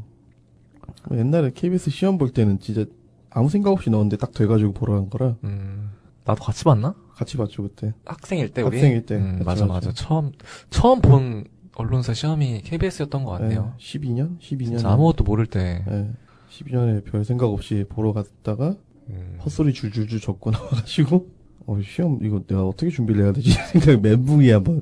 뭐 1.08 1.18
옛날에 1.18 1.52
KBS 1.54 1.90
시험 1.90 2.18
볼 2.18 2.32
때는 2.32 2.60
진짜 2.60 2.86
아무 3.30 3.50
생각 3.50 3.72
없이 3.72 3.90
넣었는데 3.90 4.18
딱 4.18 4.34
돼가지고 4.34 4.74
보러 4.74 4.94
간 4.94 5.10
거라 5.10 5.36
음. 5.44 5.92
나도 6.26 6.44
같이 6.44 6.64
봤나? 6.64 6.94
같이 7.16 7.38
봤죠 7.38 7.64
그때. 7.64 7.94
학생일 8.06 8.50
때 8.50 8.62
우리. 8.62 8.78
학생일 8.78 9.06
때. 9.06 9.16
음, 9.16 9.42
맞아. 9.46 9.66
맞아. 9.66 9.92
처음 9.92 10.32
처음 10.70 11.02
본 11.02 11.46
언론사 11.76 12.14
시험이 12.14 12.62
KBS였던 12.62 13.24
것 13.24 13.32
같네요. 13.40 13.74
12년? 13.80 14.40
12년. 14.40 14.66
진짜 14.66 14.90
아무것도 14.92 15.24
모를 15.24 15.46
때. 15.46 15.84
예. 15.90 16.12
12년에 16.50 17.04
별 17.06 17.24
생각 17.24 17.48
없이 17.48 17.86
보러 17.88 18.12
갔다가 18.14 18.76
음. 19.10 19.38
헛소리 19.44 19.74
줄줄줄 19.74 20.20
적고 20.20 20.52
나와가지고 20.52 21.28
어 21.68 21.80
시험 21.84 22.20
이거 22.24 22.42
내가 22.46 22.66
어떻게 22.66 22.90
준비를 22.92 23.24
해야 23.24 23.32
되지 23.34 23.52
생각 23.72 24.02
멘붕이 24.02 24.50
한번 24.50 24.82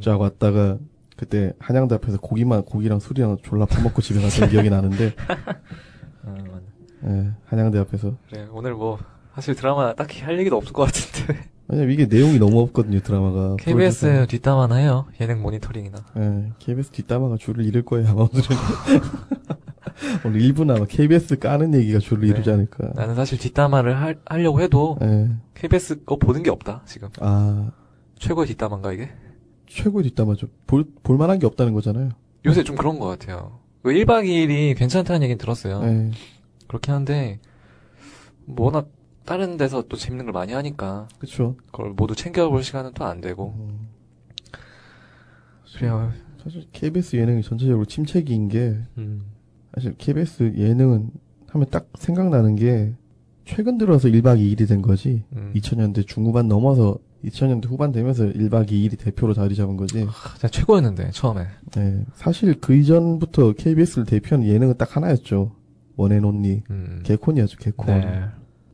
쫙 0.00 0.18
왔다가 0.20 0.78
그때 1.16 1.52
한양대 1.58 1.94
앞에서 1.96 2.18
고기만 2.18 2.64
고기랑 2.64 3.00
술이랑 3.00 3.38
졸라 3.42 3.66
퍼먹고 3.66 4.00
집에 4.00 4.20
갔던 4.20 4.48
기억이 4.50 4.70
나는데 4.70 5.12
음, 6.24 6.34
맞아. 6.50 7.14
예, 7.14 7.32
한양대 7.46 7.78
앞에서 7.80 8.16
그래 8.30 8.46
오늘 8.50 8.74
뭐 8.74 8.98
사실 9.34 9.54
드라마 9.54 9.94
딱히 9.94 10.22
할 10.22 10.38
얘기도 10.38 10.56
없을 10.56 10.72
것 10.72 10.84
같은데 10.84 11.38
왜냐면 11.70 11.92
이게 11.92 12.06
내용이 12.06 12.38
너무 12.38 12.60
없거든요 12.60 13.00
드라마가. 13.00 13.56
KBS 13.60 14.26
뒷담화나 14.28 14.76
해요 14.76 15.06
예능 15.20 15.40
모니터링이나. 15.40 15.98
예, 16.18 16.52
KBS 16.58 16.90
뒷담화가 16.90 17.36
줄을 17.36 17.64
잃을 17.64 17.82
거예요 17.82 18.08
아마 18.08 18.22
오늘은. 18.22 18.56
오늘 20.26 20.40
1부는 20.40 20.76
아마 20.76 20.86
KBS 20.86 21.38
까는 21.38 21.74
얘기가 21.74 22.00
줄을 22.00 22.22
네. 22.22 22.28
이루지 22.28 22.50
않을까. 22.50 22.92
나는 22.94 23.14
사실 23.14 23.38
뒷담화를 23.38 24.00
할, 24.00 24.18
하려고 24.26 24.60
해도 24.60 24.98
예. 25.02 25.30
KBS 25.54 26.04
거 26.04 26.16
보는 26.16 26.42
게 26.42 26.50
없다 26.50 26.82
지금. 26.86 27.08
아. 27.20 27.70
최고의 28.18 28.48
뒷담화인가 28.48 28.92
이게? 28.92 29.10
최고의 29.68 30.04
뒷담화죠 30.04 30.48
볼, 30.66 30.84
볼만한 31.04 31.38
게 31.38 31.46
없다는 31.46 31.72
거잖아요. 31.72 32.10
요새 32.46 32.64
좀 32.64 32.74
그런 32.76 32.98
것 32.98 33.06
같아요. 33.06 33.60
1박 33.84 34.24
2일이 34.24 34.76
괜찮다는 34.76 35.22
얘기는 35.22 35.38
들었어요. 35.38 35.80
예. 35.84 36.10
그렇긴 36.66 36.94
한데 36.94 37.38
뭐 38.44 38.66
워낙 38.66 38.88
다른 39.24 39.56
데서 39.56 39.82
또 39.88 39.96
재밌는 39.96 40.26
걸 40.26 40.32
많이 40.32 40.52
하니까 40.52 41.08
그쵸 41.18 41.56
그걸 41.66 41.90
모두 41.92 42.14
챙겨볼 42.14 42.62
시간은 42.62 42.92
또 42.94 43.04
안 43.04 43.20
되고 43.20 43.54
음. 43.58 43.88
그래요 45.76 46.12
사실 46.42 46.66
KBS 46.72 47.16
예능이 47.16 47.42
전체적으로 47.42 47.84
침체기인 47.84 48.48
게 48.48 48.78
음. 48.98 49.22
사실 49.74 49.94
KBS 49.98 50.54
예능은 50.56 51.10
하면 51.48 51.66
딱 51.70 51.88
생각나는 51.98 52.56
게 52.56 52.92
최근 53.44 53.78
들어서 53.78 54.08
1박 54.08 54.38
2일이 54.38 54.68
된 54.68 54.80
거지. 54.80 55.24
음. 55.34 55.52
2000년대 55.56 56.06
중후반 56.06 56.46
넘어서 56.48 56.98
2000년대 57.24 57.66
후반 57.68 57.90
되면서 57.92 58.24
1박 58.24 58.68
2일이 58.70 58.96
대표로 58.98 59.34
자리 59.34 59.54
잡은 59.56 59.76
거지. 59.76 60.06
진짜 60.32 60.48
최고였는데 60.48 61.10
처음에 61.10 61.46
네. 61.72 62.04
사실 62.14 62.60
그 62.60 62.74
이전부터 62.74 63.52
KBS를 63.54 64.06
대표하는 64.06 64.48
예능은 64.48 64.76
딱 64.78 64.96
하나였죠. 64.96 65.52
One 65.96 66.10
and 66.10 66.24
only. 66.24 66.62
음. 66.70 67.00
개콘이었죠, 67.04 67.58
개콘. 67.58 67.86
네. 67.86 68.24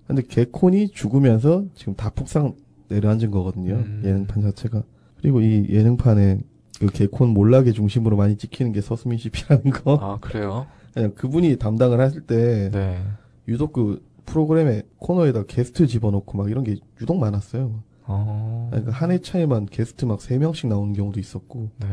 근데 0.07 0.23
개콘이 0.23 0.91
죽으면서 0.91 1.65
지금 1.75 1.95
다 1.95 2.11
폭삭 2.11 2.55
내려앉은 2.89 3.31
거거든요. 3.31 3.75
음. 3.75 4.03
예능판 4.05 4.43
자체가. 4.43 4.83
그리고 5.21 5.41
이 5.41 5.67
예능판에 5.69 6.41
그 6.79 6.87
개콘 6.87 7.31
몰락의 7.31 7.73
중심으로 7.73 8.17
많이 8.17 8.37
찍히는 8.37 8.73
게 8.73 8.81
서수민 8.81 9.19
CP라는 9.19 9.71
거. 9.71 9.97
아 9.97 10.19
그래요 10.21 10.67
그냥 10.95 11.13
그분이 11.15 11.57
담당을 11.57 12.01
했을 12.01 12.21
때네 12.23 13.03
유독 13.49 13.73
그 13.73 14.05
프로그램에 14.27 14.83
코너에다 14.99 15.45
게스트 15.45 15.87
집어넣고 15.87 16.37
막 16.39 16.51
이런 16.51 16.65
게 16.65 16.77
유독 17.01 17.19
많았어요. 17.19 17.83
어. 18.09 18.69
그러니까 18.71 18.93
한 18.93 19.11
회차에만 19.11 19.67
게스트 19.67 20.05
막 20.05 20.21
세 20.21 20.39
명씩 20.39 20.69
나오는 20.69 20.93
경우도 20.93 21.19
있었고 21.19 21.71
네. 21.79 21.87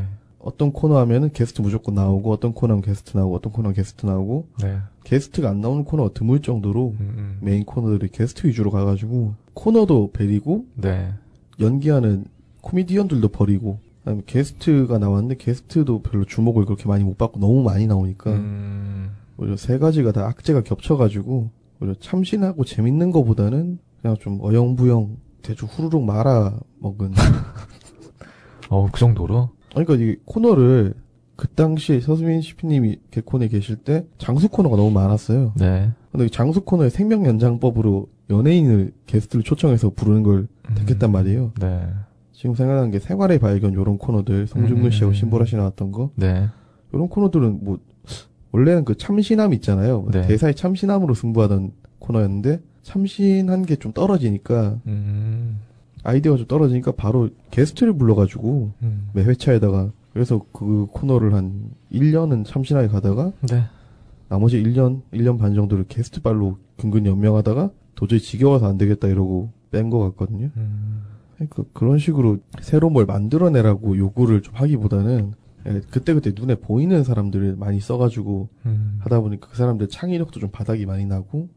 어떤 0.43 0.73
코너 0.73 0.97
하면은 0.99 1.31
게스트 1.31 1.61
무조건 1.61 1.95
나오고 1.95 2.31
어떤 2.31 2.53
코너 2.53 2.73
하면 2.73 2.83
게스트 2.83 3.17
나오고 3.17 3.35
어떤 3.35 3.53
코너 3.53 3.67
하면 3.67 3.75
게스트 3.75 4.05
나오고 4.05 4.47
네. 4.61 4.77
게스트가 5.05 5.49
안 5.49 5.61
나오는 5.61 5.85
코너가 5.85 6.09
드물 6.13 6.41
정도로 6.41 6.95
음, 6.99 7.15
음. 7.17 7.37
메인 7.41 7.63
코너들이 7.63 8.11
게스트 8.11 8.45
위주로 8.47 8.69
가가지고 8.69 9.35
코너도 9.53 10.11
베리고 10.11 10.65
네. 10.75 11.13
연기하는 11.59 12.25
코미디언들도 12.61 13.27
버리고 13.29 13.79
그다음에 13.99 14.21
게스트가 14.25 14.97
나왔는데 14.97 15.37
게스트도 15.37 16.01
별로 16.01 16.25
주목을 16.25 16.65
그렇게 16.65 16.89
많이 16.89 17.05
못 17.05 17.17
받고 17.17 17.39
너무 17.39 17.63
많이 17.63 17.87
나오니까 17.87 18.31
음. 18.31 19.11
오히려 19.37 19.55
세 19.55 19.77
가지가 19.77 20.11
다 20.11 20.27
악재가 20.27 20.63
겹쳐가지고 20.63 21.49
오히려 21.79 21.95
참신하고 21.99 22.65
재밌는 22.65 23.11
거보다는 23.11 23.79
그냥 24.01 24.17
좀 24.19 24.39
어영부영 24.41 25.17
대충 25.41 25.69
후루룩 25.69 26.03
말아 26.03 26.59
먹은 26.79 27.13
어, 28.69 28.89
그 28.91 28.99
정도로? 28.99 29.49
그러니까 29.73 29.95
이 29.95 30.15
코너를 30.25 30.93
그 31.35 31.47
당시에 31.47 31.99
서수민 31.99 32.41
CP님이 32.41 32.99
개콘에 33.11 33.47
계실 33.47 33.75
때 33.77 34.05
장수 34.17 34.49
코너가 34.49 34.75
너무 34.75 34.91
많았어요. 34.91 35.53
네. 35.57 35.91
근데 36.11 36.25
이 36.25 36.29
장수 36.29 36.61
코너의 36.61 36.91
생명 36.91 37.25
연장법으로 37.25 38.07
연예인을 38.29 38.91
게스트를 39.07 39.43
초청해서 39.43 39.91
부르는 39.91 40.23
걸 40.23 40.47
택했단 40.75 41.11
말이에요. 41.11 41.51
네. 41.59 41.87
지금 42.31 42.55
생각나는 42.55 42.91
게 42.91 42.99
생활의 42.99 43.39
발견 43.39 43.73
요런 43.73 43.97
코너들 43.97 44.47
송중근 44.47 44.91
씨하고 44.91 45.11
음. 45.11 45.13
신보라 45.13 45.45
씨 45.45 45.55
나왔던 45.55 45.91
거 45.91 46.11
네. 46.15 46.47
요런 46.93 47.07
코너들은 47.09 47.59
뭐 47.63 47.79
원래는 48.51 48.85
그 48.85 48.95
참신함 48.95 49.53
있잖아요. 49.55 50.05
네. 50.11 50.27
대사의 50.27 50.53
참신함으로 50.55 51.15
승부하던 51.15 51.71
코너였는데 51.99 52.61
참신한 52.83 53.65
게 53.65 53.75
좀 53.77 53.91
떨어지니까 53.93 54.77
음. 54.85 55.59
아이디어가 56.03 56.37
좀 56.37 56.47
떨어지니까 56.47 56.91
바로 56.93 57.29
게스트를 57.51 57.93
불러가지고 57.93 58.71
음. 58.81 59.09
매 59.13 59.23
회차에다가 59.23 59.91
그래서 60.11 60.45
그 60.51 60.87
코너를 60.91 61.33
한 61.33 61.71
1년은 61.91 62.45
참신하게 62.45 62.87
가다가 62.87 63.31
네. 63.49 63.63
나머지 64.29 64.61
1년, 64.61 65.01
1년 65.13 65.39
반 65.39 65.53
정도를 65.53 65.85
게스트발로 65.87 66.57
근근히 66.77 67.09
연명하다가 67.09 67.71
도저히 67.95 68.19
지겨워서 68.19 68.67
안 68.67 68.77
되겠다 68.77 69.07
이러고 69.07 69.51
뺀 69.71 69.89
것 69.89 69.99
같거든요. 69.99 70.49
음. 70.57 71.03
그러니까 71.35 71.63
그런 71.73 71.97
식으로 71.97 72.37
새로 72.61 72.89
뭘 72.89 73.05
만들어내라고 73.05 73.97
요구를 73.97 74.41
좀 74.41 74.55
하기보다는 74.55 75.33
예, 75.65 75.81
그때그때 75.89 76.33
눈에 76.35 76.55
보이는 76.55 77.03
사람들을 77.03 77.55
많이 77.55 77.79
써가지고 77.79 78.49
음. 78.65 78.97
하다 78.99 79.21
보니까 79.21 79.47
그 79.47 79.57
사람들 79.57 79.87
창의력도 79.87 80.39
좀 80.39 80.49
바닥이 80.51 80.85
많이 80.85 81.05
나고 81.05 81.49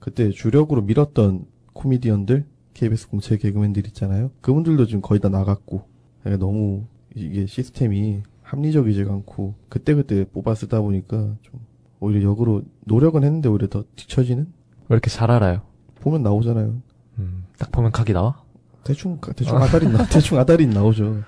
그때 0.00 0.30
주력으로 0.30 0.82
밀었던 0.82 1.44
코미디언들 1.72 2.44
KBS 2.74 3.08
공채 3.08 3.36
개그맨들 3.36 3.86
있잖아요. 3.88 4.30
그분들도 4.40 4.86
지금 4.86 5.02
거의 5.02 5.20
다 5.20 5.28
나갔고 5.28 5.86
그러니까 6.22 6.44
너무 6.44 6.86
이게 7.14 7.46
시스템이 7.46 8.22
합리적이지가 8.42 9.12
않고 9.12 9.54
그때그때 9.68 10.24
뽑아 10.24 10.54
쓰다 10.54 10.80
보니까 10.80 11.36
좀 11.42 11.60
오히려 12.00 12.22
역으로 12.22 12.62
노력은 12.84 13.24
했는데 13.24 13.48
오히려 13.48 13.68
더 13.68 13.84
뒤처지는 13.96 14.44
왜 14.88 14.94
이렇게 14.94 15.10
잘 15.10 15.30
알아요? 15.30 15.62
보면 16.00 16.22
나오잖아요. 16.22 16.82
음. 17.18 17.44
딱 17.58 17.70
보면 17.70 17.92
각이 17.92 18.12
나와? 18.12 18.42
대충 18.84 19.20
대충 19.36 19.56
아다리 19.58 19.88
나 19.88 20.04
대충 20.10 20.38
아다리 20.38 20.66
나오죠. 20.66 21.22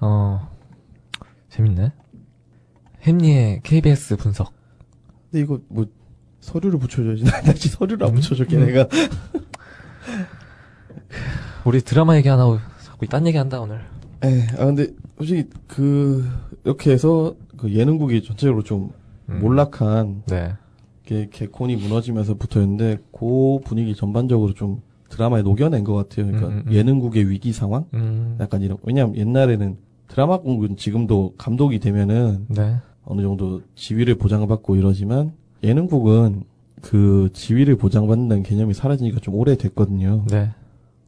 어. 0.00 0.50
재밌네. 1.50 1.92
햄리의 3.02 3.60
KBS 3.62 4.16
분석. 4.16 4.52
근데 5.30 5.42
이거 5.44 5.60
뭐 5.68 5.86
서류를 6.40 6.78
붙여줘야지. 6.78 7.24
나지 7.46 7.68
서류를 7.68 8.06
안 8.06 8.10
음? 8.12 8.14
붙여줘 8.16 8.44
음. 8.44 8.48
걔네가. 8.48 8.88
우리 11.64 11.80
드라마 11.80 12.16
얘기 12.16 12.28
안 12.28 12.38
하고 12.38 12.58
자꾸 12.82 13.06
딴 13.06 13.26
얘기 13.26 13.38
한다, 13.38 13.60
오늘. 13.60 13.80
에, 14.24 14.46
아 14.58 14.66
근데 14.66 14.88
솔직히 15.18 15.48
그 15.66 16.24
이렇게 16.64 16.92
해서 16.92 17.34
그 17.56 17.72
예능국이 17.72 18.22
전체적으로 18.22 18.62
좀 18.62 18.90
음. 19.28 19.40
몰락한 19.40 20.22
네. 20.26 20.54
게 21.04 21.28
개콘이 21.30 21.76
무너지면서 21.76 22.34
붙어있는데 22.34 22.98
그 23.12 23.60
분위기 23.64 23.94
전반적으로 23.94 24.54
좀 24.54 24.80
드라마에 25.10 25.42
녹여낸 25.42 25.84
것 25.84 25.94
같아요. 25.94 26.26
그러니까 26.26 26.48
음, 26.48 26.52
음, 26.52 26.64
음. 26.66 26.72
예능국의 26.72 27.28
위기 27.30 27.52
상황? 27.52 27.84
음. 27.94 28.36
약간 28.40 28.62
이런 28.62 28.78
왜냐면 28.82 29.16
옛날에는 29.16 29.76
드라마국은 30.08 30.76
지금도 30.76 31.34
감독이 31.36 31.78
되면은 31.78 32.46
네. 32.48 32.76
어느 33.04 33.22
정도 33.22 33.62
지위를 33.74 34.14
보장받고 34.16 34.76
이러지만 34.76 35.32
예능국은 35.62 36.44
그 36.80 37.30
지위를 37.32 37.76
보장받는다는 37.76 38.42
개념이 38.42 38.74
사라지니까 38.74 39.20
좀 39.20 39.34
오래됐거든요. 39.34 40.24
네. 40.30 40.50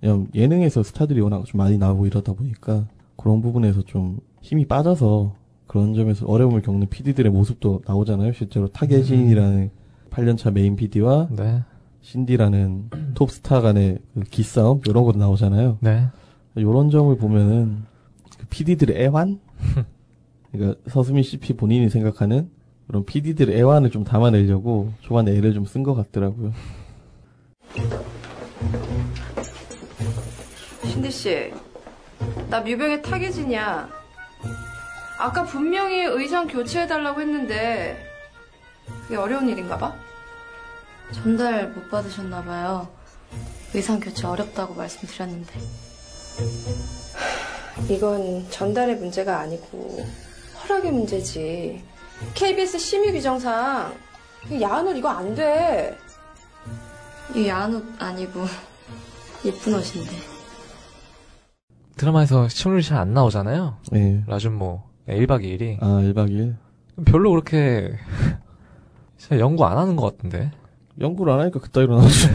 그냥 0.00 0.28
예능에서 0.34 0.82
스타들이 0.82 1.20
워낙 1.20 1.44
좀 1.46 1.58
많이 1.58 1.78
나오고 1.78 2.06
이러다 2.06 2.32
보니까 2.34 2.86
그런 3.16 3.40
부분에서 3.40 3.82
좀 3.82 4.18
힘이 4.42 4.66
빠져서 4.66 5.34
그런 5.66 5.94
점에서 5.94 6.26
어려움을 6.26 6.62
겪는 6.62 6.88
PD들의 6.88 7.32
모습도 7.32 7.82
나오잖아요. 7.86 8.32
실제로 8.32 8.68
타계진이라는 8.68 9.70
8년차 10.10 10.52
메인 10.52 10.76
PD와 10.76 11.28
네. 11.30 11.62
신디라는 12.02 12.90
톱스타 13.14 13.60
간의 13.60 13.98
그 14.14 14.20
기싸움 14.20 14.80
이런 14.86 15.04
것도 15.04 15.18
나오잖아요. 15.18 15.78
네. 15.80 16.06
이런 16.54 16.90
점을 16.90 17.14
보면은 17.16 17.82
그 18.38 18.46
PD들의 18.48 19.02
애환? 19.02 19.40
그러니까 20.52 20.78
서수민 20.88 21.22
CP 21.24 21.54
본인이 21.54 21.88
생각하는 21.90 22.48
그런 22.86 23.04
PD들의 23.04 23.58
애환을 23.58 23.90
좀 23.90 24.04
담아내려고 24.04 24.92
초반에 25.00 25.32
애를 25.32 25.52
좀 25.52 25.64
쓴 25.64 25.82
것 25.82 25.94
같더라고요. 25.94 26.52
신디 30.96 31.10
씨, 31.10 31.52
나 32.48 32.60
뮤병의 32.60 33.02
타계진이야. 33.02 33.86
아까 35.18 35.44
분명히 35.44 36.00
의상 36.04 36.46
교체해달라고 36.46 37.20
했는데 37.20 38.02
그게 39.02 39.16
어려운 39.16 39.46
일인가 39.46 39.76
봐? 39.76 39.94
전달 41.12 41.68
못 41.68 41.90
받으셨나 41.90 42.42
봐요. 42.44 42.88
의상 43.74 44.00
교체 44.00 44.26
어렵다고 44.26 44.72
말씀드렸는데. 44.72 45.52
이건 47.90 48.50
전달의 48.50 48.96
문제가 48.96 49.40
아니고 49.40 50.02
허락의 50.62 50.92
문제지. 50.92 51.84
KBS 52.32 52.78
심의 52.78 53.12
규정상 53.12 53.94
이 54.48 54.62
야한 54.62 54.88
옷 54.88 54.96
이거 54.96 55.10
안 55.10 55.34
돼. 55.34 55.98
이 57.34 57.46
야한 57.46 57.74
옷 57.74 57.84
아니고 57.98 58.46
예쁜 59.44 59.74
옷인데. 59.74 60.35
드라마에서 61.96 62.48
시청률이 62.48 62.82
잘 62.82 62.98
안 62.98 63.12
나오잖아요. 63.14 63.76
예. 63.94 64.22
라준모 64.26 64.82
1박 65.08 65.42
2일이 65.44 65.76
아, 65.80 65.86
1박 66.02 66.30
2일. 66.30 66.56
별로 67.04 67.30
그렇게 67.30 67.92
진짜 69.18 69.38
연구 69.38 69.64
안 69.66 69.78
하는 69.78 69.96
것 69.96 70.16
같은데. 70.16 70.50
연구를 71.00 71.32
안 71.32 71.40
하니까 71.40 71.60
그따위로 71.60 71.96
나오죠. 71.98 72.28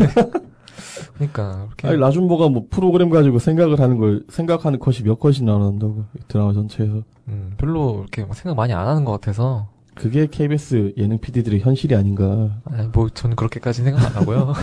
그러니까 1.16 1.66
이렇게 1.68 1.88
아니, 1.88 1.98
라준보가 1.98 2.50
뭐 2.50 2.66
프로그램 2.70 3.10
가지고 3.10 3.40
생각을 3.40 3.80
하는 3.80 3.98
걸, 3.98 4.24
생각하는 4.30 4.80
컷이 4.80 5.00
몇 5.04 5.20
컷이 5.20 5.42
나온다고. 5.42 6.06
이 6.16 6.20
드라마 6.28 6.54
전체에서. 6.54 7.04
음, 7.28 7.54
별로 7.58 8.00
이렇게 8.02 8.24
막 8.26 8.36
생각 8.36 8.56
많이 8.56 8.74
안 8.74 8.88
하는 8.88 9.04
것 9.06 9.12
같아서 9.14 9.70
그게 9.96 10.26
KBS 10.28 10.94
예능 10.98 11.20
PD들의 11.20 11.60
현실이 11.60 11.96
아닌가. 11.96 12.60
아니, 12.66 12.88
뭐 12.88 13.10
저는 13.10 13.36
그렇게까지 13.36 13.84
생각 13.84 14.06
안 14.06 14.16
하고요. 14.22 14.54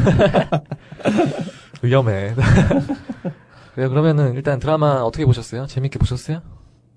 위험해. 1.83 2.35
그래요. 3.79 3.91
그러면은 3.91 4.35
일단 4.35 4.59
드라마 4.59 5.03
어떻게 5.03 5.25
보셨어요? 5.25 5.67
재밌게 5.69 6.01
보셨어요? 6.01 6.43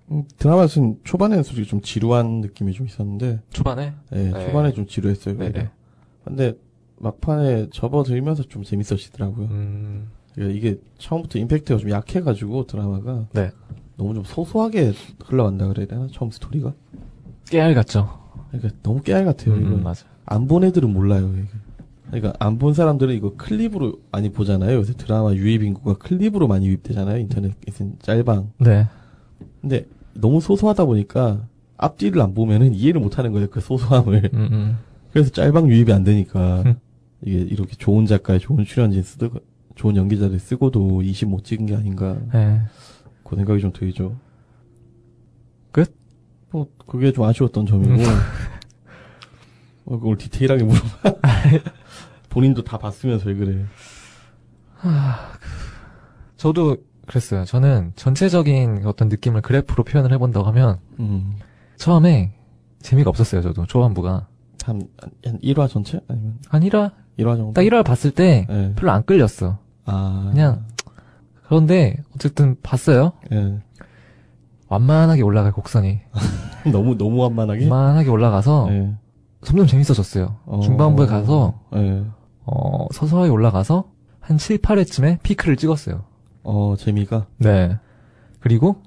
음, 0.09 0.23
드라마는 0.39 0.97
초반에는 1.03 1.43
솔직히 1.43 1.67
좀 1.67 1.79
지루한 1.81 2.41
느낌이 2.41 2.73
좀 2.73 2.87
있었는데, 2.87 3.39
초반에? 3.51 3.93
예, 4.13 4.31
네. 4.31 4.45
초반에 4.47 4.73
좀 4.73 4.87
지루했어요. 4.87 5.37
네. 5.37 5.45
오히려. 5.45 5.67
근데 6.25 6.53
막판에 6.97 7.67
접어들면서 7.71 8.43
좀 8.43 8.63
재밌어지더라고요. 8.63 9.45
음, 9.51 10.09
그러니까 10.33 10.57
이게 10.57 10.79
처음부터 10.97 11.37
임팩트가 11.37 11.79
좀 11.79 11.91
약해가지고 11.91 12.65
드라마가 12.65 13.27
네. 13.33 13.51
너무 13.95 14.15
좀 14.15 14.23
소소하게 14.23 14.93
흘러간다 15.23 15.67
그래야 15.67 15.85
되나? 15.85 16.07
처음 16.11 16.31
스토리가? 16.31 16.73
깨알 17.47 17.75
같죠? 17.75 18.09
그러니까 18.49 18.73
너무 18.81 19.01
깨알 19.03 19.23
같아요. 19.25 19.55
이거 19.55 19.69
음, 19.75 19.83
맞아. 19.83 20.07
안 20.25 20.47
본 20.47 20.63
애들은 20.63 20.91
몰라요. 20.91 21.31
이게. 21.37 21.47
그러니까 22.11 22.33
안 22.39 22.57
본 22.59 22.73
사람들은 22.73 23.15
이거 23.15 23.35
클립으로 23.37 23.99
많이 24.11 24.29
보잖아요. 24.31 24.77
요새 24.77 24.93
드라마 24.93 25.33
유입 25.33 25.63
인구가 25.63 25.93
클립으로 25.97 26.47
많이 26.47 26.67
유입되잖아요. 26.67 27.17
인터넷 27.17 27.53
짤방. 27.99 28.51
네. 28.59 28.87
근데 29.61 29.87
너무 30.13 30.41
소소하다 30.41 30.85
보니까 30.85 31.47
앞뒤를 31.77 32.21
안 32.21 32.33
보면은 32.33 32.73
이해를 32.75 32.99
못 33.01 33.17
하는 33.17 33.31
거예요. 33.31 33.49
그 33.49 33.61
소소함을. 33.61 34.29
음, 34.33 34.49
음. 34.51 34.77
그래서 35.11 35.31
짤방 35.31 35.69
유입이 35.69 35.91
안 35.93 36.03
되니까 36.03 36.63
음. 36.65 36.75
이게 37.23 37.37
이렇게 37.39 37.75
좋은 37.75 38.05
작가의 38.05 38.39
좋은 38.39 38.63
출연진 38.65 39.01
쓰고 39.03 39.39
좋은 39.75 39.95
연기자들 39.95 40.37
쓰고도 40.39 41.01
20 41.01 41.29
못 41.29 41.43
찍은 41.45 41.65
게 41.65 41.75
아닌가 41.75 42.17
네. 42.33 42.61
그 43.23 43.35
생각이 43.37 43.61
좀 43.61 43.71
들죠. 43.71 44.17
끝? 45.71 45.95
뭐 46.51 46.67
그게 46.85 47.11
좀 47.13 47.23
아쉬웠던 47.23 47.65
점이고 47.65 47.93
음. 47.93 48.05
어, 49.85 49.97
그걸 49.97 50.17
디테일하게 50.17 50.63
물어봐. 50.65 51.15
본인도 52.31 52.63
다 52.63 52.77
봤으면서 52.77 53.29
왜 53.29 53.35
그래. 53.35 53.65
저도 56.37 56.77
그랬어요. 57.05 57.45
저는 57.45 57.91
전체적인 57.95 58.83
어떤 58.85 59.09
느낌을 59.09 59.41
그래프로 59.41 59.83
표현을 59.83 60.11
해본다고 60.13 60.47
하면 60.47 60.79
음. 60.99 61.33
처음에 61.75 62.33
재미가 62.79 63.09
없었어요. 63.09 63.41
저도 63.41 63.65
초반부가 63.67 64.27
한, 64.63 64.81
한 65.25 65.39
1화 65.39 65.69
전체? 65.69 65.99
아니면 66.07 66.39
한 66.49 66.61
1화 66.61 66.91
1화 67.19 67.37
정도? 67.37 67.53
딱 67.53 67.61
1화 67.61 67.83
봤을 67.85 68.11
때 68.11 68.47
예. 68.49 68.73
별로 68.75 68.91
안 68.91 69.03
끌렸어. 69.03 69.59
아. 69.85 70.29
그냥 70.31 70.65
그런데 71.43 71.97
어쨌든 72.15 72.55
봤어요. 72.63 73.11
예. 73.33 73.59
완만하게 74.69 75.21
올라갈 75.21 75.51
곡선이 75.51 75.99
너무, 76.71 76.97
너무 76.97 77.17
완만하게? 77.21 77.67
완만하게 77.67 78.09
올라가서 78.09 78.67
예. 78.71 78.95
점점 79.43 79.67
재밌어졌어요. 79.67 80.37
어. 80.45 80.61
중반부에 80.61 81.07
가서 81.07 81.59
예. 81.75 82.05
어, 82.45 82.87
서서히 82.93 83.29
올라가서 83.29 83.89
한 84.19 84.37
7, 84.37 84.59
8회쯤에 84.59 85.21
피크를 85.23 85.57
찍었어요. 85.57 86.03
어, 86.43 86.75
재미가? 86.77 87.27
네. 87.37 87.77
그리고 88.39 88.81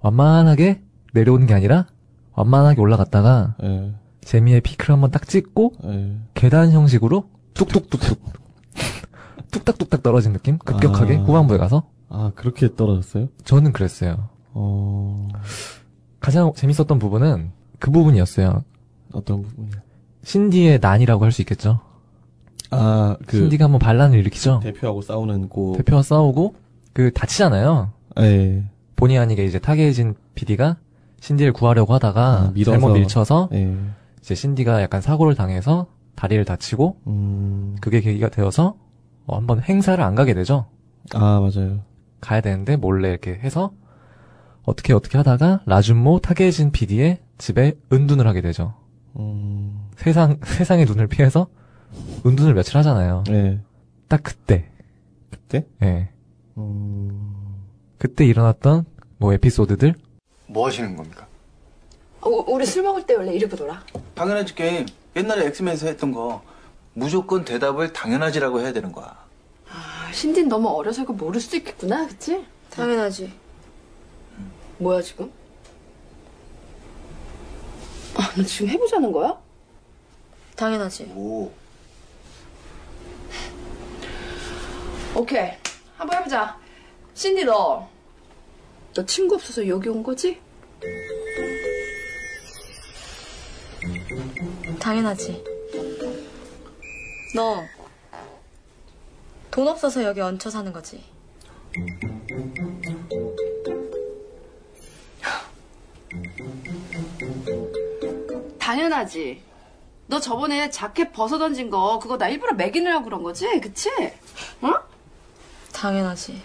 완만하게 0.00 0.82
내려오는 1.12 1.46
게 1.46 1.54
아니라 1.54 1.86
완만하게 2.32 2.80
올라갔다가 2.80 3.56
예. 3.62 3.92
재미의 4.22 4.60
피크를 4.62 4.94
한번 4.94 5.10
딱 5.10 5.26
찍고 5.26 5.72
예. 5.84 6.16
계단 6.34 6.70
형식으로 6.72 7.28
뚝뚝뚝뚝 7.54 8.18
뚝딱뚝딱 9.50 10.02
떨어진 10.02 10.32
느낌? 10.32 10.58
급격하게 10.58 11.16
아. 11.16 11.20
후반부에 11.20 11.58
가서 11.58 11.84
아, 12.08 12.32
그렇게 12.34 12.74
떨어졌어요? 12.74 13.28
저는 13.44 13.72
그랬어요. 13.72 14.28
어, 14.52 15.28
가장 16.20 16.52
재밌었던 16.54 16.98
부분은 16.98 17.52
그 17.78 17.90
부분이었어요. 17.90 18.64
어떤 19.12 19.42
부분이요? 19.42 19.72
신디의 20.22 20.78
난이라고 20.80 21.24
할 21.24 21.32
수 21.32 21.42
있겠죠. 21.42 21.80
아, 22.70 23.16
그, 23.26 23.36
신디가 23.36 23.64
한번 23.64 23.78
반란을 23.78 24.18
일으키죠. 24.18 24.60
대표하고 24.62 25.02
싸우는 25.02 25.48
고, 25.48 25.74
대표와 25.76 26.02
싸우고 26.02 26.54
그 26.92 27.12
다치잖아요. 27.12 27.90
예. 28.20 28.64
본의 28.96 29.18
아니게 29.18 29.44
이제 29.44 29.58
타겟인 29.58 30.14
PD가 30.34 30.76
신디를 31.20 31.52
구하려고 31.52 31.94
하다가 31.94 32.22
아, 32.22 32.50
밀어서. 32.54 32.78
잘못 32.78 32.94
밀쳐서 32.94 33.48
예. 33.52 33.76
이제 34.20 34.34
신디가 34.34 34.82
약간 34.82 35.00
사고를 35.00 35.34
당해서 35.34 35.86
다리를 36.14 36.44
다치고 36.44 36.96
음, 37.06 37.76
그게 37.80 38.00
계기가 38.00 38.28
되어서 38.28 38.76
어, 39.26 39.36
한번 39.36 39.60
행사를 39.62 40.02
안 40.02 40.14
가게 40.14 40.34
되죠. 40.34 40.66
아, 41.14 41.40
맞아요. 41.40 41.80
가야 42.20 42.40
되는데 42.40 42.76
몰래 42.76 43.10
이렇게 43.10 43.32
해서 43.32 43.72
어떻게 44.64 44.92
어떻게 44.92 45.16
하다가 45.16 45.62
라준모 45.66 46.18
탁예진 46.20 46.70
PD의 46.72 47.20
집에 47.38 47.72
은둔을 47.92 48.26
하게 48.26 48.42
되죠. 48.42 48.74
음, 49.16 49.88
세상 49.96 50.38
세상의 50.42 50.84
눈을 50.84 51.06
피해서 51.06 51.46
은둔을 52.24 52.54
며칠 52.54 52.76
하잖아요. 52.78 53.24
예. 53.30 53.60
딱 54.08 54.22
그때. 54.22 54.68
그때? 55.30 55.66
예. 55.82 56.08
음, 56.56 57.64
그때 57.98 58.24
일어났던 58.24 58.84
뭐 59.18 59.32
에피소드들 59.32 59.94
뭐 60.46 60.66
하시는 60.66 60.96
겁니까? 60.96 61.26
어, 62.20 62.28
우리 62.28 62.66
술 62.66 62.82
먹을 62.82 63.06
때 63.06 63.14
원래 63.14 63.32
이러고 63.34 63.56
놀아. 63.56 63.82
당연하지 64.14 64.54
게임. 64.54 64.86
옛날에 65.16 65.46
엑스맨에서 65.46 65.86
했던 65.86 66.12
거 66.12 66.42
무조건 66.92 67.44
대답을 67.44 67.92
당연하지라고 67.92 68.60
해야 68.60 68.72
되는 68.72 68.92
거야. 68.92 69.16
아, 69.68 70.12
신딘 70.12 70.48
너무 70.48 70.68
어려서 70.68 71.02
이거 71.02 71.12
모를 71.12 71.40
수도 71.40 71.56
있겠구나, 71.56 72.06
그치? 72.06 72.44
당연하지. 72.70 73.32
뭐야, 74.78 75.00
지금? 75.02 75.30
아, 78.16 78.32
너 78.36 78.42
지금 78.42 78.68
해보자는 78.68 79.12
거야? 79.12 79.38
당연하지. 80.56 81.12
오. 81.14 81.50
오케이. 85.20 85.50
한번 85.98 86.18
해보자. 86.18 86.58
신디 87.12 87.44
너. 87.44 87.86
너 88.94 89.04
친구 89.04 89.34
없어서 89.34 89.68
여기 89.68 89.90
온 89.90 90.02
거지? 90.02 90.40
당연하지. 94.80 95.44
너, 97.34 97.62
돈 99.50 99.68
없어서 99.68 100.02
여기 100.04 100.22
얹혀 100.22 100.48
사는 100.48 100.72
거지. 100.72 101.04
당연하지. 108.58 109.42
너 110.06 110.18
저번에 110.18 110.70
자켓 110.70 111.12
벗어 111.12 111.36
던진 111.36 111.68
거 111.68 111.98
그거 111.98 112.16
나 112.16 112.30
일부러 112.30 112.54
매기느라고 112.54 113.04
그런 113.04 113.22
거지? 113.22 113.60
그치? 113.60 113.90
응? 114.64 114.89
당연하지. 115.80 116.42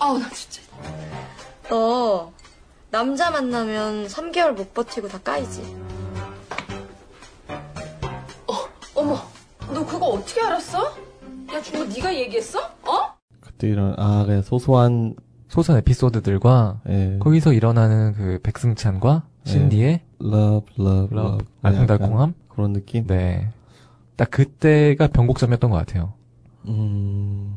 아우 0.00 0.18
나 0.18 0.28
진짜. 0.30 0.62
너, 1.70 2.32
남자 2.90 3.30
만나면 3.30 4.08
3개월 4.08 4.52
못 4.52 4.74
버티고 4.74 5.06
다 5.06 5.18
까이지. 5.18 5.62
어머, 8.96 9.16
너 9.72 9.86
그거 9.86 10.06
어떻게 10.06 10.40
알았어? 10.42 10.96
야 11.54 11.62
준모 11.62 11.84
네가 11.94 12.14
얘기했어? 12.16 12.58
어? 12.60 13.14
그때 13.40 13.68
이런, 13.68 13.94
아, 13.96 14.24
그냥 14.26 14.42
소소한, 14.42 15.14
소선 15.48 15.76
에피소드들과 15.78 16.80
예. 16.88 17.18
거기서 17.20 17.52
일어나는 17.52 18.12
그 18.14 18.40
백승찬과 18.42 19.22
신디의 19.44 20.00
love, 20.20 20.74
love, 20.78 21.16
love, 21.16 21.28
love. 21.28 21.46
알콩달콩함? 21.62 22.34
그런 22.48 22.72
느낌? 22.72 23.06
네. 23.06 23.50
딱 24.16 24.30
그때가 24.30 25.08
변곡점이었던 25.08 25.70
것 25.70 25.76
같아요. 25.76 26.14
음, 26.68 27.56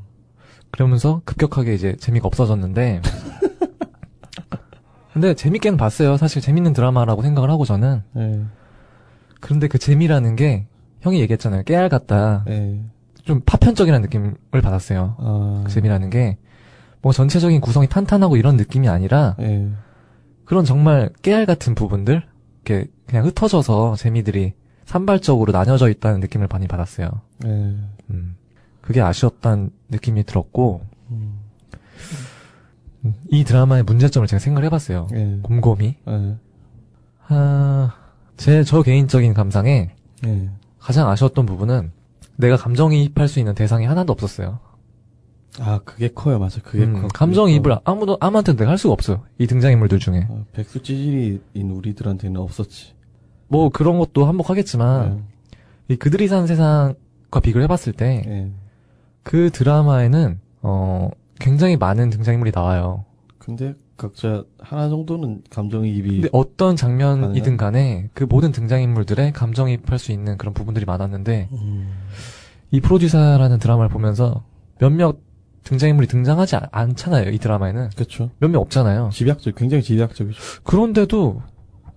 그러면서 0.71 1.21
급격하게 1.25 1.73
이제 1.73 1.95
재미가 1.97 2.27
없어졌는데. 2.27 3.01
근데 5.13 5.33
재밌게는 5.33 5.77
봤어요. 5.77 6.17
사실 6.17 6.41
재밌는 6.41 6.73
드라마라고 6.73 7.21
생각을 7.21 7.49
하고 7.49 7.63
저는. 7.63 8.01
예, 8.17 8.41
그런데 9.39 9.67
그 9.67 9.77
재미라는 9.77 10.35
게 10.35 10.67
형이 11.01 11.19
얘기했잖아요. 11.21 11.63
깨알 11.63 11.87
같다. 11.87 12.43
예. 12.49 12.81
좀 13.23 13.41
파편적이라는 13.45 14.01
느낌을 14.01 14.61
받았어요. 14.61 15.15
아, 15.17 15.63
그 15.65 15.71
재미라는 15.71 16.09
게, 16.09 16.37
뭐 17.01 17.11
전체적인 17.11 17.61
구성이 17.61 17.87
탄탄하고 17.87 18.37
이런 18.37 18.57
느낌이 18.57 18.89
아니라, 18.89 19.35
예. 19.39 19.69
그런 20.43 20.65
정말 20.65 21.09
깨알 21.21 21.45
같은 21.45 21.75
부분들, 21.75 22.23
이렇게 22.65 22.89
그냥 23.07 23.25
흩어져서 23.25 23.95
재미들이 23.95 24.53
산발적으로 24.85 25.51
나뉘어져 25.51 25.89
있다는 25.89 26.19
느낌을 26.19 26.47
많이 26.51 26.67
받았어요. 26.67 27.09
예. 27.45 27.49
음. 28.09 28.35
그게 28.85 29.01
아쉬웠다는 29.01 29.71
느낌이 29.89 30.23
들었고, 30.25 30.85
음, 31.09 31.39
음, 33.03 33.15
이 33.29 33.43
드라마의 33.43 33.83
문제점을 33.83 34.27
제가 34.27 34.39
생각을 34.39 34.65
해봤어요. 34.65 35.07
예. 35.13 35.39
곰곰이. 35.41 35.95
예. 36.07 36.35
아, 37.27 37.95
제, 38.37 38.63
저 38.63 38.83
개인적인 38.83 39.33
감상에 39.33 39.89
예. 40.25 40.49
가장 40.79 41.09
아쉬웠던 41.09 41.47
부분은 41.47 41.91
내가 42.35 42.57
감정이입할 42.57 43.27
수 43.27 43.39
있는 43.39 43.55
대상이 43.55 43.85
하나도 43.85 44.13
없었어요. 44.13 44.59
아, 45.59 45.79
그게 45.83 46.09
커요, 46.09 46.37
맞아. 46.37 46.61
그게 46.61 46.83
음, 46.83 47.01
커. 47.01 47.07
감정이입을 47.07 47.71
커. 47.71 47.81
아무도, 47.85 48.17
아무한테도 48.19 48.57
내가 48.57 48.69
할 48.69 48.77
수가 48.77 48.93
없어요. 48.93 49.23
이 49.39 49.47
등장인물들 49.47 49.97
중에. 49.97 50.27
아, 50.29 50.43
백수 50.53 50.83
찌질이인 50.83 51.71
우리들한테는 51.71 52.39
없었지. 52.39 52.93
뭐 53.47 53.69
그런 53.69 53.97
것도 53.97 54.25
한몫하겠지만, 54.25 55.23
이 55.87 55.95
그들이 55.95 56.27
사는 56.27 56.45
세상과 56.45 57.39
비교를 57.41 57.63
해봤을 57.63 57.93
때, 57.93 58.23
예. 58.27 58.31
예. 58.31 58.51
그 59.25 59.49
드라마에는, 59.49 60.39
어, 60.61 61.09
굉장히 61.39 61.77
많은 61.77 62.11
등장인물이 62.11 62.51
나와요. 62.53 63.05
근데 63.39 63.73
각자 63.97 64.43
하나 64.59 64.87
정도는 64.87 65.41
감정이입이 65.49 66.09
근데 66.21 66.29
어떤 66.31 66.75
장면이든? 66.75 67.57
간에 67.57 68.09
그 68.13 68.23
모든 68.25 68.51
등장인물들의 68.51 69.33
감정이입할 69.33 69.97
수 69.97 70.11
있는 70.11 70.37
그런 70.37 70.53
부분들이 70.53 70.85
많았는데, 70.85 71.49
음, 71.53 71.89
이 72.69 72.79
프로듀서라는 72.81 73.57
드라마를 73.57 73.89
보면서 73.89 74.43
몇몇 74.79 75.17
등장인물이 75.63 76.07
등장하지 76.07 76.57
아- 76.57 76.69
않잖아요, 76.71 77.31
이 77.31 77.39
드라마에는. 77.39 77.89
그렇죠. 77.95 78.29
몇몇 78.37 78.59
없잖아요. 78.59 79.09
집약적, 79.11 79.55
굉장히 79.55 79.81
집약적이죠. 79.81 80.39
그런데도 80.63 81.41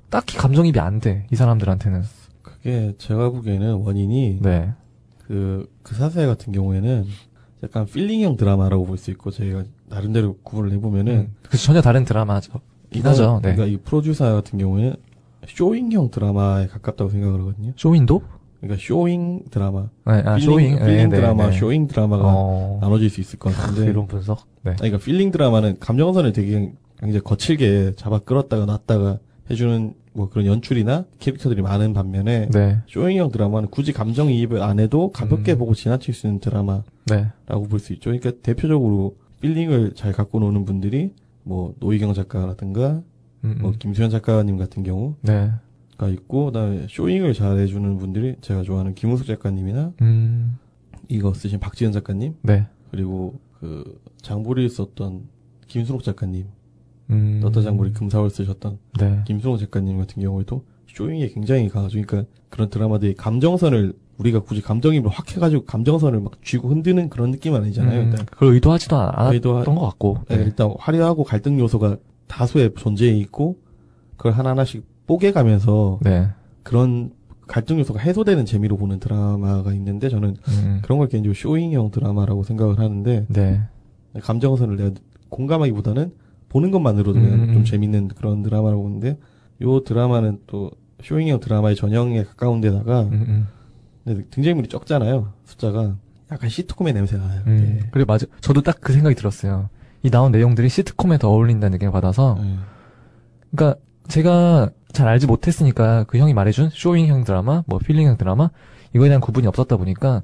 딱히 0.08 0.38
감정이입이 0.38 0.80
안 0.80 0.98
돼, 0.98 1.26
이 1.30 1.36
사람들한테는. 1.36 2.02
그게 2.40 2.94
제가 2.96 3.28
보기에는 3.28 3.74
원인이 3.74 4.38
네. 4.40 4.72
그, 5.28 5.68
그 5.82 5.94
사세 5.94 6.24
같은 6.26 6.52
경우에는 6.52 7.04
약간 7.62 7.84
feeling형 7.86 8.36
드라마라고 8.36 8.86
볼 8.86 8.96
수 8.96 9.10
있고 9.10 9.30
저희가 9.30 9.64
나름대로 9.88 10.36
구분을 10.42 10.72
해보면은 10.72 11.12
음. 11.12 11.34
그래서 11.42 11.64
전혀 11.64 11.80
다른 11.82 12.04
드라마죠. 12.04 12.60
이거- 12.92 13.10
하죠, 13.10 13.40
네. 13.42 13.54
그러니까 13.54 13.66
이 13.66 13.76
프로듀사 13.76 14.32
같은 14.34 14.58
경우에는 14.58 14.96
showing형 15.46 16.10
드라마에 16.10 16.66
가깝다고 16.68 17.10
생각을 17.10 17.40
하거든요. 17.40 17.72
쇼윈도? 17.76 18.22
그러니까 18.60 18.82
showing 18.84 19.42
드라마, 19.50 19.82
네, 20.06 20.12
아, 20.24 20.34
feeling, 20.36 20.40
showing. 20.40 20.76
feeling 20.78 20.86
네, 20.96 21.06
네, 21.06 21.16
드라마, 21.16 21.50
네. 21.50 21.58
showing 21.58 21.86
드라마가 21.86 22.24
어, 22.26 22.78
나눠질 22.80 23.08
수 23.10 23.20
있을 23.20 23.38
것 23.38 23.54
같은데. 23.54 23.88
이런 23.88 24.06
분석? 24.06 24.40
네. 24.62 24.74
그러니까 24.76 24.98
feeling 24.98 25.30
드라마는 25.30 25.76
감정선을 25.78 26.32
되게 26.32 26.72
굉장히 26.98 27.20
거칠게 27.22 27.92
잡아 27.96 28.18
끌었다가 28.18 28.64
놨다가 28.66 29.18
해주는 29.50 29.94
뭐 30.18 30.28
그런 30.28 30.46
연출이나 30.46 31.04
캐릭터들이 31.20 31.62
많은 31.62 31.92
반면에 31.92 32.48
네. 32.48 32.78
showing형 32.88 33.30
드라마는 33.30 33.70
굳이 33.70 33.92
감정이입을 33.92 34.60
안 34.62 34.80
해도 34.80 35.12
가볍게 35.12 35.52
음. 35.52 35.58
보고 35.58 35.74
지나칠 35.74 36.12
수 36.12 36.26
있는 36.26 36.40
드라마라고 36.40 36.84
네. 37.06 37.30
볼수 37.68 37.92
있죠. 37.92 38.10
그러니까 38.10 38.32
대표적으로 38.42 39.16
feeling을 39.40 39.92
잘 39.94 40.12
갖고 40.12 40.40
노는 40.40 40.64
분들이 40.64 41.12
뭐 41.44 41.72
노희경 41.78 42.14
작가라든가 42.14 43.00
음, 43.44 43.58
뭐 43.60 43.70
음. 43.70 43.76
김수현 43.78 44.10
작가님 44.10 44.56
같은 44.56 44.82
경우가 44.82 45.18
네. 45.22 45.52
있고 46.14 46.46
그다음에 46.46 46.86
showing을 46.90 47.32
잘 47.32 47.56
해주는 47.56 47.98
분들이 47.98 48.34
제가 48.40 48.64
좋아하는 48.64 48.96
김은숙 48.96 49.24
작가님이나 49.24 49.92
음, 50.02 50.58
이거 51.06 51.32
쓰신 51.32 51.60
박지은 51.60 51.92
작가님 51.92 52.34
네. 52.42 52.66
그리고 52.90 53.38
그 53.60 54.00
장보리를 54.20 54.68
썼던 54.68 55.28
김순옥 55.68 56.02
작가님 56.02 56.46
음. 57.10 57.40
장보리 57.62 57.92
금사월 57.92 58.30
쓰셨던 58.30 58.78
네. 59.00 59.22
김순옥 59.26 59.58
작가님 59.58 59.98
같은 59.98 60.22
경우에도 60.22 60.64
showing에 60.88 61.28
굉장히 61.28 61.68
강하죠. 61.68 62.00
그러니까 62.02 62.30
그런 62.50 62.68
드라마들이 62.70 63.14
감정선을 63.14 63.92
우리가 64.18 64.40
굳이 64.40 64.60
감정이입을 64.60 65.10
확 65.10 65.30
해가지고 65.34 65.64
감정선을 65.64 66.20
막 66.20 66.32
쥐고 66.44 66.68
흔드는 66.70 67.08
그런 67.08 67.30
느낌은 67.30 67.62
아니잖아요. 67.62 68.00
음, 68.00 68.04
일단 68.10 68.26
그걸 68.26 68.54
의도하지도 68.54 68.96
않- 68.96 69.08
않았던 69.14 69.34
의도하- 69.34 69.64
것 69.64 69.80
같고. 69.80 70.18
네, 70.28 70.36
네. 70.38 70.42
일단 70.44 70.74
화려하고 70.78 71.22
갈등 71.24 71.58
요소가 71.60 71.96
다수의 72.26 72.72
존재해 72.76 73.16
있고 73.18 73.58
그걸 74.16 74.32
하나하나씩 74.32 74.84
뽀개가면서 75.06 76.00
네. 76.02 76.28
그런 76.64 77.12
갈등 77.46 77.78
요소가 77.78 78.00
해소되는 78.00 78.44
재미로 78.44 78.76
보는 78.76 78.98
드라마가 78.98 79.72
있는데 79.74 80.08
저는 80.08 80.36
음, 80.48 80.80
그런 80.82 80.98
걸 80.98 81.08
개인적으로 81.08 81.34
showing형 81.34 81.90
드라마라고 81.92 82.42
생각을 82.42 82.78
하는데 82.78 83.24
네. 83.28 83.60
감정선을 84.20 84.76
내가 84.76 84.90
공감하기보다는 85.28 86.12
보는 86.48 86.70
것만으로도 86.70 87.18
음, 87.18 87.24
음. 87.24 87.52
좀 87.54 87.64
재밌는 87.64 88.08
그런 88.08 88.42
드라마라고 88.42 88.82
보는데 88.82 89.18
요 89.62 89.82
드라마는 89.84 90.40
또 90.46 90.70
showing형 91.02 91.40
드라마의 91.40 91.76
전형에 91.76 92.24
가까운 92.24 92.60
데다가 92.60 93.02
음, 93.02 93.12
음. 93.12 93.48
근데 94.04 94.24
등장인물이 94.30 94.68
적잖아요 94.68 95.32
숫자가 95.44 95.96
약간 96.32 96.48
시트콤의 96.50 96.92
냄새가 96.94 97.26
나요 97.26 97.42
음. 97.46 97.80
그래, 97.90 98.04
맞아. 98.06 98.26
저도 98.40 98.62
딱 98.62 98.78
그 98.80 98.92
생각이 98.92 99.14
들었어요. 99.14 99.68
이 100.02 100.10
나온 100.10 100.30
내용들이 100.32 100.68
시트콤에 100.68 101.18
더 101.18 101.28
어울린다는 101.30 101.72
느낌을 101.76 101.90
받아서. 101.92 102.36
예. 102.40 102.56
그러니까 103.50 103.80
제가 104.08 104.70
잘 104.92 105.08
알지 105.08 105.26
못했으니까 105.26 106.04
그 106.04 106.18
형이 106.18 106.34
말해준 106.34 106.70
showing형 106.72 107.24
드라마, 107.24 107.62
뭐 107.66 107.78
feeling형 107.78 108.16
드라마 108.18 108.50
이거에 108.94 109.08
대한 109.08 109.20
구분이 109.20 109.46
없었다 109.46 109.76
보니까 109.76 110.22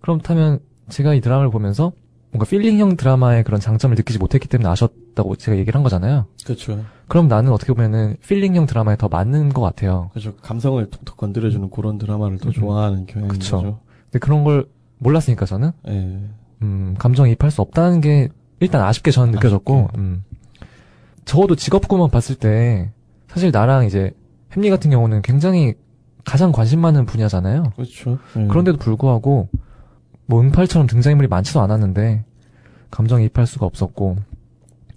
그렇다면 0.00 0.60
제가 0.88 1.14
이 1.14 1.20
드라마를 1.20 1.50
보면서 1.50 1.92
뭔가 2.30 2.44
feeling형 2.48 2.96
드라마의 2.96 3.42
그런 3.44 3.58
장점을 3.60 3.94
느끼지 3.96 4.18
못했기 4.18 4.48
때문에 4.48 4.68
아쉬웠다고 4.68 5.36
제가 5.36 5.56
얘기를 5.56 5.74
한 5.76 5.82
거잖아요. 5.82 6.26
그렇죠 6.44 6.84
그럼 7.06 7.26
나는 7.28 7.52
어떻게 7.52 7.72
보면은 7.72 8.16
feeling형 8.26 8.66
드라마에 8.66 8.96
더 8.96 9.08
맞는 9.08 9.50
것 9.50 9.62
같아요. 9.62 10.10
그렇죠 10.12 10.36
감성을 10.36 10.84
톡톡 10.90 11.16
건드려주는 11.16 11.70
그런 11.70 11.98
드라마를 11.98 12.38
더 12.38 12.48
음. 12.50 12.52
좋아하는 12.52 13.06
경향인 13.06 13.28
그쵸. 13.28 13.56
거죠 13.56 13.80
근데 14.04 14.18
그런 14.18 14.44
걸 14.44 14.66
몰랐으니까 14.98 15.46
저는 15.46 15.72
예. 15.88 16.20
음, 16.62 16.94
감정이입할 16.98 17.50
수 17.50 17.62
없다는 17.62 18.00
게 18.00 18.28
일단 18.60 18.82
아쉽게 18.82 19.10
저는 19.12 19.32
느껴졌고, 19.32 19.84
아쉽게. 19.92 19.98
음. 19.98 20.24
적어도 21.24 21.54
직업군만 21.54 22.10
봤을 22.10 22.34
때 22.34 22.90
사실 23.28 23.50
나랑 23.52 23.84
이제 23.86 24.10
햄리 24.56 24.70
같은 24.70 24.90
경우는 24.90 25.22
굉장히 25.22 25.74
가장 26.24 26.52
관심 26.52 26.80
많은 26.80 27.06
분야잖아요. 27.06 27.72
그렇죠 27.76 28.18
예. 28.36 28.46
그런데도 28.48 28.78
불구하고 28.78 29.48
뭐 30.28 30.40
응팔처럼 30.42 30.86
등장인물이 30.86 31.26
많지도 31.28 31.60
않았는데 31.60 32.24
감정이입할 32.90 33.46
수가 33.46 33.66
없었고, 33.66 34.16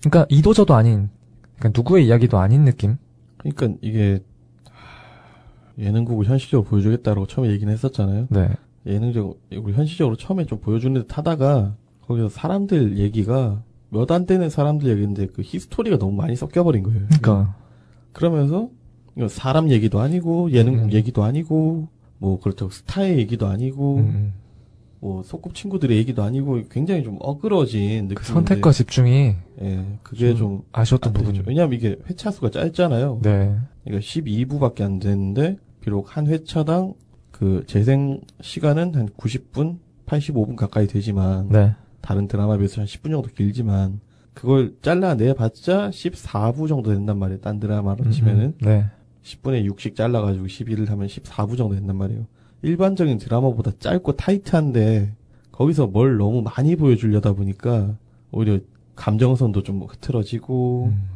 그러니까 0.02 0.26
이도저도 0.30 0.76
아닌, 0.76 1.10
그러니까 1.58 1.80
누구의 1.80 2.06
이야기도 2.06 2.38
아닌 2.38 2.66
느낌. 2.66 2.98
그러니까 3.38 3.80
이게 3.82 4.20
하, 4.70 5.84
예능국을 5.84 6.26
현실적으로 6.26 6.68
보여주겠다라고 6.70 7.26
처음에 7.28 7.50
얘기는 7.50 7.72
했었잖아요 7.74 8.28
네, 8.30 8.50
예능적으로 8.86 9.38
현실적으로 9.74 10.16
처음에 10.16 10.46
좀 10.46 10.60
보여주는 10.60 10.94
듯 11.02 11.18
하다가 11.18 11.76
거기서 12.08 12.30
사람들 12.30 12.98
얘기가 13.00 13.64
몇 13.90 14.12
안 14.12 14.26
되는 14.26 14.50
사람들 14.50 14.90
얘기인데 14.90 15.28
그 15.28 15.42
히스토리가 15.44 15.98
너무 15.98 16.14
많이 16.14 16.36
섞여버린 16.36 16.84
거예요. 16.84 17.02
그러니까 17.08 17.56
그러면서 18.14 18.70
사람 19.28 19.70
얘기도 19.70 20.00
아니고 20.00 20.52
예능 20.52 20.86
음. 20.86 20.92
얘기도 20.92 21.24
아니고 21.24 21.90
뭐 22.18 22.40
그렇다고 22.40 22.72
스타의 22.72 23.18
얘기도 23.18 23.48
아니고 23.48 23.98
음, 23.98 24.34
뭐 25.02 25.24
소꿉 25.24 25.54
친구들의 25.54 25.98
얘기도 25.98 26.22
아니고 26.22 26.62
굉장히 26.70 27.04
좀 27.04 27.18
어그러진 27.20 28.08
느낌. 28.08 28.16
그 28.16 28.24
선택과 28.24 28.72
집중이 28.72 29.36
예 29.62 29.86
그게 30.04 30.36
좀 30.36 30.62
아쉬웠던 30.72 31.10
안 31.10 31.14
되죠. 31.14 31.32
부분. 31.32 31.44
왜냐면 31.48 31.74
이게 31.74 31.98
회차 32.08 32.30
수가 32.30 32.52
짧잖아요. 32.52 33.22
네, 33.24 33.58
그러니까 33.84 34.06
12부밖에 34.06 34.82
안 34.84 35.00
되는데 35.00 35.58
비록 35.82 36.16
한 36.16 36.28
회차당 36.28 36.94
그 37.32 37.64
재생 37.66 38.22
시간은 38.42 38.94
한 38.94 39.10
90분, 39.10 39.80
85분 40.06 40.56
가까이 40.56 40.86
되지만 40.86 41.50
네, 41.50 41.74
다른 42.02 42.28
드라마에 42.28 42.58
비해서 42.60 42.82
한 42.82 42.86
10분 42.86 43.10
정도 43.10 43.24
길지만 43.24 44.02
그걸 44.36 44.76
잘라내 44.84 45.34
봤자 45.34 45.90
14부 45.90 46.68
정도 46.68 46.94
된단 46.94 47.18
말이에요. 47.18 47.42
딴 47.42 47.60
드라마로 47.60 48.06
음, 48.06 48.12
치면은 48.12 48.44
음, 48.44 48.54
네, 48.62 48.86
10분에 49.24 49.68
6씩 49.68 49.96
잘라가지고 49.96 50.46
11을 50.46 50.88
하면 50.90 51.08
14부 51.08 51.58
정도 51.58 51.74
된단 51.74 51.96
말이에요. 51.96 52.28
일반적인 52.64 53.18
드라마보다 53.18 53.72
짧고 53.80 54.14
타이트한데 54.14 55.16
거기서 55.52 55.88
뭘 55.88 56.18
너무 56.18 56.42
많이 56.42 56.76
보여주려다 56.76 57.34
보니까 57.34 57.96
오히려 58.32 58.60
감정선도 58.96 59.64
좀 59.64 59.84
흐트러지고 59.84 60.92
음, 60.92 61.10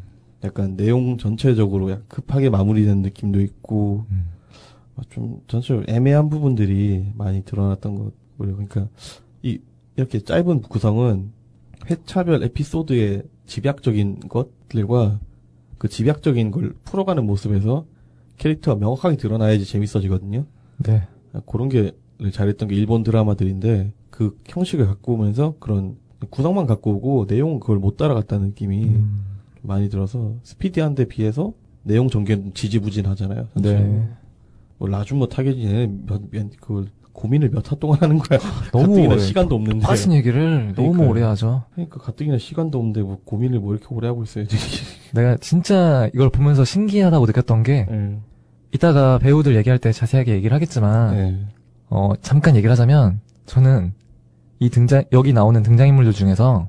약간 0.43 0.75
내용 0.75 1.17
전체적으로 1.17 1.97
급하게 2.07 2.49
마무리된 2.49 3.01
느낌도 3.01 3.41
있고 3.41 4.05
음. 4.09 4.25
아, 4.95 5.01
좀 5.09 5.41
전체적으로 5.47 5.85
애매한 5.87 6.29
부분들이 6.29 7.05
많이 7.15 7.43
드러났던 7.43 7.95
것 7.95 8.03
같고요. 8.05 8.55
그러니까 8.55 8.87
이 9.43 9.59
이렇게 9.95 10.19
짧은 10.19 10.61
구성은 10.63 11.31
회차별 11.89 12.43
에피소드의 12.43 13.23
집약적인 13.45 14.21
것들과 14.29 15.19
그 15.77 15.87
집약적인 15.87 16.51
걸 16.51 16.73
풀어가는 16.83 17.25
모습에서 17.25 17.85
캐릭터가 18.37 18.79
명확하게 18.79 19.17
드러나야지 19.17 19.65
재밌어지거든요. 19.65 20.45
네, 20.77 20.97
아, 20.97 21.14
그런 21.45 21.69
게 21.69 21.91
잘했던 22.31 22.69
게 22.69 22.75
일본 22.75 23.03
드라마들인데 23.03 23.91
그 24.09 24.37
형식을 24.47 24.87
갖고 24.87 25.13
오면서 25.13 25.55
그런 25.59 25.97
구성만 26.29 26.65
갖고 26.65 26.91
오고 26.93 27.25
내용은 27.27 27.59
그걸 27.59 27.77
못 27.77 27.97
따라갔다는 27.97 28.47
느낌이 28.49 28.83
음. 28.85 29.25
많이 29.61 29.89
들어서 29.89 30.35
스피디한데 30.43 31.05
비해서 31.05 31.53
내용 31.83 32.09
전개는 32.09 32.53
지지부진하잖아요. 32.53 33.47
네. 33.55 34.07
뭐 34.77 34.87
라준모 34.89 35.27
타겟이는 35.29 36.03
몇, 36.05 36.21
몇, 36.31 36.49
그걸 36.59 36.87
고민을 37.13 37.49
몇 37.49 37.71
화 37.71 37.75
동안 37.77 37.99
하는 38.01 38.17
거야. 38.17 38.39
너무 38.73 38.99
오래. 39.05 39.17
시간도 39.19 39.55
없는데. 39.55 39.85
파슨 39.85 40.11
얘기를 40.13 40.73
너무 40.75 40.91
그러니까요. 40.91 41.09
오래 41.09 41.21
하죠. 41.23 41.63
그러니까 41.73 41.99
가뜩이나 41.99 42.37
시간도 42.37 42.77
없는데 42.77 43.01
뭐 43.03 43.19
고민을 43.23 43.59
뭐 43.59 43.73
이렇게 43.75 43.93
오래 43.93 44.07
하고 44.07 44.23
있어요. 44.23 44.45
내가 45.13 45.37
진짜 45.37 46.09
이걸 46.13 46.29
보면서 46.29 46.65
신기하다고 46.65 47.25
느꼈던 47.25 47.63
게 47.63 47.85
네. 47.89 48.19
이따가 48.75 49.17
배우들 49.19 49.55
얘기할 49.55 49.79
때 49.79 49.91
자세하게 49.91 50.33
얘기를 50.33 50.53
하겠지만 50.53 51.15
네. 51.15 51.45
어 51.89 52.11
잠깐 52.21 52.55
얘기를 52.55 52.71
하자면 52.71 53.21
저는 53.45 53.93
이 54.59 54.69
등장 54.69 55.03
여기 55.13 55.31
나오는 55.33 55.61
등장인물들 55.63 56.11
중에서 56.13 56.67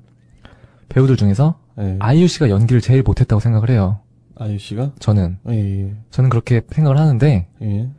배우들 0.88 1.16
중에서 1.16 1.58
네. 1.76 1.96
아이유 1.98 2.28
씨가 2.28 2.48
연기를 2.48 2.80
제일 2.80 3.02
못했다고 3.02 3.40
생각을 3.40 3.70
해요. 3.70 3.98
아유 4.36 4.56
씨가? 4.58 4.92
저는 5.00 5.38
예, 5.48 5.54
예. 5.54 5.94
저는 6.10 6.30
그렇게 6.30 6.62
생각을 6.70 6.96
하는데 6.98 7.48
예. 7.62 7.90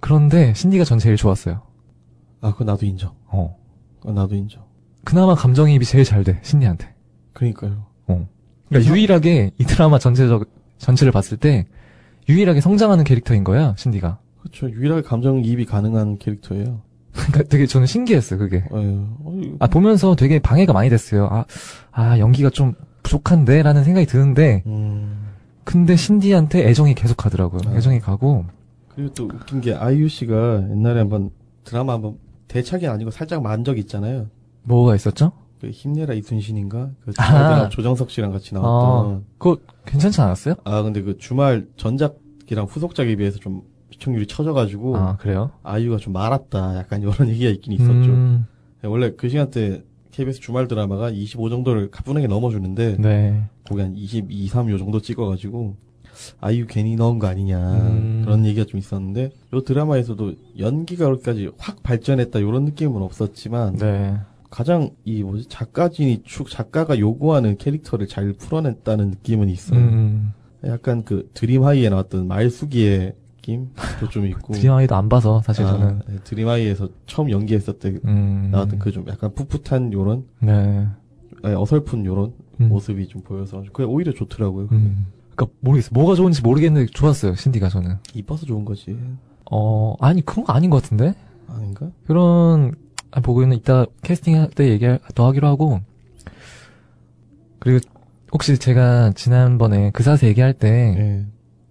그런데 0.00 0.54
신디가 0.54 0.84
전 0.84 0.98
제일 1.00 1.16
좋았어요. 1.16 1.62
아, 2.40 2.52
그거 2.52 2.64
나도 2.64 2.86
인정. 2.86 3.14
어 3.26 3.56
어, 4.04 4.12
나도 4.12 4.36
인정. 4.36 4.62
그나마 5.04 5.34
감정이입이 5.34 5.84
제일 5.84 6.04
잘 6.04 6.22
돼 6.22 6.38
신디한테. 6.42 6.94
그러니까요. 7.32 7.86
그러니까 8.68 8.92
유일하게 8.92 9.52
이 9.58 9.64
드라마 9.64 9.98
전체적 9.98 10.44
전체를 10.76 11.10
봤을 11.10 11.36
때 11.38 11.66
유일하게 12.28 12.60
성장하는 12.60 13.04
캐릭터인 13.04 13.44
거야 13.44 13.74
신디가. 13.76 14.18
그렇죠. 14.40 14.70
유일하게 14.70 15.02
감정이입이 15.02 15.64
가능한 15.64 16.18
캐릭터예요. 16.18 16.82
그러니까 17.12 17.42
되게 17.44 17.66
저는 17.66 17.86
신기했어요 17.86 18.38
그게. 18.38 18.64
어, 18.70 18.78
어, 19.24 19.40
아 19.60 19.66
보면서 19.66 20.14
되게 20.14 20.38
방해가 20.38 20.72
많이 20.72 20.90
됐어요. 20.90 21.28
아, 21.30 21.44
아 21.90 22.18
연기가 22.18 22.50
좀 22.50 22.74
부족한데 23.02 23.62
라는 23.62 23.84
생각이 23.84 24.06
드는데 24.06 24.62
음. 24.66 25.28
근데 25.64 25.96
신디한테 25.96 26.68
애정이 26.68 26.94
계속 26.94 27.16
가더라고요. 27.16 27.60
아. 27.66 27.76
애정이 27.76 28.00
가고 28.00 28.44
그리고 28.94 29.12
또 29.14 29.24
웃긴 29.24 29.60
게 29.60 29.74
아이유 29.74 30.08
씨가 30.08 30.68
옛날에 30.70 31.00
한번 31.00 31.30
드라마 31.64 31.94
한번 31.94 32.18
대차기 32.46 32.86
아니고 32.86 33.10
살짝 33.10 33.42
만적 33.42 33.78
있잖아요. 33.78 34.26
뭐가 34.62 34.94
있었죠? 34.94 35.32
그 35.60 35.70
힘내라 35.70 36.14
이순신인가? 36.14 36.90
그 37.04 37.12
아. 37.18 37.68
조정석 37.68 38.10
씨랑 38.10 38.32
같이 38.32 38.54
나왔던. 38.54 39.24
그거 39.38 39.58
괜찮지 39.84 40.20
않았어요? 40.20 40.54
아, 40.64 40.82
근데 40.82 41.02
그 41.02 41.18
주말 41.18 41.66
전작이랑 41.76 42.66
후속작에 42.68 43.16
비해서 43.16 43.38
좀 43.38 43.62
시청률이 43.90 44.26
처져가지고 44.26 44.96
아 44.96 45.16
그래요? 45.16 45.50
아이유가 45.62 45.96
좀 45.96 46.12
말았다. 46.12 46.76
약간 46.76 47.02
이런 47.02 47.14
얘기가 47.28 47.50
있긴 47.50 47.72
있었죠. 47.72 48.10
음, 48.10 48.46
원래 48.84 49.12
그 49.16 49.28
시간대 49.28 49.82
KBS 50.12 50.40
주말 50.40 50.68
드라마가 50.68 51.10
25 51.10 51.48
정도를 51.50 51.90
가뿐하게 51.90 52.26
넘어주는데 52.26 52.96
네. 52.98 53.44
거기 53.64 53.82
한 53.82 53.94
22, 53.96 54.48
3 54.48 54.68
요 54.70 54.78
정도 54.78 55.00
찍어가지고 55.00 55.76
아이유 56.40 56.66
괜히 56.68 56.96
넣은 56.96 57.18
거 57.18 57.28
아니냐 57.28 57.58
음. 57.74 58.22
그런 58.24 58.44
얘기가 58.44 58.66
좀 58.66 58.78
있었는데 58.78 59.30
요 59.52 59.60
드라마에서도 59.62 60.34
연기가 60.58 61.04
그렇게까지 61.06 61.50
확 61.58 61.82
발전했다 61.82 62.38
이런 62.40 62.64
느낌은 62.64 63.00
없었지만 63.02 63.76
네. 63.76 64.16
가장 64.50 64.90
이 65.04 65.22
뭐지 65.22 65.46
작가진이 65.48 66.22
축 66.24 66.48
작가가 66.48 66.98
요구하는 66.98 67.58
캐릭터를 67.58 68.06
잘 68.06 68.32
풀어냈다는 68.32 69.10
느낌은 69.10 69.48
있어요. 69.48 69.78
음, 69.78 70.32
약간 70.64 71.04
그 71.04 71.30
드림하이에 71.34 71.88
나왔던 71.90 72.26
말숙이의 72.28 73.14
느낌도 73.36 74.08
좀 74.10 74.26
있고 74.28 74.54
드라마이도 74.54 74.94
안 74.94 75.08
봐서 75.08 75.42
사실 75.44 75.64
아, 75.64 75.72
저는. 75.72 76.00
네, 76.08 76.16
드림하이에서 76.24 76.88
처음 77.06 77.30
연기했을 77.30 77.78
때 77.78 77.98
음, 78.04 78.48
나왔던 78.52 78.78
그 78.78 78.90
좀 78.90 79.04
약간 79.08 79.32
풋풋한 79.34 79.92
요런 79.92 80.24
네. 80.40 80.86
아니, 81.42 81.54
어설픈 81.54 82.04
요런 82.04 82.32
음, 82.60 82.68
모습이 82.68 83.06
좀 83.08 83.22
보여서 83.22 83.62
그게 83.72 83.84
오히려 83.84 84.12
좋더라고요. 84.12 84.68
음. 84.72 85.06
그러니까 85.34 85.56
모르겠어. 85.60 85.90
뭐가 85.92 86.14
좋은지 86.16 86.42
모르겠는데 86.42 86.90
좋았어요. 86.92 87.34
신디가 87.36 87.68
저는. 87.68 87.96
이뻐서 88.14 88.44
좋은 88.46 88.64
거지 88.64 88.98
어 89.50 89.94
아니 90.00 90.20
그런 90.24 90.44
거 90.44 90.52
아닌 90.52 90.68
것 90.70 90.82
같은데. 90.82 91.14
아닌가? 91.46 91.90
그런 92.06 92.72
아, 92.72 92.87
보고는 93.22 93.56
이따 93.56 93.86
캐스팅할 94.02 94.50
때 94.50 94.68
얘기 94.68 94.86
더 95.14 95.26
하기로 95.28 95.46
하고 95.48 95.80
그리고 97.58 97.80
혹시 98.32 98.58
제가 98.58 99.12
지난번에 99.14 99.90
그 99.92 100.02
사세 100.02 100.26
얘기할 100.28 100.52
때 100.52 100.68
예. 100.98 101.26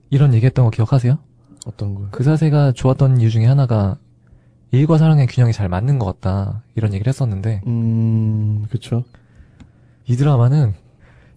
이런 0.09 0.33
얘기했던 0.33 0.65
거 0.65 0.71
기억하세요? 0.71 1.17
어떤 1.65 1.95
거? 1.95 2.07
그 2.11 2.23
사세가 2.23 2.71
좋았던 2.73 3.21
이유 3.21 3.29
중에 3.29 3.45
하나가 3.45 3.97
일과 4.71 4.97
사랑의 4.97 5.27
균형이 5.27 5.53
잘 5.53 5.69
맞는 5.69 5.99
것 5.99 6.05
같다 6.19 6.63
이런 6.75 6.93
얘기를 6.93 7.09
했었는데 7.09 7.61
음, 7.67 8.65
그쵸. 8.69 9.03
이 10.05 10.15
드라마는 10.15 10.73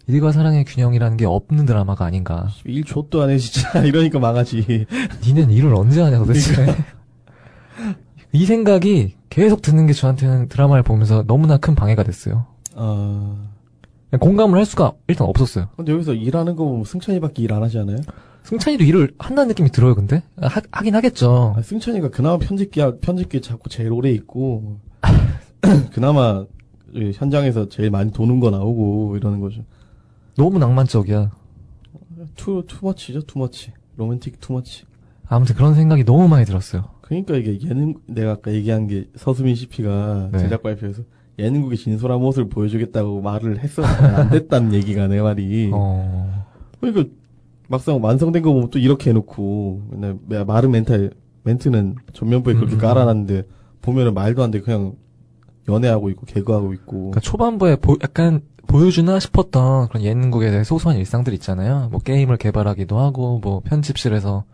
일과 0.06 0.32
사랑의 0.32 0.64
균형이라는 0.64 1.16
게 1.16 1.26
없는 1.26 1.66
드라마가 1.66 2.04
아닌가 2.04 2.48
일 2.64 2.84
좆도 2.84 3.22
안 3.22 3.30
해, 3.30 3.38
진짜. 3.38 3.80
이러니까 3.84 4.18
망하지. 4.18 4.86
니는 5.24 5.50
일을 5.50 5.74
언제 5.74 6.00
하냐 6.00 6.18
도대체 6.18 6.66
이 8.32 8.44
생각이 8.46 9.14
계속 9.28 9.62
드는 9.62 9.86
게 9.86 9.92
저한테는 9.92 10.48
드라마를 10.48 10.82
보면서 10.82 11.24
너무나 11.26 11.56
큰 11.56 11.74
방해가 11.74 12.02
됐어요 12.02 12.46
아, 12.74 13.36
그냥 14.10 14.20
공감을 14.20 14.58
할 14.58 14.64
수가 14.66 14.92
일단 15.08 15.26
없었어요 15.26 15.68
근데 15.76 15.92
여기서 15.92 16.14
일하는 16.14 16.56
거 16.56 16.64
보면 16.64 16.84
승찬이밖에 16.84 17.42
일 17.42 17.52
안 17.52 17.62
하지 17.62 17.78
않아요? 17.78 17.98
승찬이도 18.44 18.84
일을 18.84 19.12
한다는 19.18 19.48
느낌이 19.48 19.70
들어요, 19.70 19.94
근데? 19.94 20.22
하, 20.40 20.62
하긴 20.72 20.94
하겠죠. 20.96 21.54
아, 21.58 21.62
승찬이가 21.62 22.08
그나마 22.08 22.38
편집기, 22.38 22.80
편집기 23.02 23.42
자꾸 23.42 23.68
제일 23.68 23.92
오래 23.92 24.10
있고, 24.12 24.78
그나마 25.92 26.46
이 26.94 27.12
현장에서 27.14 27.68
제일 27.68 27.90
많이 27.90 28.10
도는 28.10 28.40
거 28.40 28.50
나오고, 28.50 29.18
이러는 29.18 29.40
거죠. 29.40 29.62
너무 30.38 30.58
낭만적이야. 30.58 31.30
투, 32.34 32.64
투머치죠, 32.66 33.20
투머치. 33.22 33.72
로맨틱 33.96 34.40
투머치. 34.40 34.84
아무튼 35.28 35.54
그런 35.54 35.74
생각이 35.74 36.04
너무 36.04 36.26
많이 36.26 36.46
들었어요. 36.46 36.86
그러니까 37.10 37.34
이게 37.36 37.68
예능, 37.68 37.94
내가 38.06 38.32
아까 38.32 38.52
얘기한 38.52 38.86
게 38.86 39.08
서수민 39.16 39.54
CP가 39.54 40.30
네. 40.32 40.38
제작 40.38 40.62
발표에서 40.62 41.02
예능국의 41.38 41.76
진솔한 41.78 42.20
모습을 42.20 42.48
보여주겠다고 42.48 43.20
말을 43.20 43.58
했었는데 43.58 44.04
안 44.06 44.30
됐다는 44.30 44.72
얘기가 44.74 45.08
내 45.08 45.20
말이. 45.20 45.70
어, 45.72 46.46
그러니까 46.80 47.04
막상 47.68 48.02
완성된 48.02 48.42
거 48.42 48.52
보면 48.52 48.70
또 48.70 48.78
이렇게 48.78 49.10
해놓고 49.10 49.82
맨날 49.90 50.18
매- 50.26 50.44
마른 50.44 50.70
멘탈 50.70 51.10
멘트는 51.44 51.96
전면부에 52.12 52.54
그렇게 52.54 52.74
음. 52.74 52.78
깔아놨는데 52.78 53.42
보면은 53.82 54.14
말도 54.14 54.42
안 54.42 54.50
돼 54.50 54.60
그냥 54.60 54.94
연애하고 55.68 56.10
있고 56.10 56.26
개그하고 56.26 56.72
있고 56.74 56.92
그러니까 56.96 57.20
초반부에 57.20 57.76
보- 57.76 57.96
약간 58.02 58.42
보여주나 58.66 59.18
싶었던 59.18 59.88
그런 59.88 60.02
예능국에 60.04 60.50
대해 60.50 60.62
소소한 60.64 60.96
일상들 60.98 61.32
있잖아요. 61.34 61.88
뭐 61.90 61.98
게임을 62.00 62.36
개발하기도 62.36 62.98
하고, 62.98 63.40
뭐 63.42 63.60
편집실에서 63.64 64.44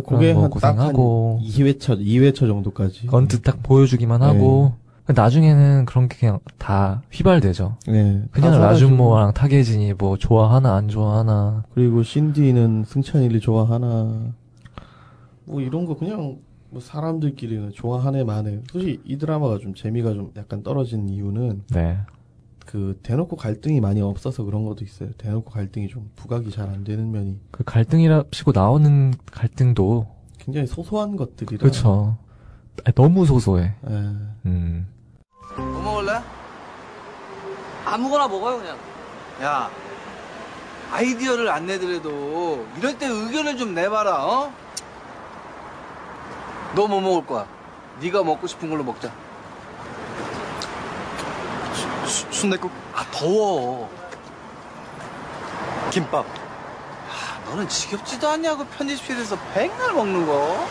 그게 0.00 0.32
뭐 0.32 0.48
고생하고. 0.48 1.40
2회차 1.42 2.00
2회차 2.00 2.46
정도까지 2.46 3.08
언뜻 3.10 3.42
딱 3.42 3.62
보여주기만 3.62 4.20
네. 4.20 4.26
하고, 4.26 4.72
나중에는 5.06 5.84
그런 5.84 6.08
게 6.08 6.16
그냥 6.16 6.38
다 6.58 7.02
휘발되죠. 7.10 7.76
네, 7.88 8.22
그냥 8.30 8.60
라준모랑 8.60 9.34
타계진이 9.34 9.94
뭐 9.94 10.16
좋아하나 10.16 10.74
안 10.76 10.88
좋아하나. 10.88 11.64
그리고 11.74 12.02
신디는 12.02 12.84
승찬이를 12.86 13.40
좋아하나 13.40 14.32
뭐 15.44 15.60
이런 15.60 15.86
거 15.86 15.96
그냥 15.96 16.38
뭐 16.70 16.80
사람들끼리는 16.80 17.72
좋아하네 17.72 18.24
마네 18.24 18.62
솔직히 18.70 19.00
이 19.04 19.18
드라마가 19.18 19.58
좀 19.58 19.74
재미가 19.74 20.14
좀 20.14 20.30
약간 20.36 20.62
떨어진 20.62 21.08
이유는 21.08 21.64
네. 21.70 21.98
그 22.72 22.98
대놓고 23.02 23.36
갈등이 23.36 23.82
많이 23.82 24.00
없어서 24.00 24.44
그런 24.44 24.64
것도 24.64 24.82
있어요 24.82 25.10
대놓고 25.18 25.50
갈등이 25.50 25.88
좀 25.88 26.10
부각이 26.16 26.50
잘 26.50 26.70
안 26.70 26.84
되는 26.84 27.10
면이 27.10 27.38
그 27.50 27.62
갈등이라시고 27.64 28.52
나오는 28.54 29.12
갈등도, 29.30 30.06
굉장히 30.38 30.66
소소한 30.66 31.16
것들이라 31.16 31.58
그렇죠. 31.60 32.16
너무 32.94 33.26
소소해. 33.26 33.74
예. 33.90 33.92
음. 34.46 34.86
뭐 35.54 35.82
먹을래? 35.82 36.12
아무거나 37.84 38.26
먹어요 38.26 38.56
그냥. 38.58 38.78
야, 39.42 39.70
아이디어를 40.92 41.50
안 41.50 41.66
내더라도 41.66 42.66
이럴 42.78 42.96
때 42.98 43.06
의견을 43.06 43.58
좀 43.58 43.74
내봐라. 43.74 44.24
어? 44.24 44.50
너 46.74 46.86
뭐 46.88 47.02
먹을 47.02 47.26
거야? 47.26 47.46
네가 48.00 48.24
먹고 48.24 48.46
싶은 48.46 48.70
걸로 48.70 48.82
먹자. 48.82 49.12
순대국 52.12 52.70
아 52.94 53.04
더워. 53.10 53.90
김밥 55.90 56.24
아, 56.26 57.48
너는 57.50 57.68
지겹지도 57.68 58.28
않냐고 58.28 58.64
편집실에서 58.66 59.36
백날 59.54 59.92
먹는 59.92 60.26
거. 60.26 60.68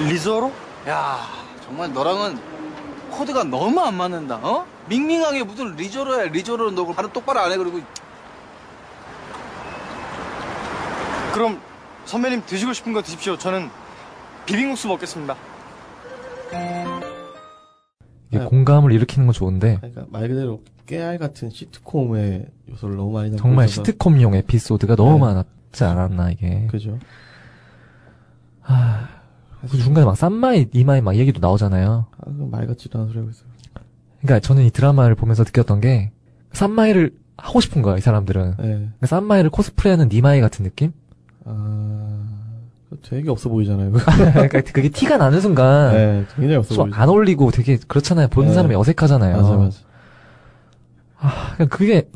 리조로 0.00 0.52
야, 0.88 1.26
정말 1.64 1.92
너랑은 1.92 2.40
코드가 3.10 3.44
너무 3.44 3.80
안 3.80 3.94
맞는다. 3.96 4.36
어? 4.42 4.66
밍밍하게 4.86 5.42
무슨 5.44 5.74
리조로야 5.76 6.24
리조로 6.30 6.70
너 6.72 6.86
바로 6.92 7.12
똑바로 7.12 7.40
안 7.40 7.52
해 7.52 7.56
그리고 7.56 7.80
그럼 11.34 11.60
선배님 12.06 12.44
드시고 12.46 12.72
싶은 12.72 12.92
거 12.92 13.02
드십시오 13.02 13.36
저는 13.36 13.70
비빔국수 14.46 14.88
먹겠습니다 14.88 15.36
아. 18.34 18.44
공감을 18.44 18.92
일으키는 18.92 19.26
건 19.26 19.32
좋은데 19.32 19.76
그러니까 19.80 20.06
말 20.10 20.28
그대로 20.28 20.62
깨알 20.86 21.18
같은 21.18 21.50
시트콤의 21.50 22.46
요소를 22.70 22.96
너무 22.96 23.12
많이 23.12 23.30
담고 23.30 23.42
정말 23.42 23.66
있어서 23.66 23.84
시트콤용 23.84 24.34
에피소드가 24.34 24.96
너무 24.96 25.14
네. 25.14 25.20
많았지 25.20 25.84
않았나 25.84 26.30
이게. 26.30 26.66
그죠. 26.70 26.98
아, 28.62 29.08
그 29.70 29.76
중간에 29.76 30.04
막 30.04 30.16
쌈마이 30.16 30.68
니마이 30.72 31.00
막 31.00 31.16
얘기도 31.16 31.40
나오잖아요. 31.40 32.06
아, 32.18 32.24
그말 32.24 32.66
같지도 32.66 32.98
않은 32.98 33.08
소리 33.08 33.18
하고 33.18 33.30
있어요. 33.30 33.48
그러니까 34.20 34.40
저는 34.40 34.64
이 34.64 34.70
드라마를 34.70 35.14
보면서 35.14 35.44
느꼈던 35.44 35.80
게 35.80 36.10
쌈마이를 36.52 37.16
하고 37.36 37.60
싶은 37.60 37.82
거야 37.82 37.96
이 37.96 38.00
사람들은. 38.00 38.50
네. 38.58 38.62
그러니까 38.62 39.06
쌈마이를 39.06 39.50
코스프레하는 39.50 40.08
니마이 40.10 40.40
같은 40.40 40.64
느낌? 40.64 40.92
아, 41.44 42.37
되게 43.02 43.30
없어 43.30 43.48
보이잖아요. 43.48 43.92
그러니까 44.32 44.60
그게 44.62 44.88
티가 44.88 45.18
나는 45.18 45.40
순간 45.40 45.92
네, 45.92 46.24
굉장히 46.34 46.56
없어 46.56 46.74
좀 46.74 46.84
보이죠. 46.84 47.00
안 47.00 47.08
어울리고 47.08 47.50
되게 47.50 47.78
그렇잖아요. 47.86 48.28
보는 48.28 48.48
네. 48.48 48.54
사람이 48.54 48.74
어색하잖아요. 48.74 49.36
맞아, 49.36 49.56
맞아. 49.56 49.78
아, 51.18 51.52
그러니까 51.54 51.76
그게 51.76 52.08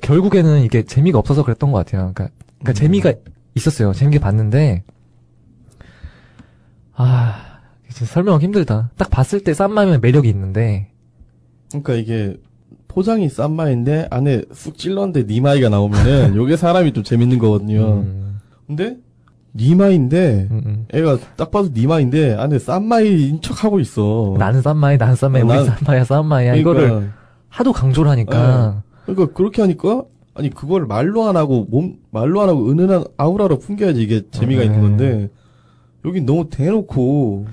결국에는 0.00 0.62
이게 0.62 0.84
재미가 0.84 1.18
없어서 1.18 1.42
그랬던 1.42 1.72
것 1.72 1.78
같아요. 1.78 2.12
그러니까, 2.14 2.28
그러니까 2.60 2.72
음. 2.72 2.74
재미가 2.74 3.12
있었어요. 3.54 3.92
재밌게 3.92 4.20
봤는데 4.20 4.84
아 6.94 7.58
진짜 7.88 8.12
설명하기 8.12 8.44
힘들다. 8.44 8.90
딱 8.96 9.10
봤을 9.10 9.40
때 9.40 9.52
쌈마이면 9.52 10.00
매력이 10.00 10.28
있는데 10.28 10.90
그러니까 11.70 11.94
이게 11.94 12.36
포장이 12.88 13.28
쌈마인데 13.28 14.06
안에 14.10 14.42
쑥 14.52 14.78
찔렀는데 14.78 15.24
니마이가 15.24 15.70
나오면은 15.70 16.36
요게 16.36 16.56
사람이 16.56 16.92
좀 16.92 17.02
재밌는 17.02 17.38
거거든요. 17.38 18.02
음, 18.02 18.38
근데 18.66 18.96
니마인데 19.54 20.48
음, 20.50 20.62
음. 20.64 20.86
애가 20.92 21.18
딱 21.36 21.50
봐도 21.50 21.68
니마인데 21.72 22.34
안에 22.34 22.58
쌈마이인 22.58 23.40
척 23.42 23.64
하고 23.64 23.80
있어. 23.80 24.34
나는 24.38 24.62
쌈마이, 24.62 24.96
나는 24.96 25.14
쌈마이, 25.14 25.42
어, 25.42 25.44
우리 25.44 25.54
난- 25.54 25.64
쌈마이야, 25.66 26.04
쌈마이야. 26.04 26.52
그러니까, 26.54 26.70
이거를 26.82 27.10
하도 27.48 27.72
강조를 27.72 28.10
하니까 28.12 28.82
그러니까 29.04 29.34
그렇게 29.34 29.60
하니까 29.62 30.04
아니 30.34 30.48
그걸 30.48 30.86
말로 30.86 31.24
안 31.24 31.36
하고 31.36 31.66
몸 31.70 31.96
말로 32.10 32.40
안 32.40 32.48
하고 32.48 32.70
은은한 32.70 33.04
아우라로 33.18 33.58
풍겨야지 33.58 34.02
이게 34.02 34.22
재미가 34.30 34.60
네. 34.60 34.66
있는 34.66 34.80
건데 34.80 35.30
여기 36.06 36.22
너무 36.22 36.48
대놓고 36.48 37.46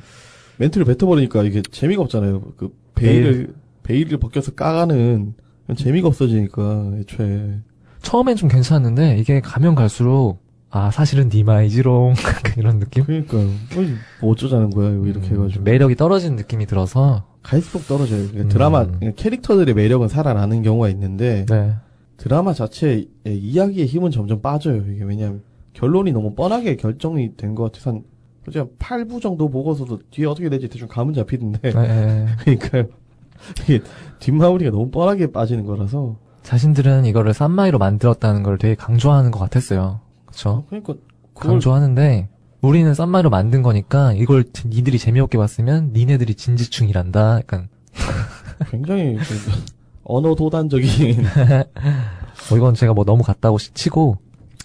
멘트를 0.58 0.86
뱉어버리니까 0.86 1.44
이게 1.44 1.62
재미가 1.70 2.02
없잖아요. 2.04 2.42
그 2.56 2.74
베일을 2.96 3.54
베일을 3.84 4.18
벗겨서 4.20 4.52
까가는 4.52 5.34
재미가 5.76 6.08
없어지니까 6.08 6.92
애초에 7.02 7.60
처음엔 8.02 8.38
좀 8.38 8.48
괜찮았는데 8.48 9.18
이게 9.18 9.42
가면 9.42 9.76
갈수록 9.76 10.38
아 10.72 10.92
사실은 10.92 11.30
니마이지롱 11.34 12.14
이런 12.58 12.80
느낌? 12.80 13.04
그러니까 13.04 13.38
어이, 13.38 13.94
뭐 14.22 14.32
어쩌자는 14.32 14.70
거야 14.70 14.92
이거 14.92 15.06
이렇게 15.08 15.28
음, 15.30 15.34
해가지고 15.34 15.48
좀 15.50 15.64
매력이 15.64 15.96
떨어지는 15.96 16.36
느낌이 16.36 16.66
들어서 16.68 17.26
갈수록 17.42 17.88
떨어져요. 17.88 18.20
그러니까 18.28 18.42
음. 18.44 18.50
드라마 18.50 18.86
그러니까 18.86 19.12
캐릭터들의 19.16 19.74
매력은 19.74 20.08
살아나는 20.10 20.62
경우가 20.62 20.90
있는데 20.90 21.46
네. 21.50 21.74
드라마 22.18 22.54
자체의 22.54 23.08
이야기의 23.26 23.88
힘은 23.88 24.12
점점 24.12 24.42
빠져요. 24.42 24.84
이게 24.92 25.04
왜냐하면 25.04 25.42
결론이 25.74 26.12
너무 26.12 26.36
뻔하게 26.36 26.76
결정이 26.76 27.36
된 27.38 27.56
것 27.56 27.64
같아서 27.64 27.92
한 27.92 28.04
그냥 28.46 28.70
8부 28.80 29.22
정도 29.22 29.50
보고서도 29.50 30.00
뒤에 30.12 30.26
어떻게 30.26 30.50
될지 30.50 30.68
대충 30.68 30.88
감은 30.88 31.14
잡히던데 31.14 31.72
네, 31.72 31.72
네. 31.72 32.26
그러니까 32.58 32.96
이게 33.64 33.80
뒷마무리가 34.20 34.72
너무 34.72 34.90
뻔하게 34.92 35.32
빠지는 35.32 35.66
거라서 35.66 36.18
자신들은 36.44 37.06
이거를 37.06 37.34
쌈마이로 37.34 37.78
만들었다는 37.80 38.44
걸 38.44 38.58
되게 38.58 38.76
강조하는 38.76 39.32
것 39.32 39.40
같았어요. 39.40 40.02
그쵸? 40.30 40.64
그러니까 40.70 40.94
그걸 41.34 41.52
강조하는데 41.52 42.30
우리는 42.62 42.94
쌈마이로 42.94 43.30
만든 43.30 43.62
거니까 43.62 44.14
이걸 44.14 44.44
니들이 44.66 44.98
재미없게 45.00 45.38
봤으면 45.38 45.92
니네들이 45.94 46.36
진지충이란다. 46.36 47.38
약간 47.38 47.70
굉장히 48.70 49.16
그 49.16 49.24
언어 50.04 50.36
도단적인 50.36 51.24
뭐 52.50 52.58
이건 52.58 52.74
제가 52.74 52.94
뭐 52.94 53.06
너무 53.06 53.24
같다고 53.24 53.58
치고 53.58 54.18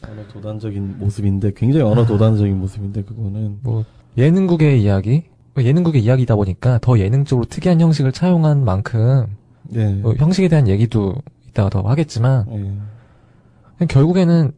언어 0.03 0.27
도단적인 0.29 0.99
모습인데 0.99 1.53
굉장히 1.55 1.85
언어 1.85 2.05
도단적인 2.05 2.59
모습인데 2.59 3.03
그거는 3.03 3.59
뭐 3.63 3.85
예능국의 4.19 4.83
이야기 4.83 5.25
예능국의 5.57 6.03
이야기다 6.03 6.35
보니까 6.37 6.79
더 6.83 6.99
예능적으로 6.99 7.47
특이한 7.47 7.81
형식을 7.81 8.13
차용한 8.13 8.65
만큼 8.65 9.27
네. 9.63 9.95
뭐 9.95 10.15
형식에 10.15 10.49
대한 10.49 10.67
얘기도 10.69 11.15
이따가 11.49 11.71
더 11.71 11.81
하겠지만 11.83 12.81
예. 13.81 13.87
결국에는 13.87 14.53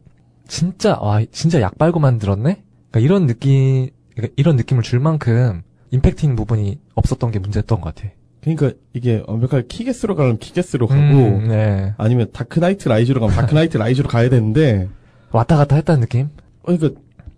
진짜 0.47 0.97
와 0.99 1.21
진짜 1.31 1.61
약 1.61 1.77
빨고 1.77 1.99
만들었네. 1.99 2.63
그러니까 2.91 2.99
이런 2.99 3.27
느낌 3.27 3.89
그러니까 4.15 4.33
이런 4.37 4.55
느낌을 4.55 4.83
줄 4.83 4.99
만큼 4.99 5.61
임팩트 5.91 6.25
있는 6.25 6.35
부분이 6.35 6.79
없었던 6.95 7.31
게 7.31 7.39
문제였던 7.39 7.81
것 7.81 7.95
같아. 7.95 8.09
그러니까 8.41 8.71
이게 8.93 9.23
완벽하게 9.27 9.67
킥애스로 9.67 10.15
가면 10.15 10.37
킥애스로 10.37 10.87
가고 10.87 11.01
음, 11.01 11.47
네. 11.49 11.93
아니면 11.97 12.29
다크나이트 12.31 12.87
라이즈로 12.87 13.19
가면 13.19 13.35
다크나이트 13.35 13.77
라이즈로 13.77 14.07
가야 14.07 14.29
되는데 14.29 14.87
왔다 15.31 15.57
갔다 15.57 15.75
했다는 15.75 16.01
느낌. 16.01 16.29
그러니까 16.63 16.89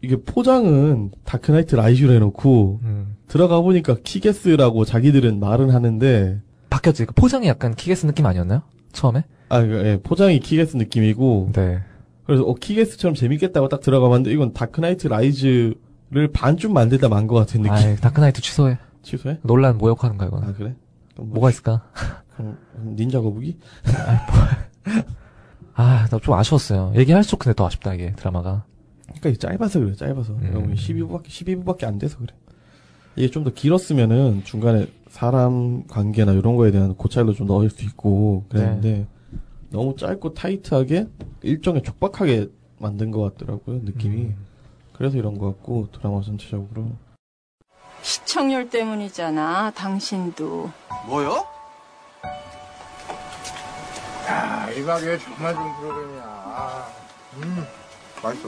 이게 0.02 0.16
포장은 0.16 1.12
다크나이트 1.26 1.76
라이즈로 1.76 2.14
해놓고 2.14 2.80
음. 2.84 3.16
들어가 3.28 3.62
보니까 3.62 3.98
킥애스라고 4.04 4.86
자기들은 4.86 5.40
말은 5.40 5.72
하는데 5.72 6.42
바뀌었지. 6.70 7.06
그 7.06 7.14
포장이 7.14 7.48
약간 7.48 7.74
킥애스 7.76 8.06
느낌 8.06 8.26
아니었나요? 8.26 8.62
처음에? 8.92 9.24
아 9.50 9.62
그, 9.62 9.86
예, 9.86 10.00
포장이 10.02 10.40
킥애스 10.40 10.78
느낌이고 10.78 11.52
네. 11.54 11.80
그래서 12.30 12.44
어 12.44 12.54
킥애스처럼 12.54 13.16
재밌겠다고 13.16 13.70
딱 13.70 13.82
들어가봤는데 13.82 14.32
이건 14.32 14.54
다크나이트 14.54 15.08
라이즈를 15.08 15.76
반쯤 16.34 16.74
만들다 16.74 17.10
만 17.10 17.28
것 17.28 17.36
같은 17.36 17.62
느낌 17.62 17.74
아, 17.74 17.96
다크나이트 17.96 18.42
취소해. 18.42 18.78
취소해? 19.02 19.40
논란 19.44 19.78
모욕하는 19.78 20.18
거야 20.18 20.28
이건. 20.30 20.44
아 20.44 20.54
그래? 20.54 20.76
뭐, 21.16 21.26
뭐가 21.28 21.50
있을까? 21.50 21.84
그럼 22.38 22.58
닌자 22.96 23.20
거북이? 23.22 23.58
아, 25.76 26.08
나 26.10 26.20
좀 26.20 26.34
아쉬웠어요. 26.36 26.94
얘기할수록 26.96 27.40
근데 27.40 27.56
더 27.56 27.66
아쉽다 27.68 27.94
이게 27.94 28.14
드라마가. 28.16 28.66
그러니까 29.08 29.30
이게 29.30 29.38
짧아서 29.38 29.80
그래 29.80 29.94
짧아서 29.96 30.34
음. 30.34 30.74
12부밖에 30.76 31.26
12부밖에 31.28 31.86
안 31.86 31.98
돼서 31.98 32.18
그래 32.20 32.34
이게 33.16 33.30
좀 33.30 33.44
더 33.44 33.50
길었으면은 33.52 34.44
중간에 34.44 34.88
사람 35.10 35.86
관계나 35.88 36.34
이런 36.34 36.56
거에 36.56 36.72
대한 36.72 36.94
고찰도 36.96 37.34
좀 37.34 37.48
넣을 37.48 37.70
수 37.70 37.84
있고 37.86 38.46
그랬는데 38.50 38.92
네. 38.92 39.08
너무 39.70 39.96
짧고 39.96 40.34
타이트하게 40.34 41.08
일정에 41.42 41.82
촉박하게 41.82 42.48
만든 42.78 43.12
것 43.12 43.22
같더라고요 43.38 43.80
느낌이 43.84 44.22
음. 44.24 44.48
그래서 44.94 45.18
이런 45.18 45.38
것 45.38 45.48
같고 45.48 45.90
드라마 45.92 46.22
전체적으로 46.22 46.92
시청률 48.02 48.70
때문이잖아, 48.70 49.72
당신도. 49.72 50.72
뭐요? 51.06 51.46
야, 54.28 54.70
이 54.72 54.82
가게 54.84 55.18
정말 55.18 55.54
좋은 55.54 55.76
프로그램이야. 55.80 56.24
아, 56.24 56.88
음, 57.38 57.66
맛있어. 58.24 58.48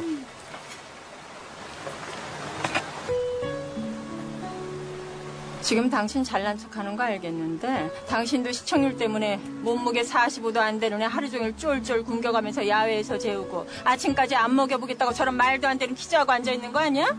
지금 5.62 5.90
당신 5.90 6.24
잘난 6.24 6.58
척 6.58 6.76
하는 6.76 6.96
거 6.96 7.04
알겠는데, 7.04 8.06
당신도 8.10 8.52
시청률 8.52 8.98
때문에 8.98 9.38
몸무게 9.38 10.02
45도 10.02 10.58
안 10.58 10.80
되는 10.80 11.02
애 11.02 11.06
하루 11.06 11.30
종일 11.30 11.56
쫄쫄 11.56 12.04
굶겨가면서 12.04 12.68
야외에서 12.68 13.18
재우고, 13.18 13.68
아침까지 13.84 14.36
안 14.36 14.56
먹여보겠다고 14.56 15.14
저런 15.14 15.36
말도 15.36 15.68
안 15.68 15.78
되는 15.78 15.96
피자하고 15.96 16.32
앉아있는 16.32 16.72
거 16.72 16.80
아니야? 16.80 17.16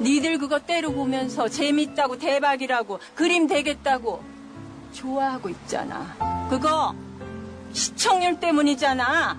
니들 0.00 0.38
그거 0.38 0.58
때로 0.58 0.92
보면서 0.92 1.48
재밌다고 1.48 2.18
대박이라고, 2.18 2.98
그림 3.14 3.46
되겠다고, 3.46 4.22
좋아하고 4.92 5.48
있잖아. 5.48 6.48
그거, 6.50 6.94
시청률 7.72 8.40
때문이잖아. 8.40 9.38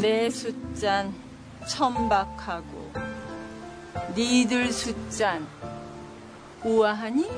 내 0.00 0.30
숫잔 0.30 1.23
천박하고 1.66 2.92
니들 4.16 4.72
숫잔 4.72 5.46
우아하니? 6.64 7.28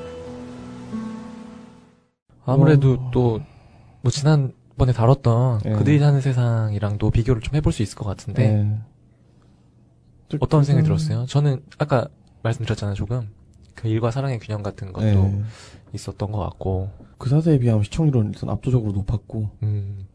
아무래도 2.45 2.93
어. 2.93 3.11
또뭐 3.11 4.09
지난번에 4.11 4.93
다뤘던 4.93 5.61
예. 5.65 5.71
그들이 5.73 5.99
사는 5.99 6.19
세상이랑도 6.21 7.11
비교를 7.11 7.41
좀 7.41 7.55
해볼 7.55 7.73
수 7.73 7.83
있을 7.83 7.97
것 7.97 8.05
같은데 8.05 8.47
네. 8.63 8.79
좀 10.29 10.39
어떤 10.41 10.63
생각이 10.63 10.87
그건- 10.87 10.97
들었어요? 10.97 11.25
저는 11.25 11.63
아까 11.77 12.07
말씀드렸잖아요 12.43 12.95
조금 12.95 13.29
그 13.75 13.87
일과 13.89 14.11
사랑의 14.11 14.39
균형 14.39 14.63
같은 14.63 14.93
것도 14.93 15.05
네. 15.05 15.43
있었던 15.93 16.31
것 16.31 16.39
같고 16.39 16.89
그 17.17 17.29
사세에 17.29 17.59
비하면 17.59 17.83
시청률은 17.83 18.33
일단 18.33 18.49
압도적으로 18.49 18.91
높았고 18.93 19.49
음, 19.63 20.07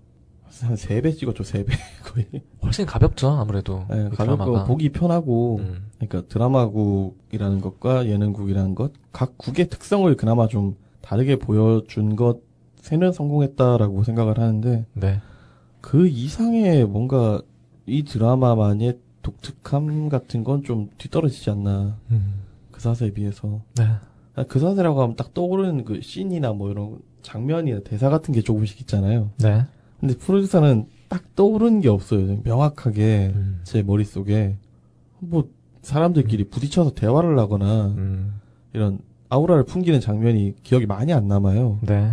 한 0.60 0.74
3배 0.74 1.16
찍었죠 1.16 1.42
3배 1.44 1.66
거의 2.04 2.26
훨씬 2.62 2.84
가볍죠 2.86 3.28
아무래도 3.30 3.84
네, 3.88 4.08
이 4.12 4.16
가볍고 4.16 4.44
드라마가. 4.44 4.64
보기 4.64 4.90
편하고 4.90 5.56
음, 5.58 5.86
그러니까 5.98 6.28
드라마국이라는 6.28 7.60
것과 7.60 8.06
예능국이라는 8.06 8.74
것 8.74 8.92
각 9.12 9.36
국의 9.38 9.68
특성을 9.68 10.14
그나마 10.16 10.48
좀 10.48 10.76
다르게 11.02 11.36
보여준 11.36 12.16
것에는 12.16 13.12
성공했다라고 13.12 14.04
생각을 14.04 14.38
하는데 14.38 14.86
네. 14.94 15.20
그 15.80 16.06
이상의 16.08 16.86
뭔가 16.86 17.42
이 17.86 18.04
드라마만의 18.04 18.98
독특함 19.22 20.08
같은 20.08 20.44
건 20.44 20.62
좀 20.64 20.88
뒤떨어지지 20.98 21.50
않나. 21.50 21.96
음. 22.10 22.34
그 22.70 22.80
사세에 22.80 23.10
비해서. 23.12 23.60
네. 23.76 23.84
아, 24.34 24.44
그 24.44 24.58
사세라고 24.58 25.02
하면 25.02 25.16
딱 25.16 25.34
떠오르는 25.34 25.84
그 25.84 26.00
씬이나 26.00 26.52
뭐 26.52 26.70
이런 26.70 26.98
장면이나 27.22 27.80
대사 27.80 28.08
같은 28.08 28.32
게 28.32 28.40
조금씩 28.40 28.80
있잖아요. 28.80 29.30
네. 29.38 29.66
근데 30.02 30.16
프로듀서는 30.16 30.86
딱 31.08 31.36
떠오르는 31.36 31.80
게 31.80 31.88
없어요. 31.88 32.40
명확하게 32.42 33.32
음. 33.36 33.60
제 33.62 33.84
머릿속에 33.84 34.56
뭐 35.20 35.48
사람들끼리 35.82 36.48
부딪혀서 36.48 36.94
대화를 36.94 37.38
하거나 37.38 37.86
음. 37.96 38.40
이런 38.72 38.98
아우라를 39.28 39.64
풍기는 39.64 40.00
장면이 40.00 40.56
기억이 40.64 40.86
많이 40.86 41.12
안 41.12 41.28
남아요. 41.28 41.78
네. 41.82 42.10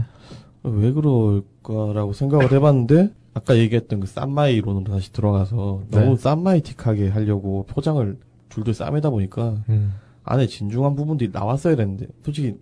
왜 0.61 0.91
그럴까라고 0.91 2.13
생각을 2.13 2.51
해봤는데 2.51 3.11
아까 3.33 3.57
얘기했던 3.57 4.01
그 4.01 4.07
쌈마이론으로 4.07 4.83
다시 4.83 5.11
들어가서 5.11 5.85
네. 5.89 5.99
너무 5.99 6.15
쌈마이틱하게 6.15 7.09
하려고 7.09 7.65
포장을 7.67 8.19
줄줄 8.49 8.75
싸매다 8.75 9.09
보니까 9.09 9.63
음. 9.69 9.95
안에 10.25 10.45
진중한 10.45 10.95
부분들이 10.95 11.31
나왔어야 11.33 11.75
되는데 11.75 12.05
솔직히 12.23 12.55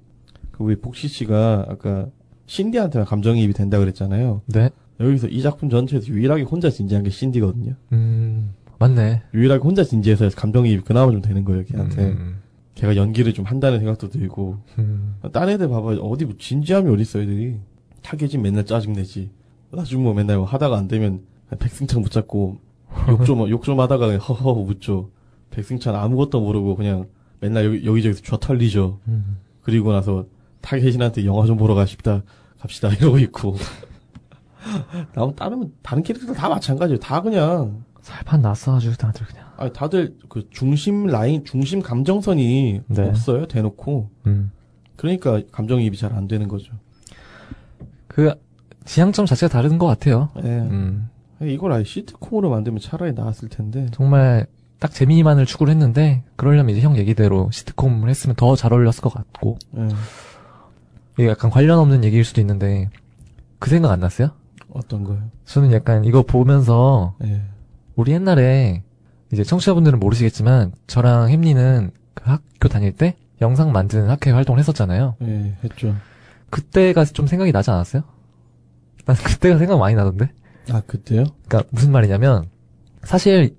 그 0.51 0.63
우리 0.63 0.77
복시 0.77 1.09
씨가 1.09 1.65
아까 1.67 2.07
신디한테만 2.45 3.05
감정이입이 3.05 3.51
된다 3.51 3.77
그랬잖아요. 3.77 4.43
네. 4.45 4.69
여기서 4.99 5.27
이 5.27 5.41
작품 5.41 5.69
전체에서 5.69 6.07
유일하게 6.07 6.43
혼자 6.43 6.69
진지한 6.69 7.03
게 7.03 7.09
신디거든요. 7.09 7.73
음. 7.91 8.53
맞네. 8.79 9.23
유일하게 9.33 9.61
혼자 9.63 9.83
진지해서 9.83 10.29
감정이입이 10.29 10.83
그나마 10.83 11.11
좀 11.11 11.21
되는 11.21 11.43
거예요, 11.45 11.63
걔한테. 11.65 12.09
음. 12.09 12.39
걔가 12.75 12.95
연기를 12.95 13.33
좀 13.33 13.45
한다는 13.45 13.79
생각도 13.79 14.09
들고. 14.09 14.57
음. 14.77 15.15
딴 15.31 15.49
애들 15.49 15.67
봐봐. 15.67 15.93
어디 16.01 16.25
뭐 16.25 16.35
진지함이 16.37 16.89
어딨어, 16.91 17.21
애들이. 17.23 17.57
타겟이 18.03 18.37
맨날 18.41 18.65
짜증내지. 18.65 19.31
나중 19.71 20.03
뭐 20.03 20.13
맨날 20.13 20.37
뭐 20.37 20.45
하다가 20.45 20.77
안 20.77 20.87
되면 20.87 21.21
백승찬 21.59 22.01
붙잡고 22.03 22.59
욕 23.09 23.25
좀, 23.25 23.49
욕 23.49 23.63
좀 23.63 23.79
하다가 23.79 24.17
허허 24.17 24.51
웃죠. 24.51 25.09
백승찬 25.49 25.95
아무것도 25.95 26.39
모르고 26.39 26.75
그냥 26.75 27.07
맨날 27.39 27.65
여기, 27.65 27.85
여기저기서 27.85 28.21
쥐 28.21 28.31
털리죠. 28.39 28.99
음. 29.07 29.37
그리고 29.61 29.91
나서 29.91 30.25
타겟이한테 30.61 31.25
영화 31.25 31.45
좀 31.45 31.57
보러 31.57 31.73
가십다. 31.73 32.23
갑시다. 32.59 32.89
이러고 32.93 33.19
있고. 33.19 33.55
나 35.13 35.31
다른, 35.35 35.71
다른 35.81 36.03
캐릭터들 36.03 36.35
다 36.35 36.49
마찬가지예요. 36.49 36.99
다 36.99 37.21
그냥 37.21 37.83
살판 38.01 38.41
났어가지고 38.41 38.95
다들 38.95 39.25
그냥. 39.25 39.45
아니 39.57 39.73
다들 39.73 40.15
그 40.29 40.47
중심 40.51 41.07
라인 41.07 41.43
중심 41.45 41.81
감정선이 41.81 42.81
네. 42.87 43.01
없어요 43.09 43.47
대놓고 43.47 44.09
음. 44.27 44.51
그러니까 44.95 45.41
감정이입이 45.51 45.97
잘 45.97 46.13
안 46.13 46.27
되는 46.27 46.47
거죠. 46.47 46.73
그 48.07 48.33
지향점 48.85 49.25
자체가 49.25 49.51
다른 49.51 49.77
것 49.77 49.85
같아요. 49.87 50.29
예. 50.43 50.47
음. 50.47 51.09
이걸 51.41 51.71
아예 51.73 51.83
시트콤으로 51.83 52.49
만들면 52.49 52.79
차라리 52.79 53.13
나았을 53.13 53.49
텐데. 53.49 53.87
정말 53.91 54.47
딱 54.79 54.91
재미만을 54.91 55.45
추구를 55.45 55.71
했는데 55.71 56.23
그러려면 56.35 56.75
이제 56.75 56.81
형 56.81 56.97
얘기대로 56.97 57.49
시트콤을 57.51 58.09
했으면 58.09 58.35
더 58.35 58.55
잘 58.55 58.73
어울렸을 58.73 59.01
것 59.01 59.13
같고 59.13 59.57
예. 59.77 59.87
이게 61.17 61.27
약간 61.29 61.49
관련 61.51 61.79
없는 61.79 62.03
얘기일 62.03 62.23
수도 62.23 62.41
있는데 62.41 62.89
그 63.59 63.69
생각 63.69 63.91
안 63.91 63.99
났어요? 63.99 64.31
어떤 64.77 65.03
거요? 65.03 65.19
저는 65.45 65.71
약간 65.71 66.05
이거 66.05 66.21
보면서 66.21 67.15
예. 67.23 67.41
우리 67.95 68.11
옛날에 68.11 68.83
이제 69.31 69.43
청취자분들은 69.43 69.99
모르시겠지만 69.99 70.71
저랑 70.87 71.29
햄리는 71.29 71.91
그 72.13 72.23
학교 72.29 72.69
다닐 72.69 72.91
때 72.93 73.15
영상 73.41 73.71
만드는 73.71 74.09
학회 74.09 74.31
활동을 74.31 74.59
했었잖아요. 74.59 75.15
예, 75.23 75.57
했죠. 75.63 75.95
그때가 76.49 77.05
좀 77.05 77.27
생각이 77.27 77.51
나지 77.51 77.69
않았어요? 77.71 78.03
난 79.05 79.15
그때가 79.15 79.57
생각 79.57 79.77
많이 79.77 79.95
나던데. 79.95 80.29
아 80.69 80.81
그때요? 80.85 81.25
그러니까 81.47 81.69
무슨 81.71 81.91
말이냐면 81.91 82.49
사실 83.03 83.55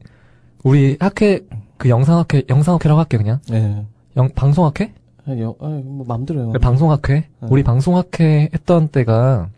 우리 0.62 0.96
학회 1.00 1.40
그 1.76 1.88
영상 1.88 2.18
학회 2.18 2.42
영상 2.48 2.74
학회라고 2.74 2.98
할게 2.98 3.16
그냥 3.16 3.40
예. 3.52 3.84
영 4.16 4.28
방송 4.34 4.64
학회 4.64 4.92
아, 5.26 5.38
여, 5.38 5.54
아, 5.60 5.68
뭐 5.84 6.04
맘대로요. 6.06 6.52
그 6.52 6.58
방송 6.58 6.90
학회 6.90 7.28
음. 7.42 7.48
우리 7.50 7.62
방송 7.62 7.96
학회 7.96 8.48
했던 8.52 8.88
때가 8.88 9.50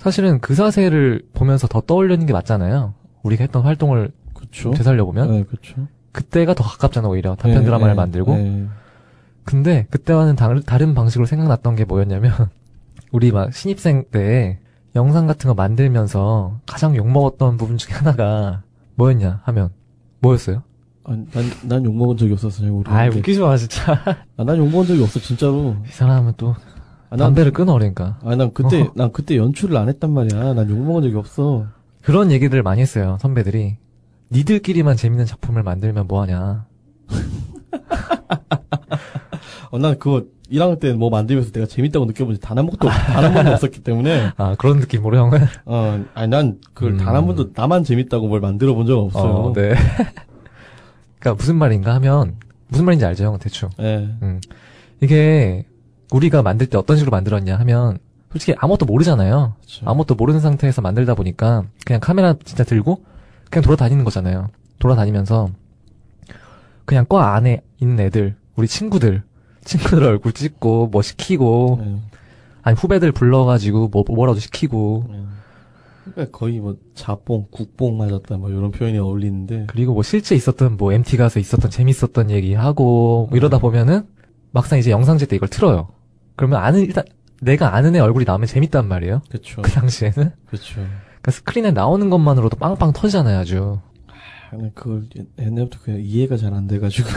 사실은 0.00 0.40
그 0.40 0.54
사세를 0.54 1.22
보면서 1.34 1.68
더 1.68 1.82
떠올리는 1.82 2.24
게 2.24 2.32
맞잖아요. 2.32 2.94
우리가 3.22 3.44
했던 3.44 3.62
활동을 3.62 4.10
그쵸. 4.32 4.70
되살려 4.70 5.04
보면 5.04 5.34
예, 5.34 5.42
그쵸. 5.44 5.86
그때가 6.12 6.54
더 6.54 6.64
가깝잖아 6.64 7.06
오히려 7.06 7.34
단편 7.34 7.60
예, 7.60 7.66
드라마를 7.66 7.92
예, 7.92 7.96
만들고 7.96 8.32
예. 8.32 8.66
근데 9.44 9.86
그때와는 9.90 10.36
다른, 10.36 10.62
다른 10.62 10.94
방식으로 10.94 11.26
생각났던 11.26 11.76
게 11.76 11.84
뭐였냐면 11.84 12.32
우리 13.12 13.30
막 13.30 13.52
신입생 13.52 14.06
때 14.10 14.58
영상 14.96 15.26
같은 15.26 15.48
거 15.48 15.54
만들면서 15.54 16.60
가장 16.66 16.96
욕먹었던 16.96 17.58
부분 17.58 17.76
중에 17.76 17.94
하나가 17.94 18.62
뭐였냐 18.94 19.42
하면 19.44 19.68
뭐였어요? 20.20 20.62
아, 21.04 21.10
난, 21.10 21.44
난 21.64 21.84
욕먹은 21.84 22.16
적이 22.16 22.36
잘 22.36 22.50
모르겠는데. 22.70 22.90
아이 22.90 23.08
웃기지 23.08 23.40
마 23.40 23.54
진짜 23.56 23.92
아, 24.36 24.44
난 24.44 24.56
욕먹은 24.56 24.86
적이 24.86 25.02
없어, 25.02 25.20
진짜로. 25.20 25.76
이 25.86 25.90
사람은 25.90 26.34
또 26.38 26.54
아, 27.10 27.16
난, 27.16 27.26
담배를 27.26 27.52
끊어 27.52 27.72
그러니까 27.74 28.18
아, 28.24 28.34
난 28.36 28.52
그때, 28.54 28.82
어. 28.82 28.92
난 28.96 29.12
그때 29.12 29.36
연출을 29.36 29.76
안 29.76 29.88
했단 29.88 30.10
말이야. 30.12 30.54
난 30.54 30.70
욕먹은 30.70 31.02
적이 31.02 31.16
없어. 31.16 31.66
그런 32.02 32.30
얘기들을 32.32 32.62
많이 32.62 32.80
했어요 32.80 33.18
선배들이 33.20 33.76
니들끼리만 34.32 34.96
재밌는 34.96 35.26
작품을 35.26 35.62
만들면 35.62 36.06
뭐하냐 36.06 36.64
어, 39.70 39.78
난 39.78 39.98
그거 39.98 40.24
1학년 40.50 40.80
때 40.80 40.92
뭐 40.94 41.10
만들면서 41.10 41.52
내가 41.52 41.66
재밌다고 41.66 42.06
느껴본 42.06 42.34
적 42.36 42.40
단 42.40 42.56
한 42.58 42.66
번도, 42.66 42.88
단 42.88 43.24
한 43.24 43.34
번도 43.34 43.52
없었기 43.52 43.82
때문에. 43.84 44.30
아 44.38 44.54
그런 44.58 44.78
느낌으로 44.80 45.16
형은 45.18 45.40
어, 45.66 46.04
아니, 46.14 46.28
난 46.28 46.58
그걸 46.74 46.92
음. 46.92 46.96
단한 46.98 47.26
번도 47.26 47.50
나만 47.54 47.84
재밌다고 47.84 48.26
뭘 48.28 48.40
만들어 48.40 48.72
본 48.74 48.86
적 48.86 48.98
없어요. 48.98 49.32
어, 49.32 49.52
네 49.52 49.74
그러니까 51.18 51.34
무슨 51.36 51.56
말인가 51.56 51.94
하면 51.96 52.36
무슨 52.68 52.84
말인지 52.86 53.04
알죠 53.04 53.24
형 53.24 53.38
대충 53.38 53.68
예. 53.80 54.08
이게 55.02 55.66
우리가 56.12 56.42
만들 56.42 56.66
때 56.66 56.76
어떤 56.76 56.96
식으로 56.96 57.10
만들었냐 57.10 57.56
하면 57.58 57.98
솔직히 58.32 58.54
아무것도 58.58 58.86
모르잖아요. 58.86 59.54
그쵸. 59.60 59.84
아무것도 59.86 60.14
모르는 60.14 60.40
상태에서 60.40 60.82
만들다 60.82 61.14
보니까 61.14 61.64
그냥 61.84 62.00
카메라 62.00 62.34
진짜 62.44 62.64
들고 62.64 63.04
그냥 63.50 63.64
돌아다니는 63.64 64.04
거잖아요. 64.04 64.48
돌아다니면서 64.78 65.50
그냥 66.84 67.06
과 67.08 67.34
안에 67.34 67.62
있는 67.80 68.00
애들, 68.00 68.36
우리 68.56 68.66
친구들, 68.66 69.22
친구들 69.64 70.02
얼굴 70.04 70.32
찍고 70.32 70.88
뭐 70.88 71.02
시키고 71.02 71.80
예. 71.82 71.96
아니 72.62 72.76
후배들 72.76 73.12
불러가지고 73.12 73.88
뭐 73.88 74.04
뭐라도 74.08 74.40
시키고 74.40 75.06
예. 75.10 75.22
그러니까 76.12 76.38
거의 76.38 76.58
뭐 76.60 76.76
자뽕, 76.94 77.46
국뽕 77.50 77.98
맞았다 77.98 78.38
뭐 78.38 78.50
이런 78.50 78.70
표현이 78.70 78.98
어울리는데 78.98 79.66
그리고 79.68 79.92
뭐 79.92 80.02
실제 80.02 80.34
있었던 80.34 80.76
뭐 80.76 80.92
MT 80.92 81.16
가서 81.16 81.38
있었던 81.38 81.70
재밌었던 81.70 82.30
얘기 82.30 82.54
하고 82.54 83.26
뭐 83.28 83.36
이러다 83.36 83.58
보면은 83.58 84.06
막상 84.52 84.78
이제 84.78 84.90
영상제 84.90 85.26
때 85.26 85.36
이걸 85.36 85.48
틀어요. 85.48 85.88
그러면 86.40 86.62
아는 86.62 86.80
일단 86.80 87.04
내가 87.42 87.74
아는 87.74 87.94
애 87.96 87.98
얼굴이 88.00 88.24
나오면 88.24 88.46
재밌단 88.46 88.88
말이에요. 88.88 89.20
그쵸. 89.30 89.60
그 89.62 89.70
당시에는 89.70 90.32
그쵸. 90.48 90.74
그러니까 90.76 91.30
스크린에 91.32 91.70
나오는 91.72 92.08
것만으로도 92.10 92.56
빵빵 92.56 92.92
터지잖아요, 92.94 93.38
아주. 93.38 93.78
그걸 94.74 95.04
옛- 95.16 95.26
옛날부터 95.38 95.78
그냥 95.84 96.00
이해가 96.02 96.36
잘 96.36 96.52
안 96.54 96.66
돼가지고 96.66 97.08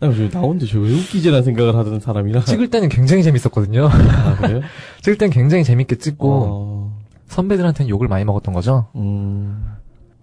난저 0.00 0.28
나온데 0.30 0.66
저 0.66 0.80
왜 0.80 0.92
웃기지라는 0.92 1.44
생각을 1.44 1.76
하던 1.76 2.00
사람이라 2.00 2.40
찍을 2.40 2.68
때는 2.70 2.88
굉장히 2.88 3.22
재밌었거든요. 3.22 3.86
아 3.86 4.36
그래요? 4.36 4.60
찍을 5.02 5.18
땐 5.18 5.30
굉장히 5.30 5.62
재밌게 5.62 5.96
찍고 5.98 6.28
어, 6.32 6.98
선배들한테는 7.28 7.88
욕을 7.90 8.08
많이 8.08 8.24
먹었던 8.24 8.52
거죠. 8.54 8.88
음, 8.96 9.62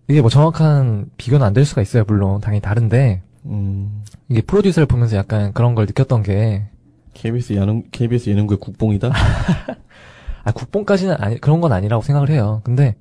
이게 0.09 0.19
뭐 0.21 0.29
정확한 0.29 1.09
비교는 1.17 1.45
안 1.45 1.53
될 1.53 1.63
수가 1.63 1.81
있어요, 1.81 2.03
물론 2.07 2.41
당연히 2.41 2.59
다른데 2.61 3.21
음, 3.45 4.03
이게 4.27 4.41
프로듀서를 4.41 4.87
보면서 4.87 5.15
약간 5.15 5.53
그런 5.53 5.73
걸 5.75 5.85
느꼈던 5.85 6.23
게 6.23 6.65
KBS 7.15 7.53
예능 7.53 7.83
KBS 7.91 8.29
예능구의 8.29 8.59
국뽕이다. 8.59 9.11
아, 10.43 10.51
국뽕까지는 10.51 11.15
아니, 11.17 11.41
그런 11.41 11.59
건 11.61 11.71
아니라고 11.73 12.03
생각을 12.03 12.29
해요. 12.29 12.61
근데, 12.63 12.95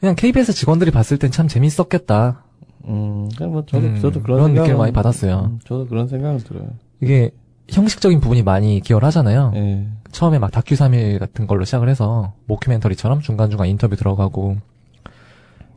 그냥 0.00 0.14
KBS 0.14 0.54
직원들이 0.54 0.90
봤을 0.90 1.18
땐 1.18 1.30
참 1.30 1.46
재밌었겠다. 1.48 2.42
음, 2.88 3.28
그냥 3.36 3.52
뭐 3.52 3.66
저도 3.66 3.86
음, 3.86 4.00
저도 4.00 4.22
그런 4.22 4.38
그런 4.38 4.54
느낌을 4.54 4.78
많이 4.78 4.92
받았어요. 4.92 5.50
음, 5.52 5.58
저도 5.64 5.86
그런 5.86 6.08
생각은 6.08 6.38
들어요. 6.38 6.68
이게 7.02 7.30
형식적인 7.68 8.20
부분이 8.20 8.42
많이 8.44 8.80
기여를 8.80 9.04
하잖아요. 9.08 9.52
예, 9.56 9.86
처음에 10.12 10.38
막 10.38 10.52
다큐 10.52 10.74
3일 10.76 11.18
같은 11.18 11.46
걸로 11.46 11.64
시작을 11.64 11.88
해서, 11.88 12.32
모큐멘터리처럼 12.46 13.20
중간중간 13.20 13.66
인터뷰 13.68 13.96
들어가고, 13.96 14.56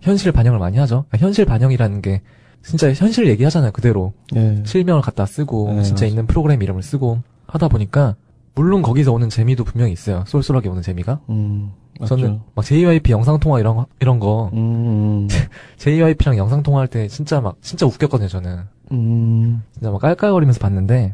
현실 0.01 0.31
반영을 0.31 0.59
많이 0.59 0.77
하죠. 0.77 1.05
그러니까 1.09 1.25
현실 1.25 1.45
반영이라는 1.45 2.01
게, 2.01 2.21
진짜 2.61 2.93
현실 2.93 3.27
얘기하잖아요, 3.27 3.71
그대로. 3.71 4.13
예, 4.35 4.61
실명을 4.65 5.01
갖다 5.01 5.25
쓰고, 5.25 5.73
네, 5.73 5.83
진짜 5.83 6.03
맞아요. 6.03 6.09
있는 6.09 6.27
프로그램 6.27 6.61
이름을 6.61 6.83
쓰고, 6.83 7.21
하다 7.47 7.67
보니까, 7.69 8.15
물론 8.55 8.81
거기서 8.81 9.13
오는 9.13 9.29
재미도 9.29 9.63
분명히 9.63 9.93
있어요. 9.93 10.23
쏠쏠하게 10.27 10.69
오는 10.69 10.81
재미가. 10.81 11.21
음. 11.29 11.71
저는 12.05 12.39
막 12.55 12.63
JYP 12.63 13.11
영상 13.11 13.39
통화 13.39 13.59
이런 13.59 13.75
거 13.75 13.85
이런 13.99 14.19
거 14.19 14.49
음, 14.53 15.27
JYP랑 15.77 16.37
영상 16.37 16.63
통화할 16.63 16.87
때 16.87 17.07
진짜 17.09 17.41
막 17.41 17.57
진짜 17.61 17.85
웃겼거든요 17.85 18.29
저는 18.29 18.59
음, 18.93 19.61
진짜 19.73 19.91
막 19.91 19.99
깔깔거리면서 19.99 20.59
봤는데 20.59 21.13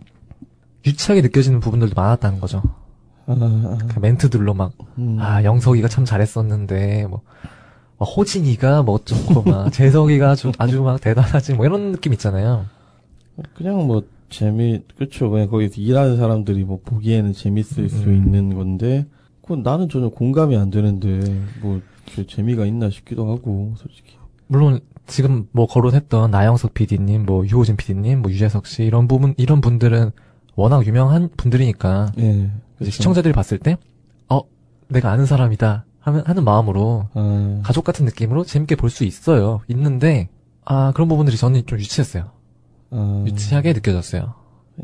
유치하게 0.85 1.21
느껴지는 1.21 1.59
부분들도 1.59 1.99
많았다는 1.99 2.39
거죠 2.39 2.61
아, 3.25 3.33
아, 3.33 3.77
그 3.87 3.99
멘트들로 3.99 4.53
막아 4.53 4.73
음, 4.99 5.17
영석이가 5.43 5.87
참 5.87 6.05
잘했었는데 6.05 7.07
뭐막 7.07 7.23
호진이가 8.03 8.83
뭐 8.83 8.95
어쩌고 8.95 9.43
막 9.43 9.71
재석이가 9.73 10.31
아주, 10.31 10.51
아주 10.57 10.81
막 10.81 10.99
대단하지 10.99 11.53
뭐 11.53 11.65
이런 11.65 11.91
느낌 11.91 12.13
있잖아요. 12.13 12.65
그냥 13.55 13.87
뭐 13.87 14.03
재미 14.29 14.81
그렇죠. 14.95 15.29
그냥 15.29 15.47
거기서 15.49 15.81
일하는 15.81 16.17
사람들이 16.17 16.63
뭐 16.63 16.79
보기에는 16.83 17.33
재밌을 17.33 17.89
수 17.89 18.03
음. 18.03 18.15
있는 18.15 18.55
건데 18.55 19.05
그건 19.41 19.63
나는 19.63 19.87
전혀 19.89 20.09
공감이 20.09 20.57
안 20.57 20.69
되는데 20.69 21.41
뭐그 21.61 22.27
재미가 22.27 22.65
있나 22.65 22.89
싶기도 22.89 23.29
하고 23.31 23.73
솔직히. 23.77 24.17
물론 24.47 24.79
지금 25.07 25.47
뭐 25.51 25.67
거론했던 25.67 26.31
나영석 26.31 26.73
PD님, 26.73 27.25
뭐 27.25 27.45
유호진 27.45 27.77
PD님, 27.77 28.21
뭐 28.21 28.31
유재석 28.31 28.65
씨 28.65 28.83
이런 28.83 29.07
부분 29.07 29.35
이런 29.37 29.61
분들은 29.61 30.11
워낙 30.55 30.85
유명한 30.87 31.29
분들이니까 31.37 32.13
예. 32.17 32.29
이제 32.29 32.51
그래서, 32.77 32.91
시청자들이 32.91 33.33
봤을 33.33 33.59
때 33.59 33.77
어, 34.29 34.41
내가 34.87 35.11
아는 35.11 35.25
사람이다 35.25 35.85
하는 36.05 36.21
하는 36.23 36.43
마음으로 36.43 37.07
아, 37.15 37.61
가족 37.63 37.83
같은 37.83 38.05
느낌으로 38.05 38.43
재밌게 38.43 38.75
볼 38.75 38.91
수 38.91 39.03
있어요. 39.05 39.61
있는데 39.67 40.29
아 40.63 40.91
그런 40.93 41.07
부분들이 41.07 41.35
저는 41.35 41.65
좀 41.65 41.79
유치했어요. 41.79 42.29
아, 42.91 43.23
유치하게 43.27 43.73
느껴졌어요. 43.73 44.35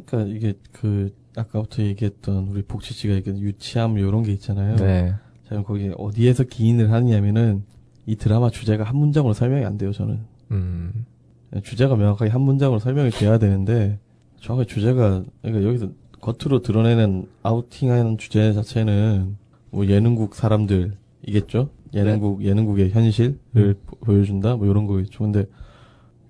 그러니까 0.08 0.36
이게 0.36 0.54
그 0.72 1.14
아까부터 1.38 1.84
얘기했던 1.84 2.48
우리 2.48 2.64
복치 2.64 2.96
씨가 2.96 3.14
얘기한 3.14 3.40
유치함 3.40 4.00
이런 4.00 4.24
게 4.24 4.32
있잖아요. 4.34 4.76
네. 4.78 5.14
저는 5.48 5.64
거기에 5.64 5.94
어디에서 5.96 6.44
기인을 6.46 6.92
하느냐면은 6.92 7.66
이 8.08 8.16
드라마 8.16 8.50
주제가 8.50 8.84
한 8.84 8.96
문장으로 8.98 9.34
설명이 9.34 9.64
안 9.64 9.78
돼요. 9.78 9.92
저는 9.92 10.22
음. 10.50 11.06
주제가 11.64 11.96
명확하게 11.96 12.32
한 12.32 12.42
문장으로 12.42 12.80
설명이 12.80 13.12
돼야 13.12 13.38
되는데 13.38 14.00
정확하게 14.40 14.74
주제가 14.74 15.24
그러니까 15.44 15.68
여기서 15.68 15.90
겉으로 16.20 16.64
드러내는 16.64 17.28
아우팅하는 17.44 18.18
주제 18.18 18.54
자체는 18.54 19.38
뭐 19.70 19.86
예능국 19.86 20.34
사람들 20.36 20.98
이겠죠. 21.28 21.70
예능국 21.94 22.44
예능국의 22.44 22.92
현실을 22.92 23.38
음. 23.58 23.74
보- 23.86 23.98
보여준다 23.98 24.56
뭐 24.56 24.66
이런 24.68 24.88
거겠죠. 24.88 25.20
근데 25.24 25.46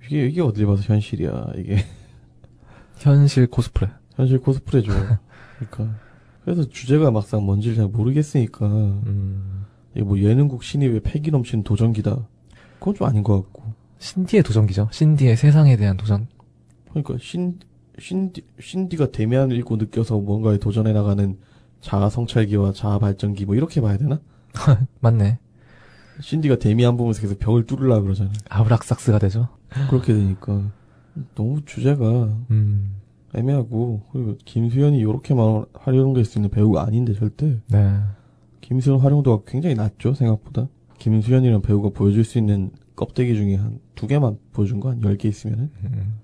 이게 0.05 0.25
이게 0.27 0.41
어딜 0.41 0.65
봐서 0.65 0.81
현실이야 0.81 1.51
이게 1.57 1.77
현실 2.97 3.47
코스프레. 3.47 3.89
현실 4.15 4.39
코스프레죠. 4.39 4.91
그러니까 5.59 5.99
그래서 6.43 6.67
주제가 6.67 7.11
막상 7.11 7.43
뭔지를 7.45 7.75
잘 7.77 7.87
모르겠으니까 7.87 8.65
음. 8.67 9.65
이게 9.93 10.03
뭐 10.03 10.17
예능국 10.19 10.63
신입의 10.63 11.01
패기 11.01 11.31
넘치는 11.31 11.63
도전기다. 11.63 12.27
그건 12.79 12.95
좀 12.95 13.07
아닌 13.07 13.23
것 13.23 13.41
같고. 13.43 13.61
신디의 13.99 14.41
도전기죠. 14.43 14.89
신디의 14.91 15.37
세상에 15.37 15.77
대한 15.77 15.95
도전. 15.97 16.27
그러니까 16.89 17.15
신 17.19 17.59
신디 17.99 18.41
신디가 18.59 19.11
대면을 19.11 19.55
읽고 19.57 19.75
느껴서 19.77 20.17
뭔가에 20.17 20.57
도전해 20.57 20.91
나가는 20.91 21.37
자아 21.81 22.09
성찰기와 22.09 22.73
자아 22.73 22.97
발전기 22.97 23.45
뭐 23.45 23.53
이렇게 23.55 23.79
봐야 23.79 23.97
되나? 23.97 24.19
맞네. 25.01 25.39
신디가 26.19 26.57
데미 26.57 26.83
한 26.83 26.97
부분에서 26.97 27.21
계속 27.21 27.39
벽을 27.39 27.65
뚫으려 27.65 28.01
그러잖아요. 28.01 28.33
아브락삭스가 28.49 29.19
되죠. 29.19 29.47
그렇게 29.89 30.13
되니까 30.13 30.71
너무 31.35 31.63
주제가 31.65 32.05
음. 32.51 32.95
애매하고 33.33 34.01
그리고 34.11 34.37
김수현이 34.45 34.97
이렇게만 34.99 35.65
활용될 35.73 36.25
수 36.25 36.37
있는 36.37 36.49
배우가 36.49 36.83
아닌데 36.85 37.13
절대 37.13 37.57
네. 37.69 37.97
김수현 38.59 38.99
활용도가 38.99 39.43
굉장히 39.49 39.75
낮죠 39.75 40.13
생각보다. 40.13 40.67
김수현이라는 40.99 41.61
배우가 41.61 41.89
보여줄 41.89 42.23
수 42.25 42.37
있는 42.37 42.71
껍데기 42.95 43.35
중에 43.35 43.55
한 43.55 43.79
두 43.95 44.07
개만 44.07 44.37
보여준 44.51 44.79
거 44.79 44.89
한 44.89 45.01
열 45.03 45.15
개 45.17 45.29
있으면은 45.29 45.69
음. 45.83 46.19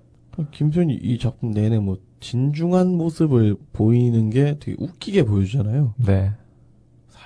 김수현이 0.52 0.94
이 0.94 1.18
작품 1.18 1.50
내내 1.52 1.78
뭐 1.78 1.98
진중한 2.20 2.88
모습을 2.96 3.56
보이는 3.72 4.30
게 4.30 4.56
되게 4.60 4.76
웃기게 4.78 5.24
보여주잖아요. 5.24 5.94
네. 5.96 6.32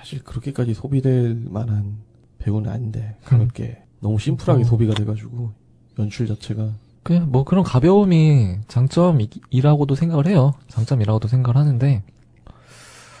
사실 0.03 0.21
그렇게까지 0.21 0.73
소비될 0.73 1.45
만한 1.49 1.95
배우는 2.37 2.69
아닌데 2.69 3.15
가볍게 3.23 3.81
너무 4.01 4.19
심플하게 4.19 4.63
어. 4.63 4.65
소비가 4.65 4.93
돼가지고 4.93 5.53
연출 5.97 6.27
자체가 6.27 6.73
그냥 7.03 7.31
뭐 7.31 7.45
그런 7.45 7.63
가벼움이 7.63 8.57
장점이라고도 8.67 9.95
생각을 9.95 10.27
해요. 10.27 10.53
장점이라고도 10.67 11.29
생각을 11.29 11.55
하는데. 11.55 12.03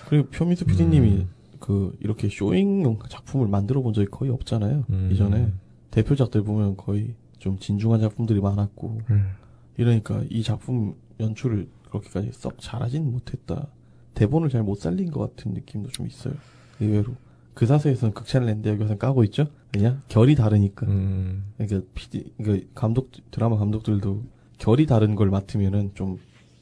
그리고 0.09 0.27
표미수 0.29 0.65
PD님이 0.65 1.09
음. 1.09 1.29
그 1.59 1.95
이렇게 2.01 2.27
쇼잉용 2.27 2.99
작품을 3.07 3.47
만들어 3.47 3.81
본 3.81 3.93
적이 3.93 4.07
거의 4.11 4.31
없잖아요. 4.31 4.83
음. 4.89 5.09
이전에 5.09 5.53
대표작들 5.91 6.43
보면 6.43 6.75
거의 6.75 7.15
좀 7.39 7.57
진중한 7.59 8.01
작품들이 8.01 8.41
많았고 8.41 8.99
음. 9.09 9.29
이러니까 9.77 10.21
이 10.29 10.43
작품 10.43 10.95
연출을 11.21 11.69
그렇게까지 11.87 12.31
썩 12.33 12.59
잘하진 12.59 13.09
못했다. 13.09 13.67
대본을 14.15 14.49
잘 14.49 14.63
못 14.63 14.79
살린 14.79 15.11
것 15.11 15.35
같은 15.35 15.53
느낌도 15.53 15.89
좀 15.89 16.07
있어요. 16.07 16.33
의외로. 16.79 17.15
그 17.53 17.65
사서에서는 17.65 18.13
극찬을 18.13 18.47
했는데 18.47 18.71
여기서는 18.71 18.97
까고 18.97 19.23
있죠? 19.25 19.47
그냥 19.71 20.01
결이 20.07 20.35
다르니까. 20.35 20.87
음. 20.87 21.45
그러니까 21.57 21.87
PD, 21.93 22.33
그러니까 22.37 22.67
감독, 22.73 23.11
드라마 23.31 23.57
감독들도 23.57 24.23
결이 24.57 24.85
다른 24.85 25.15
걸 25.15 25.29
맡으면은 25.29 25.91
좀 25.93 26.17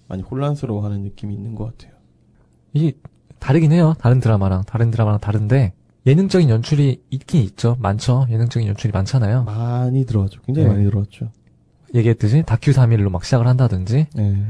많이 0.08 0.22
혼란스러워하는 0.24 1.02
느낌이 1.04 1.34
있는 1.34 1.56
것 1.56 1.66
같아요. 1.78 1.98
이게 2.74 2.94
다르긴 3.40 3.72
해요. 3.72 3.94
다른 4.00 4.20
드라마랑 4.20 4.64
다른 4.64 4.92
드라마랑 4.92 5.20
다른데 5.20 5.74
예능적인 6.06 6.50
연출이 6.50 7.02
있긴 7.10 7.42
있죠. 7.44 7.78
많죠. 7.80 8.28
예능적인 8.30 8.68
연출이 8.68 8.92
많잖아요. 8.92 9.44
많이 9.44 10.06
들어왔죠. 10.06 10.42
굉장히 10.42 10.68
네. 10.68 10.74
많이 10.74 10.86
들어왔죠. 10.86 11.32
얘기했듯이 11.94 12.44
다큐 12.46 12.72
3일로 12.72 13.10
막 13.10 13.24
시작을 13.24 13.48
한다든지. 13.48 14.08
네. 14.16 14.46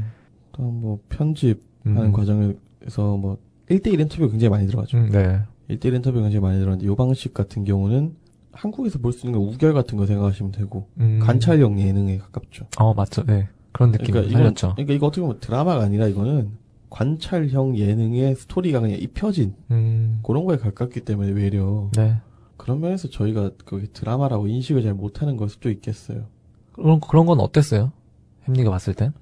또 0.52 0.62
뭐 0.62 0.98
편집하는 1.08 1.62
음. 2.06 2.12
과정에서 2.12 3.16
뭐 3.16 3.38
1대1 3.68 4.00
인터뷰가 4.00 4.30
굉장히 4.30 4.50
많이 4.50 4.66
들어가죠. 4.66 4.96
음, 4.98 5.10
네. 5.10 5.40
1대1 5.76 5.94
인터뷰가 5.96 6.22
굉장히 6.22 6.40
많이 6.42 6.58
들어갔는데 6.58 6.86
요 6.86 6.96
방식 6.96 7.34
같은 7.34 7.64
경우는 7.64 8.14
한국에서 8.52 8.98
볼 8.98 9.12
수 9.12 9.26
있는 9.26 9.38
거 9.38 9.44
우결 9.44 9.72
같은 9.72 9.96
거 9.96 10.06
생각하시면 10.06 10.52
되고 10.52 10.88
음. 10.98 11.20
관찰형 11.22 11.80
예능에 11.80 12.18
가깝죠. 12.18 12.66
어, 12.78 12.92
맞죠. 12.94 13.24
네. 13.24 13.48
그런 13.72 13.90
느낌 13.92 14.08
그러니까 14.08 14.26
을 14.26 14.30
이건 14.30 14.42
살렸죠. 14.42 14.74
그러니까 14.74 14.94
이거 14.94 15.06
어떻게 15.06 15.22
보면 15.22 15.40
드라마가 15.40 15.82
아니라 15.84 16.06
이거는 16.06 16.50
관찰형 16.90 17.78
예능의 17.78 18.34
스토리가 18.36 18.80
그냥 18.80 18.98
입혀진 19.00 19.54
음. 19.70 20.20
그런 20.22 20.44
거에 20.44 20.58
가깝기 20.58 21.00
때문에 21.00 21.32
외려 21.32 21.88
네. 21.96 22.16
그런 22.58 22.80
면에서 22.80 23.08
저희가 23.08 23.52
그게 23.64 23.86
드라마라고 23.86 24.46
인식을 24.46 24.82
잘 24.82 24.92
못하는 24.94 25.36
걸 25.38 25.48
수도 25.48 25.70
있겠어요. 25.70 26.26
그런, 26.72 27.00
그런 27.00 27.24
건 27.26 27.40
어땠어요? 27.40 27.92
햄리가 28.46 28.70
봤을 28.70 28.92
땐? 28.94 29.12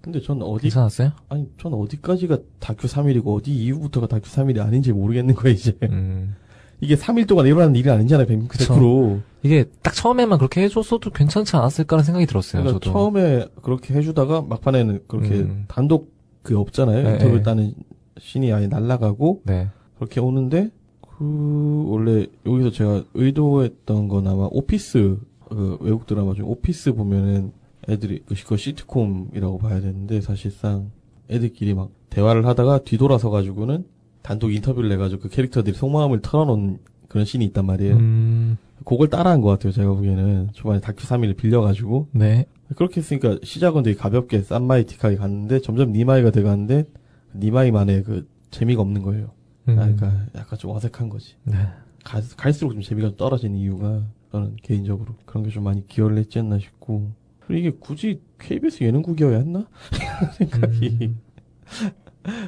근데 0.00 0.20
전 0.20 0.42
어디 0.42 0.62
괜찮았어요? 0.62 1.12
아니 1.28 1.48
전 1.58 1.74
어디까지가 1.74 2.38
다큐 2.58 2.86
3일이고 2.86 3.34
어디 3.36 3.52
이후부터가 3.52 4.06
다큐 4.06 4.30
3일이 4.30 4.60
아닌지 4.60 4.92
모르겠는 4.92 5.34
거예요 5.34 5.54
이제 5.54 5.76
음. 5.84 6.34
이게 6.80 6.96
3일 6.96 7.26
동안 7.28 7.46
일어나는 7.46 7.76
일이 7.76 7.90
아니잖아요 7.90 8.26
100%. 8.26 8.48
그쵸. 8.48 9.20
이게 9.42 9.64
딱 9.82 9.94
처음에만 9.94 10.38
그렇게 10.38 10.62
해줬어도 10.62 11.10
괜찮지 11.10 11.56
않았을까라는 11.56 12.04
생각이 12.04 12.26
들었어요. 12.26 12.62
그러니까 12.62 12.84
저도. 12.84 12.92
처음에 12.92 13.46
그렇게 13.62 13.94
해주다가 13.94 14.42
막판에는 14.42 15.04
그렇게 15.06 15.40
음. 15.40 15.64
단독 15.68 16.12
그 16.42 16.58
없잖아요. 16.58 17.02
네, 17.02 17.12
인터뷰 17.12 17.36
네. 17.36 17.42
따는 17.42 17.74
신이 18.18 18.52
아예 18.52 18.66
날라가고 18.66 19.42
네. 19.44 19.68
그렇게 19.96 20.20
오는데 20.20 20.70
그 21.18 21.84
원래 21.86 22.26
여기서 22.46 22.70
제가 22.70 23.04
의도했던 23.12 24.08
건 24.08 24.26
아마 24.26 24.48
오피스 24.50 25.18
그 25.50 25.78
외국 25.80 26.06
드라마 26.06 26.32
중에 26.32 26.44
오피스 26.46 26.94
보면은 26.94 27.52
애들이 27.88 28.22
그 28.26 28.34
시- 28.34 28.44
그 28.44 28.56
시트콤이라고 28.56 29.58
봐야 29.58 29.80
되는데 29.80 30.20
사실상 30.20 30.90
애들끼리 31.30 31.74
막 31.74 31.90
대화를 32.10 32.46
하다가 32.46 32.80
뒤돌아서 32.84 33.30
가지고는 33.30 33.84
단독 34.22 34.52
인터뷰를 34.52 34.88
내가지고 34.90 35.22
그 35.22 35.28
캐릭터들이 35.28 35.76
속마음을 35.76 36.20
털어놓은 36.20 36.78
그런 37.08 37.24
씬이 37.24 37.44
있단 37.46 37.64
말이에요. 37.66 37.96
음. 37.96 38.58
그걸 38.84 39.08
따라한 39.08 39.40
것 39.40 39.48
같아요. 39.48 39.72
제가 39.72 39.92
보기에는 39.92 40.50
초반에 40.52 40.80
다큐 40.80 41.06
3일을 41.06 41.36
빌려가지고 41.36 42.08
네. 42.12 42.46
그렇게 42.76 43.00
했으니까 43.00 43.38
시작은 43.42 43.82
되게 43.82 43.96
가볍게 43.96 44.42
쌈마이틱하게 44.42 45.16
갔는데 45.16 45.60
점점 45.60 45.92
니마이가 45.92 46.30
돼가는데 46.30 46.84
니마이만의 47.34 48.04
그 48.04 48.28
재미가 48.50 48.80
없는 48.82 49.02
거예요. 49.02 49.30
음. 49.68 49.78
아, 49.78 49.82
그러니까 49.82 50.26
약간 50.36 50.58
좀 50.58 50.70
어색한 50.72 51.08
거지. 51.08 51.34
네. 51.44 51.54
가- 52.04 52.20
갈수록 52.36 52.72
좀 52.72 52.82
재미가 52.82 53.08
좀 53.08 53.16
떨어지는 53.16 53.56
이유가 53.58 54.02
저는 54.32 54.56
개인적으로 54.62 55.14
그런 55.26 55.44
게 55.44 55.50
좀 55.50 55.64
많이 55.64 55.86
기여를 55.86 56.16
했지 56.18 56.38
않나 56.38 56.58
싶고 56.58 57.10
이게 57.56 57.70
굳이 57.70 58.20
KBS 58.38 58.84
예능국이어야 58.84 59.38
했나? 59.38 59.66
생각이 60.38 60.98
음. 61.02 61.18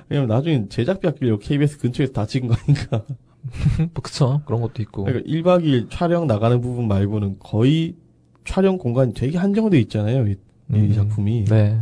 왜냐면 0.09 0.29
나중에 0.29 0.66
제작비 0.69 1.07
아끼려고 1.09 1.39
KBS 1.39 1.79
근처에서 1.79 2.12
다 2.12 2.27
찍은 2.27 2.49
거 2.49 2.55
아닌가 2.55 3.05
뭐 3.07 3.89
그쵸. 4.03 4.43
그런 4.45 4.61
것도 4.61 4.83
있고. 4.83 5.05
그러니까 5.05 5.29
1박 5.29 5.65
2일 5.65 5.89
촬영 5.91 6.27
나가는 6.27 6.61
부분 6.61 6.87
말고는 6.89 7.37
거의 7.39 7.97
촬영 8.45 8.77
공간이 8.79 9.15
되게 9.15 9.39
한정돼 9.39 9.79
있잖아요 9.81 10.27
이, 10.29 10.33
이 10.33 10.74
음. 10.74 10.93
작품이 10.93 11.45
네. 11.47 11.81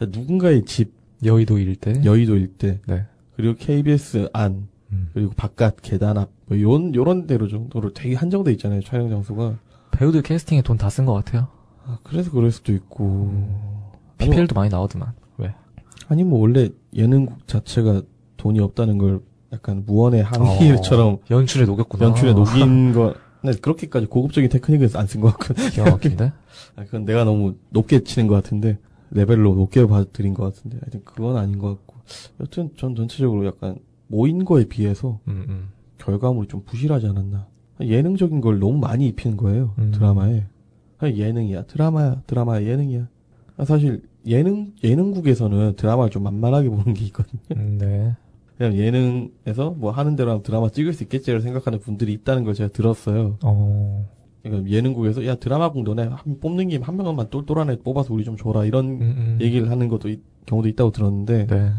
누군가의 0.00 0.64
집 0.64 0.92
여의도 1.24 1.58
일대. 1.58 2.00
여의도 2.04 2.36
일대 2.36 2.80
네. 2.86 3.04
그리고 3.36 3.54
KBS 3.58 4.28
안 4.32 4.68
음. 4.92 5.08
그리고 5.14 5.32
바깥 5.36 5.76
계단 5.82 6.18
앞 6.18 6.30
뭐 6.50 6.60
요런 6.60 6.94
요런 6.96 7.26
데로 7.28 7.46
정도로 7.46 7.92
되게 7.92 8.16
한정돼 8.16 8.50
있잖아요 8.52 8.80
촬영 8.82 9.08
장소가 9.08 9.56
배우들 9.92 10.22
캐스팅에 10.22 10.62
돈 10.62 10.76
다 10.76 10.88
쓴 10.88 11.06
것 11.06 11.12
같아요. 11.14 11.46
아, 11.90 11.98
그래서 12.02 12.30
그럴 12.30 12.50
수도 12.50 12.72
있고 12.72 13.30
아니, 14.18 14.30
PPL도 14.30 14.54
많이 14.54 14.70
나오더만. 14.70 15.12
왜? 15.38 15.54
아니 16.08 16.24
뭐 16.24 16.40
원래 16.40 16.68
예능국 16.94 17.46
자체가 17.48 18.02
돈이 18.36 18.60
없다는 18.60 18.98
걸 18.98 19.20
약간 19.52 19.82
무언의 19.86 20.22
어. 20.22 20.24
항의처럼 20.24 21.18
연출에 21.30 21.64
녹였구나. 21.66 22.06
연출에 22.06 22.32
녹인 22.32 22.92
거 22.94 23.14
근데 23.40 23.58
그렇게까지 23.58 24.06
고급적인 24.06 24.50
테크닉은 24.50 24.88
안 24.94 25.06
쓴 25.06 25.20
것 25.20 25.32
같거든. 25.38 25.70
기가 25.70 25.90
막힌데? 25.90 26.32
아, 26.76 26.84
그건 26.84 27.04
내가 27.06 27.24
너무 27.24 27.54
높게 27.70 28.04
치는 28.04 28.28
것 28.28 28.34
같은데 28.34 28.78
레벨로 29.10 29.54
높게 29.54 29.86
봐드린 29.86 30.34
것 30.34 30.44
같은데 30.44 30.78
하여튼 30.82 31.00
그건 31.04 31.36
아닌 31.36 31.58
것 31.58 31.68
같고 31.68 31.96
여튼 32.40 32.70
전 32.76 32.94
전체적으로 32.94 33.46
약간 33.46 33.76
모인 34.08 34.44
거에 34.44 34.64
비해서 34.66 35.18
음, 35.26 35.46
음. 35.48 35.68
결과물이 35.98 36.48
좀 36.48 36.62
부실하지 36.64 37.06
않았나 37.08 37.46
예능적인 37.80 38.40
걸 38.40 38.58
너무 38.60 38.78
많이 38.78 39.06
입히는 39.08 39.36
거예요 39.36 39.74
음. 39.78 39.90
드라마에 39.92 40.44
아, 41.00 41.06
예능이야 41.08 41.62
드라마야 41.64 42.22
드라마야 42.26 42.62
예능이야 42.64 43.08
아, 43.56 43.64
사실 43.64 44.02
예능 44.26 44.72
예능국에서는 44.84 45.76
드라마를 45.76 46.10
좀 46.10 46.22
만만하게 46.22 46.68
보는 46.68 46.94
게 46.94 47.04
있거든요 47.06 47.40
음, 47.56 47.78
네. 47.78 48.14
그냥 48.58 48.76
예능에서 48.76 49.70
뭐 49.70 49.90
하는 49.90 50.16
대로 50.16 50.30
하면 50.30 50.42
드라마 50.42 50.68
찍을 50.68 50.92
수 50.92 51.02
있겠지를 51.04 51.40
생각하는 51.40 51.78
분들이 51.80 52.12
있다는 52.12 52.44
걸 52.44 52.52
제가 52.54 52.68
들었어요 52.72 53.38
어, 53.42 54.06
그러니까 54.42 54.70
예능국에서 54.70 55.24
야 55.26 55.34
드라마국 55.36 55.82
너네 55.84 56.02
한- 56.08 56.38
뽑는 56.40 56.68
김에 56.68 56.84
한 56.84 56.96
명만 56.98 57.28
똘똘한 57.30 57.70
애 57.70 57.76
뽑아서 57.78 58.12
우리 58.12 58.24
좀 58.24 58.36
줘라 58.36 58.66
이런 58.66 58.84
음, 58.86 59.00
음. 59.00 59.38
얘기를 59.40 59.70
하는 59.70 59.88
것도 59.88 60.10
있- 60.10 60.22
경우도 60.46 60.68
있다고 60.68 60.90
들었는데 60.90 61.46
네. 61.46 61.70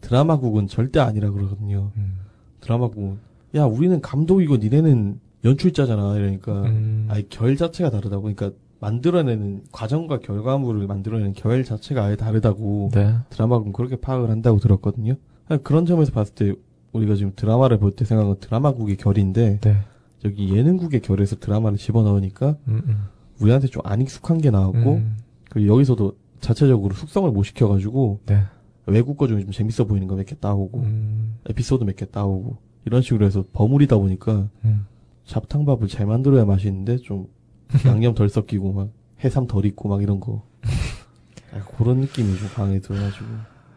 드라마국은 0.00 0.68
절대 0.68 1.00
아니라 1.00 1.30
그러거든요. 1.30 1.90
음. 1.96 2.18
드라마국은 2.60 3.18
야 3.56 3.64
우리는 3.64 4.00
감독이고 4.00 4.58
니네는 4.58 5.18
연출자잖아 5.44 6.16
이러니까 6.16 6.62
음. 6.62 7.06
아예 7.10 7.24
결 7.30 7.56
자체가 7.56 7.90
다르다고 7.90 8.22
그러니까 8.22 8.52
만들어내는 8.80 9.64
과정과 9.72 10.20
결과물을 10.20 10.86
만들어내는 10.86 11.32
결 11.34 11.64
자체가 11.64 12.04
아예 12.04 12.16
다르다고 12.16 12.90
네. 12.92 13.14
드라마국은 13.30 13.72
그렇게 13.72 13.96
파악을 13.96 14.30
한다고 14.30 14.58
들었거든요. 14.58 15.14
그런 15.62 15.86
점에서 15.86 16.12
봤을 16.12 16.34
때 16.34 16.54
우리가 16.92 17.14
지금 17.16 17.32
드라마를 17.34 17.78
볼 17.78 17.92
때 17.96 18.04
생각은 18.04 18.36
드라마국의 18.40 18.96
결인데 18.96 19.58
네. 19.60 19.76
여기 20.24 20.54
예능국의 20.54 21.00
결에서 21.00 21.36
드라마를 21.36 21.78
집어넣으니까 21.78 22.56
음, 22.68 22.82
음. 22.86 23.04
우리한테 23.40 23.68
좀 23.68 23.82
안 23.84 24.00
익숙한 24.00 24.38
게 24.38 24.50
나왔고 24.50 24.94
음. 24.94 25.16
그리고 25.50 25.74
여기서도 25.74 26.16
자체적으로 26.40 26.94
숙성을 26.94 27.30
못 27.30 27.42
시켜가지고 27.44 28.20
네. 28.26 28.42
외국 28.86 29.16
거 29.16 29.26
중에 29.28 29.42
좀 29.42 29.50
재밌어 29.52 29.84
보이는 29.84 30.06
거 30.08 30.14
몇 30.16 30.26
개 30.26 30.34
따오고 30.38 30.78
음. 30.80 31.36
에피소드 31.48 31.84
몇 31.84 31.96
개 31.96 32.06
따오고 32.06 32.56
이런 32.84 33.02
식으로 33.02 33.26
해서 33.26 33.44
버무리다 33.52 33.96
보니까 33.98 34.48
음. 34.64 34.86
잡탕밥을 35.24 35.88
잘 35.88 36.06
만들어야 36.06 36.44
맛있는데 36.44 36.96
좀 36.98 37.26
양념 37.86 38.14
덜 38.14 38.28
섞이고 38.28 38.72
막 38.72 38.88
해삼 39.24 39.46
덜 39.46 39.64
익고 39.66 39.88
막 39.88 40.02
이런 40.02 40.20
거 40.20 40.42
아, 41.52 41.62
그런 41.76 41.98
느낌이 42.00 42.38
좀 42.38 42.48
강하게 42.54 42.80
들어가지고 42.80 43.26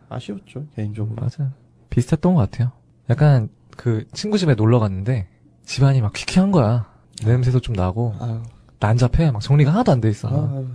아쉬웠죠 0.10 0.66
개인적으로 0.76 1.16
맞아. 1.22 1.52
비슷했던 1.90 2.36
것 2.36 2.50
같아요. 2.50 2.72
약간 3.10 3.50
그 3.76 4.06
친구 4.14 4.38
집에 4.38 4.56
놀러 4.56 4.80
갔는데 4.80 5.28
집안이 5.66 6.02
막 6.02 6.14
퀴퀴한 6.14 6.52
거야. 6.52 6.90
냄새도 7.26 7.60
좀 7.60 7.76
나고 7.76 8.14
아유, 8.20 8.42
난잡해. 8.80 9.32
막 9.32 9.42
정리가 9.42 9.72
하나도 9.72 9.92
안 9.92 10.02
돼 10.02 10.10
있어. 10.10 10.28
아유, 10.30 10.56
아유, 10.58 10.68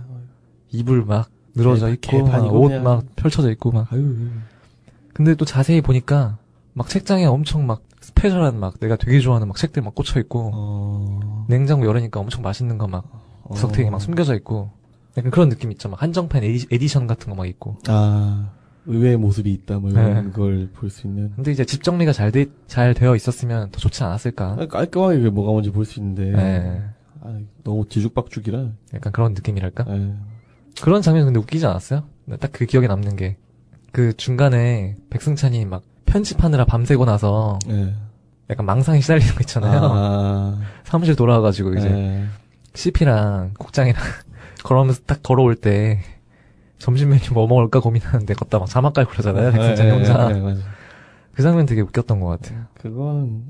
이불 0.71 1.05
막 1.05 1.29
늘어져 1.55 1.87
개- 2.01 2.17
있고 2.17 2.59
옷. 2.59 2.71
막 2.81 3.03
펼쳐져 3.15 3.51
있고 3.51 3.71
막. 3.71 3.87
근데 5.13 5.35
또 5.35 5.45
자세히 5.45 5.81
보니까 5.81 6.37
막 6.73 6.87
책장에 6.89 7.25
엄청 7.25 7.65
막 7.65 7.81
스페셜한 8.07 8.57
막 8.59 8.79
내가 8.79 8.95
되게 8.95 9.19
좋아하는 9.19 9.47
막 9.47 9.57
책들 9.57 9.81
막 9.83 9.93
꽂혀 9.93 10.19
있고 10.21 10.51
어, 10.53 11.45
냉장고 11.49 11.85
열으니까 11.85 12.19
엄청 12.21 12.41
맛있는 12.41 12.77
거막 12.77 13.03
어. 13.43 13.49
구석탱이 13.49 13.89
막 13.89 13.99
숨겨져 13.99 14.33
있고 14.35 14.71
약간 15.17 15.29
그런 15.31 15.49
느낌 15.49 15.71
있죠. 15.73 15.89
막 15.89 16.01
한정판 16.01 16.43
에디, 16.43 16.67
에디 16.71 16.87
션 16.87 17.05
같은 17.07 17.29
거 17.29 17.35
막 17.35 17.45
있고. 17.47 17.77
아 17.87 18.51
의외의 18.85 19.17
모습이 19.17 19.51
있다 19.51 19.79
뭐 19.79 19.89
이런 19.89 20.27
네. 20.27 20.31
걸볼 20.31 20.89
수 20.89 21.07
있는 21.07 21.33
근데 21.35 21.51
이제 21.51 21.65
집 21.65 21.83
정리가 21.83 22.13
잘 22.13 22.31
돼, 22.31 22.45
잘 22.67 22.93
되어 22.93 23.13
있었으면 23.17 23.69
더 23.71 23.79
좋지 23.79 24.01
않았을까. 24.03 24.55
아, 24.57 24.65
깔끔하게 24.67 25.29
뭐가 25.29 25.51
뭔지 25.51 25.71
볼 25.71 25.83
수 25.83 25.99
있는데 25.99 26.31
네. 26.31 26.81
아, 27.21 27.37
너무 27.65 27.85
뒤죽박죽이라 27.89 28.69
약간 28.93 29.11
그런 29.11 29.33
느낌이랄까? 29.33 29.85
예. 29.89 30.13
그런 30.81 31.01
장면 31.01 31.25
근데 31.25 31.39
웃기지 31.39 31.65
않았어요? 31.65 32.03
딱 32.39 32.51
그 32.53 32.65
기억에 32.65 32.87
남는 32.87 33.17
게. 33.17 33.35
그 33.91 34.15
중간에 34.15 34.95
백승찬이 35.09 35.65
막 35.65 35.81
편집하느라 36.07 36.65
밤새고 36.65 37.05
나서 37.05 37.59
예. 37.69 37.93
약간 38.49 38.65
망상에 38.65 38.99
시달리는 39.01 39.33
거 39.35 39.41
있잖아요. 39.41 39.79
아, 39.83 40.59
사무실 40.83 41.15
돌아와가지고 41.15 41.75
이제 41.75 41.89
예. 41.89 42.23
CP랑 42.73 43.53
국장이랑 43.59 44.01
걸어오면서 44.63 45.01
딱 45.05 45.21
걸어올 45.21 45.55
때 45.55 45.99
점심 46.79 47.09
메뉴 47.09 47.33
뭐 47.33 47.47
먹을까 47.47 47.79
고민하는데 47.79 48.33
걷다 48.33 48.59
막 48.59 48.67
자막 48.67 48.93
깔고 48.93 49.11
그러잖아요. 49.11 49.51
백승찬이 49.51 49.89
예, 49.89 49.93
혼자. 49.93 50.29
그 51.33 51.43
장면 51.43 51.65
되게 51.65 51.81
웃겼던 51.81 52.19
것 52.19 52.27
같아요. 52.27 52.65
그건 52.75 53.43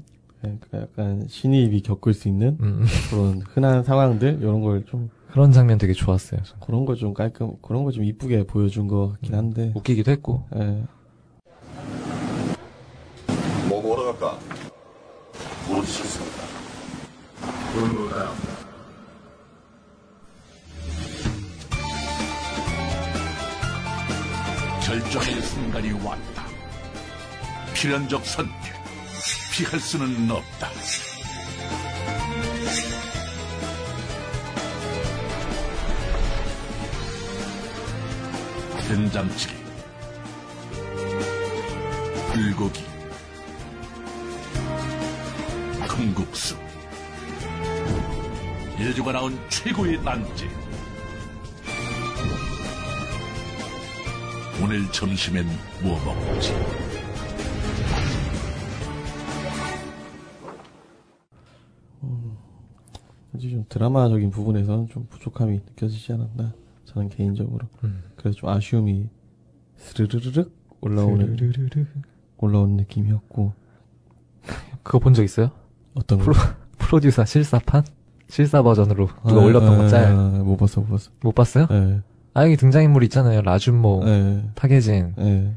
예, 0.46 0.58
그 0.60 0.78
약간 0.78 1.26
신입이 1.30 1.82
겪을 1.82 2.14
수 2.14 2.28
있는 2.28 2.58
음, 2.62 2.86
그런 3.10 3.42
흔한 3.54 3.84
상황들 3.84 4.40
이런 4.42 4.62
걸 4.62 4.84
좀 4.86 5.10
그런 5.32 5.52
장면 5.52 5.78
되게 5.78 5.94
좋았어요. 5.94 6.42
저는. 6.44 6.60
그런 6.66 6.86
거좀 6.86 7.14
깔끔 7.14 7.52
그런 7.62 7.84
거좀 7.84 8.04
이쁘게 8.04 8.46
보여준 8.48 8.88
것 8.88 9.12
같긴 9.14 9.36
한데 9.36 9.72
웃기기도 9.76 10.10
했고. 10.12 10.46
예. 10.56 10.84
뭐 14.20 14.30
먹으러 14.30 14.30
갈까? 14.30 14.40
뭘 15.68 15.86
시켰습니까? 15.86 16.48
결정의 24.84 25.42
순간이 25.42 25.92
왔다. 26.04 26.46
필연적 27.74 28.26
선택. 28.26 28.54
피할 29.52 29.80
수는 29.80 30.32
없다. 30.32 30.70
된장찌개. 38.88 39.54
불고기. 42.34 42.97
콩국수. 45.98 46.56
예주가 48.80 49.12
나온 49.12 49.34
최고의 49.50 50.00
난제. 50.04 50.48
오늘 54.64 54.92
점심엔 54.92 55.46
뭐 55.82 55.98
먹지? 56.06 56.54
사실 63.34 63.52
좀 63.52 63.66
드라마적인 63.70 64.32
부분에서는 64.32 64.88
좀 64.90 65.06
부족함이 65.10 65.60
느껴지지 65.68 66.14
않았나 66.14 66.54
저는 66.86 67.10
개인적으로 67.10 67.68
음. 67.84 68.04
그래서 68.16 68.38
좀 68.38 68.50
아쉬움이 68.50 69.10
스르르르륵 69.76 70.52
올라오는 70.82 71.38
올라오는 72.38 72.78
느낌이었고 72.78 73.54
그거 74.84 75.00
본 75.00 75.14
적 75.14 75.24
있어요? 75.24 75.52
어떤 75.98 76.20
거? 76.20 76.26
프로, 76.26 76.36
프로듀서 76.78 77.26
실사판? 77.26 77.84
실사 78.30 78.62
버전으로 78.62 79.10
누가 79.26 79.42
올렸던 79.42 79.78
거 79.78 79.88
짤. 79.88 80.14
못 80.14 80.58
봤어 80.58 80.82
못 80.82 80.90
봤어 80.90 81.12
못 81.22 81.34
봤어요? 81.34 81.68
예. 81.72 82.02
아, 82.34 82.44
여기 82.44 82.56
등장인물 82.58 83.04
있잖아요. 83.06 83.42
라준모, 83.42 84.04
예. 84.06 84.44
타계진, 84.54 85.14
예. 85.18 85.54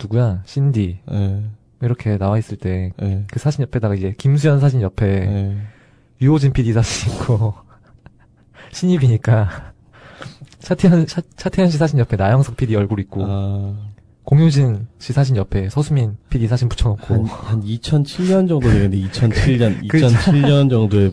누구야? 0.00 0.42
신디. 0.44 1.00
예. 1.10 1.44
이렇게 1.80 2.18
나와 2.18 2.36
있을 2.36 2.58
때, 2.58 2.92
예. 3.00 3.24
그 3.30 3.38
사진 3.38 3.62
옆에다가 3.62 3.94
이제 3.94 4.14
김수현 4.18 4.60
사진 4.60 4.82
옆에 4.82 5.06
예. 5.06 5.56
유호진 6.20 6.52
PD 6.52 6.72
사진 6.72 7.12
있고, 7.14 7.54
신입이니까, 8.72 9.72
차태현, 10.58 11.06
차, 11.06 11.22
차태현 11.36 11.70
씨 11.70 11.78
사진 11.78 11.98
옆에 11.98 12.16
나영석 12.16 12.56
PD 12.56 12.76
얼굴 12.76 13.00
있고, 13.00 13.24
아, 13.26 13.74
공효진 14.24 14.86
씨 14.98 15.12
사진 15.12 15.36
옆에 15.36 15.68
서수민 15.68 16.16
PD 16.30 16.48
사진 16.48 16.68
붙여놓고, 16.68 17.14
한, 17.14 17.24
한 17.26 17.62
2007년 17.62 18.48
정도 18.48 18.60
되는데 18.60 18.96
2007년 18.98 19.86
그죠. 19.88 20.06
2007년 20.08 20.70
정도에 20.70 21.12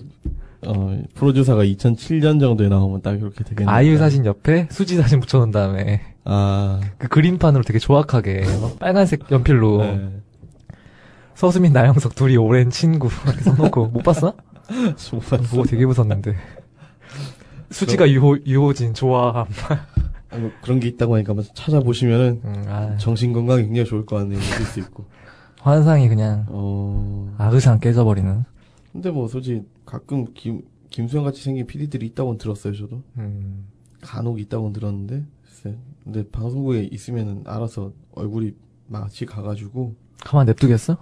어 0.66 1.02
프로듀서가 1.16 1.64
2007년 1.64 2.40
정도에 2.40 2.70
나오면 2.70 3.02
딱 3.02 3.18
이렇게 3.18 3.44
되겠네. 3.44 3.70
아이유 3.70 3.98
사진 3.98 4.26
옆에 4.26 4.68
수지 4.72 4.96
사진 4.96 5.20
붙여놓은 5.20 5.52
다음에, 5.52 6.02
아, 6.24 6.80
그 6.98 7.08
그림판으로 7.08 7.64
되게 7.64 7.80
조악하게, 7.80 8.46
막 8.62 8.80
빨간색 8.80 9.32
연필로, 9.32 9.78
네. 9.82 10.10
서수민 11.34 11.74
나영석 11.74 12.16
둘이 12.16 12.38
오랜 12.38 12.70
친구, 12.70 13.10
이렇게 13.26 13.42
써놓고, 13.42 13.88
못 13.88 14.04
봤어? 14.04 14.36
못 15.12 15.20
봤어. 15.30 15.38
보고 15.50 15.64
되게 15.64 15.84
웃었는데. 15.84 16.36
수지가 17.72 18.10
유호, 18.12 18.38
유호진 18.46 18.94
좋아함. 18.94 19.48
아, 20.32 20.38
뭐 20.38 20.52
그런 20.62 20.80
게 20.80 20.88
있다고 20.88 21.16
하니까 21.16 21.32
한번 21.32 21.46
찾아보시면은 21.54 22.42
음, 22.44 22.64
아, 22.68 22.98
정신 22.98 23.34
건강에 23.34 23.64
굉장히 23.64 23.88
좋을 23.88 24.06
것 24.06 24.18
같네요. 24.18 24.40
느낄 24.40 24.66
수 24.66 24.80
있고. 24.80 25.06
환상이 25.62 26.08
그냥 26.10 26.46
어. 26.50 27.36
아그상 27.38 27.80
깨져버리는. 27.80 28.44
근데 28.92 29.12
뭐 29.12 29.28
솔직히 29.28 29.62
가끔 29.86 30.26
김 30.34 30.64
김수현 30.90 31.24
같이 31.24 31.42
생긴 31.44 31.66
PD들이 31.68 32.08
있다고는 32.08 32.38
들었어요, 32.38 32.74
저도. 32.76 33.02
음, 33.18 33.66
간혹 34.02 34.40
있다고는 34.40 34.74
들었는데 34.74 35.24
글쎄. 35.44 35.78
근데 36.04 36.28
방송국에 36.30 36.84
있으면은 36.92 37.44
알아서 37.46 37.92
얼굴이 38.16 38.54
마치 38.88 39.26
가가지고 39.26 39.96
가만 40.24 40.46
냅두겠어? 40.48 40.98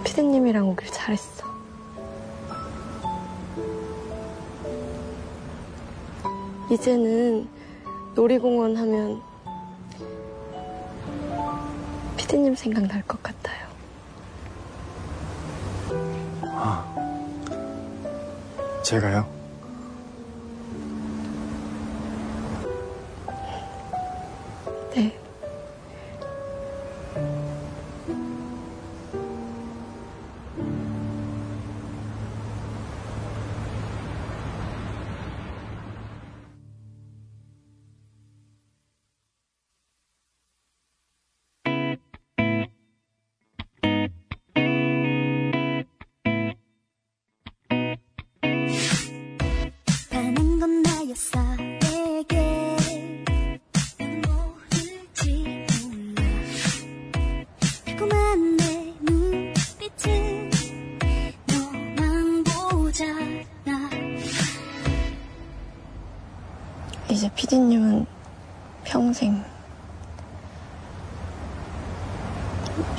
피디님이랑 0.05 0.69
오길 0.69 0.91
잘했어. 0.91 1.47
이제는 6.73 7.47
놀이공원 8.17 8.77
하면 8.77 9.28
피디님 12.19 12.55
생각날 12.55 13.03
것 13.03 13.23
같아요. 13.23 13.69
제가요? 18.89 19.29
네. 24.95 25.28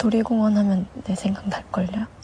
놀이공원 0.10 0.57
하면 0.57 0.88
내 1.03 1.15
생각 1.15 1.48
날걸요? 1.48 2.19